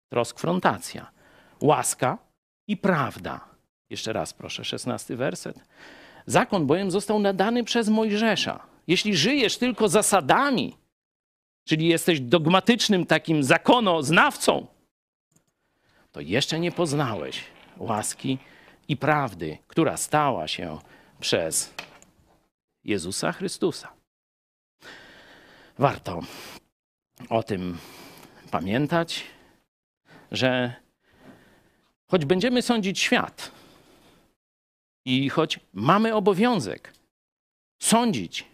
[0.09, 1.11] Troskfrontacja,
[1.61, 2.17] łaska
[2.67, 3.45] i prawda.
[3.89, 5.59] Jeszcze raz proszę, szesnasty werset.
[6.25, 8.65] Zakon bowiem został nadany przez Mojżesza.
[8.87, 10.77] Jeśli żyjesz tylko zasadami,
[11.67, 14.67] czyli jesteś dogmatycznym takim zakonoznawcą,
[16.11, 17.43] to jeszcze nie poznałeś
[17.77, 18.37] łaski
[18.87, 20.77] i prawdy, która stała się
[21.19, 21.73] przez
[22.83, 23.93] Jezusa Chrystusa.
[25.77, 26.19] Warto
[27.29, 27.77] o tym
[28.51, 29.23] pamiętać,
[30.31, 30.73] że
[32.07, 33.51] choć będziemy sądzić świat
[35.05, 36.93] i choć mamy obowiązek
[37.81, 38.45] sądzić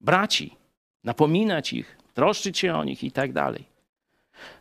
[0.00, 0.56] braci,
[1.04, 3.64] napominać ich, troszczyć się o nich i tak dalej,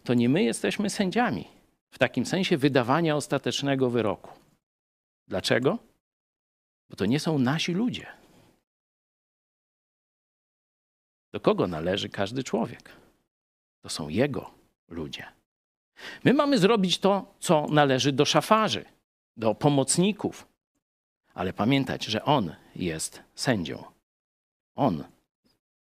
[0.04, 1.55] to nie my jesteśmy sędziami
[1.96, 4.32] w takim sensie wydawania ostatecznego wyroku.
[5.28, 5.78] Dlaczego?
[6.90, 8.08] Bo to nie są nasi ludzie.
[11.34, 12.92] Do kogo należy każdy człowiek?
[13.82, 14.52] To są jego
[14.88, 15.26] ludzie.
[16.24, 18.86] My mamy zrobić to, co należy do szafarzy,
[19.38, 20.48] do pomocników,
[21.34, 23.84] ale pamiętać, że on jest sędzią.
[24.76, 25.04] On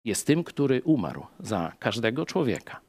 [0.03, 2.84] jest tym, który umarł za każdego człowieka.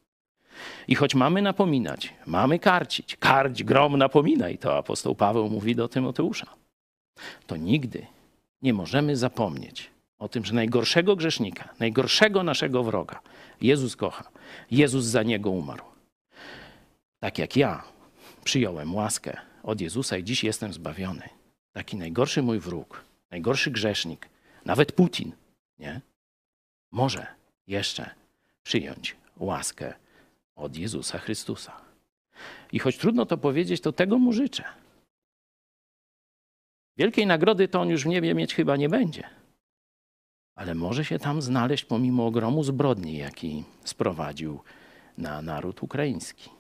[0.89, 6.47] I choć mamy napominać, mamy karcić, karć, grom, napominaj, to apostoł Paweł mówi do Tymoteusza,
[7.47, 8.07] to nigdy
[8.63, 13.21] nie możemy zapomnieć o tym, że najgorszego grzesznika, najgorszego naszego wroga
[13.61, 14.29] Jezus kocha.
[14.71, 15.85] Jezus za niego umarł.
[17.19, 17.83] Tak jak ja
[18.45, 21.29] przyjąłem łaskę od Jezusa i dziś jestem zbawiony.
[21.73, 24.29] Taki najgorszy mój wróg, najgorszy grzesznik,
[24.65, 25.33] nawet Putin,
[25.79, 26.01] nie?
[26.93, 27.27] Może
[27.67, 28.11] jeszcze
[28.63, 29.95] przyjąć łaskę
[30.57, 31.81] od Jezusa Chrystusa.
[32.73, 34.65] I choć trudno to powiedzieć, to tego mu życzę.
[36.97, 39.29] Wielkiej nagrody to on już w niebie mieć chyba nie będzie.
[40.55, 44.61] Ale może się tam znaleźć pomimo ogromu zbrodni, jaki sprowadził
[45.19, 46.51] na naród ukraiński.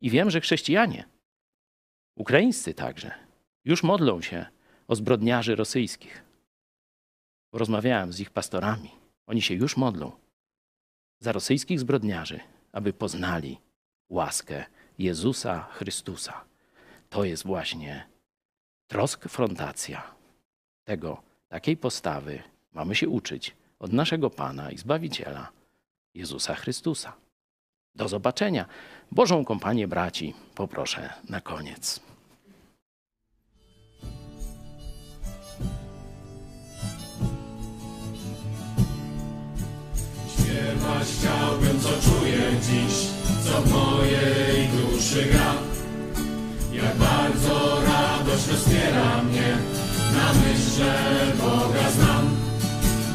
[0.00, 1.04] I wiem, że chrześcijanie,
[2.16, 3.14] ukraińscy także,
[3.64, 4.46] już modlą się
[4.88, 6.22] o zbrodniarzy rosyjskich.
[7.52, 8.90] Rozmawiałem z ich pastorami.
[9.26, 10.12] Oni się już modlą
[11.20, 12.40] za rosyjskich zbrodniarzy,
[12.76, 13.60] aby poznali
[14.08, 14.64] łaskę
[14.98, 16.44] Jezusa Chrystusa.
[17.08, 18.06] To jest właśnie
[18.86, 20.14] trosk, frontacja
[20.84, 22.42] tego, takiej postawy
[22.72, 25.48] mamy się uczyć od naszego Pana i Zbawiciela
[26.14, 27.12] Jezusa Chrystusa.
[27.94, 28.66] Do zobaczenia.
[29.12, 32.00] Bożą kompanię braci poproszę na koniec.
[40.56, 42.94] Śpiewać chciałbym, co czuję dziś,
[43.44, 45.52] co w mojej duszy gra.
[46.72, 49.50] Jak bardzo radość rozpiera mnie,
[50.16, 50.92] na myśl, że
[51.40, 52.24] Boga znam.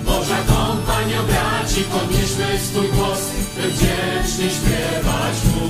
[0.06, 3.22] Boża kompanio braci, podnieśmy swój głos,
[3.56, 5.68] by wdzięcznie śpiewać Mu.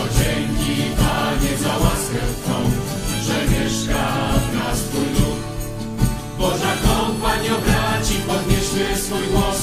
[0.00, 2.58] O dzięki Panie za łaskę Twą,
[3.26, 4.04] że mieszka
[4.50, 5.40] w nas Twój duch.
[6.38, 9.55] Boża kompanio braci, podnieśmy swój głos,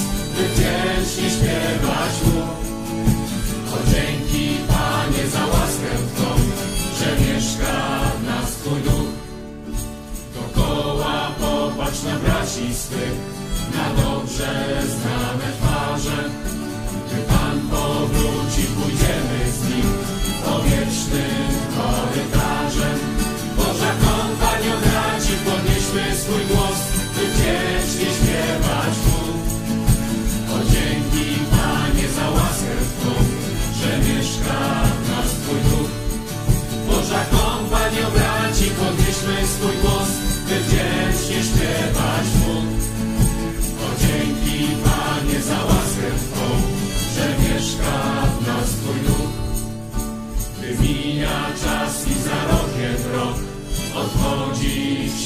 [13.76, 14.52] na dobrze
[14.94, 16.30] znane twarze.
[17.08, 19.90] Gdy Pan powróci, pójdziemy z Nim
[20.46, 21.43] do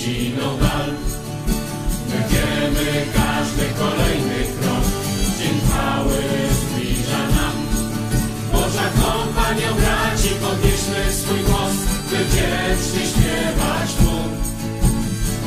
[0.07, 0.89] gościną dal.
[2.09, 4.85] Będziemy każdy kolejny krok,
[5.39, 6.17] dzień chwały
[6.59, 7.55] zbliża nam.
[8.51, 11.75] Boża kompanią braci, podnieśmy swój głos,
[12.09, 14.17] by wiecznie śpiewać Mu.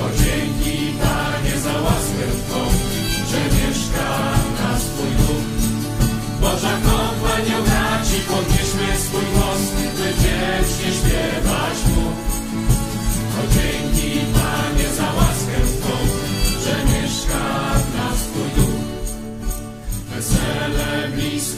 [0.03, 2.61] O dzięki Panie za łaskę Twą,
[3.31, 4.09] że mieszka
[4.61, 5.47] na swój duch.
[6.41, 9.62] Boża kompanią braci, podnieśmy swój głos,
[9.97, 10.99] by wiecznie śpiewać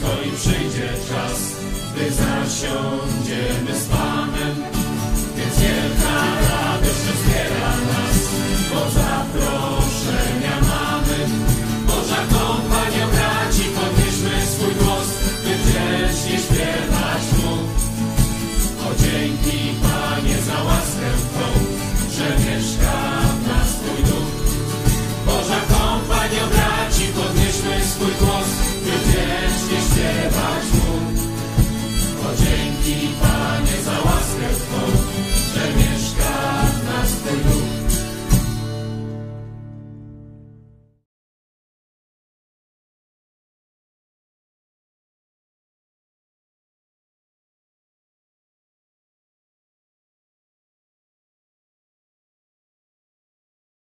[0.03, 1.55] wszystko i przyjdzie czas,
[1.95, 4.55] gdy zasiądziemy z Panem.
[5.37, 6.15] Więc wielka
[6.49, 8.17] radość rozbiera nas,
[8.73, 9.02] bo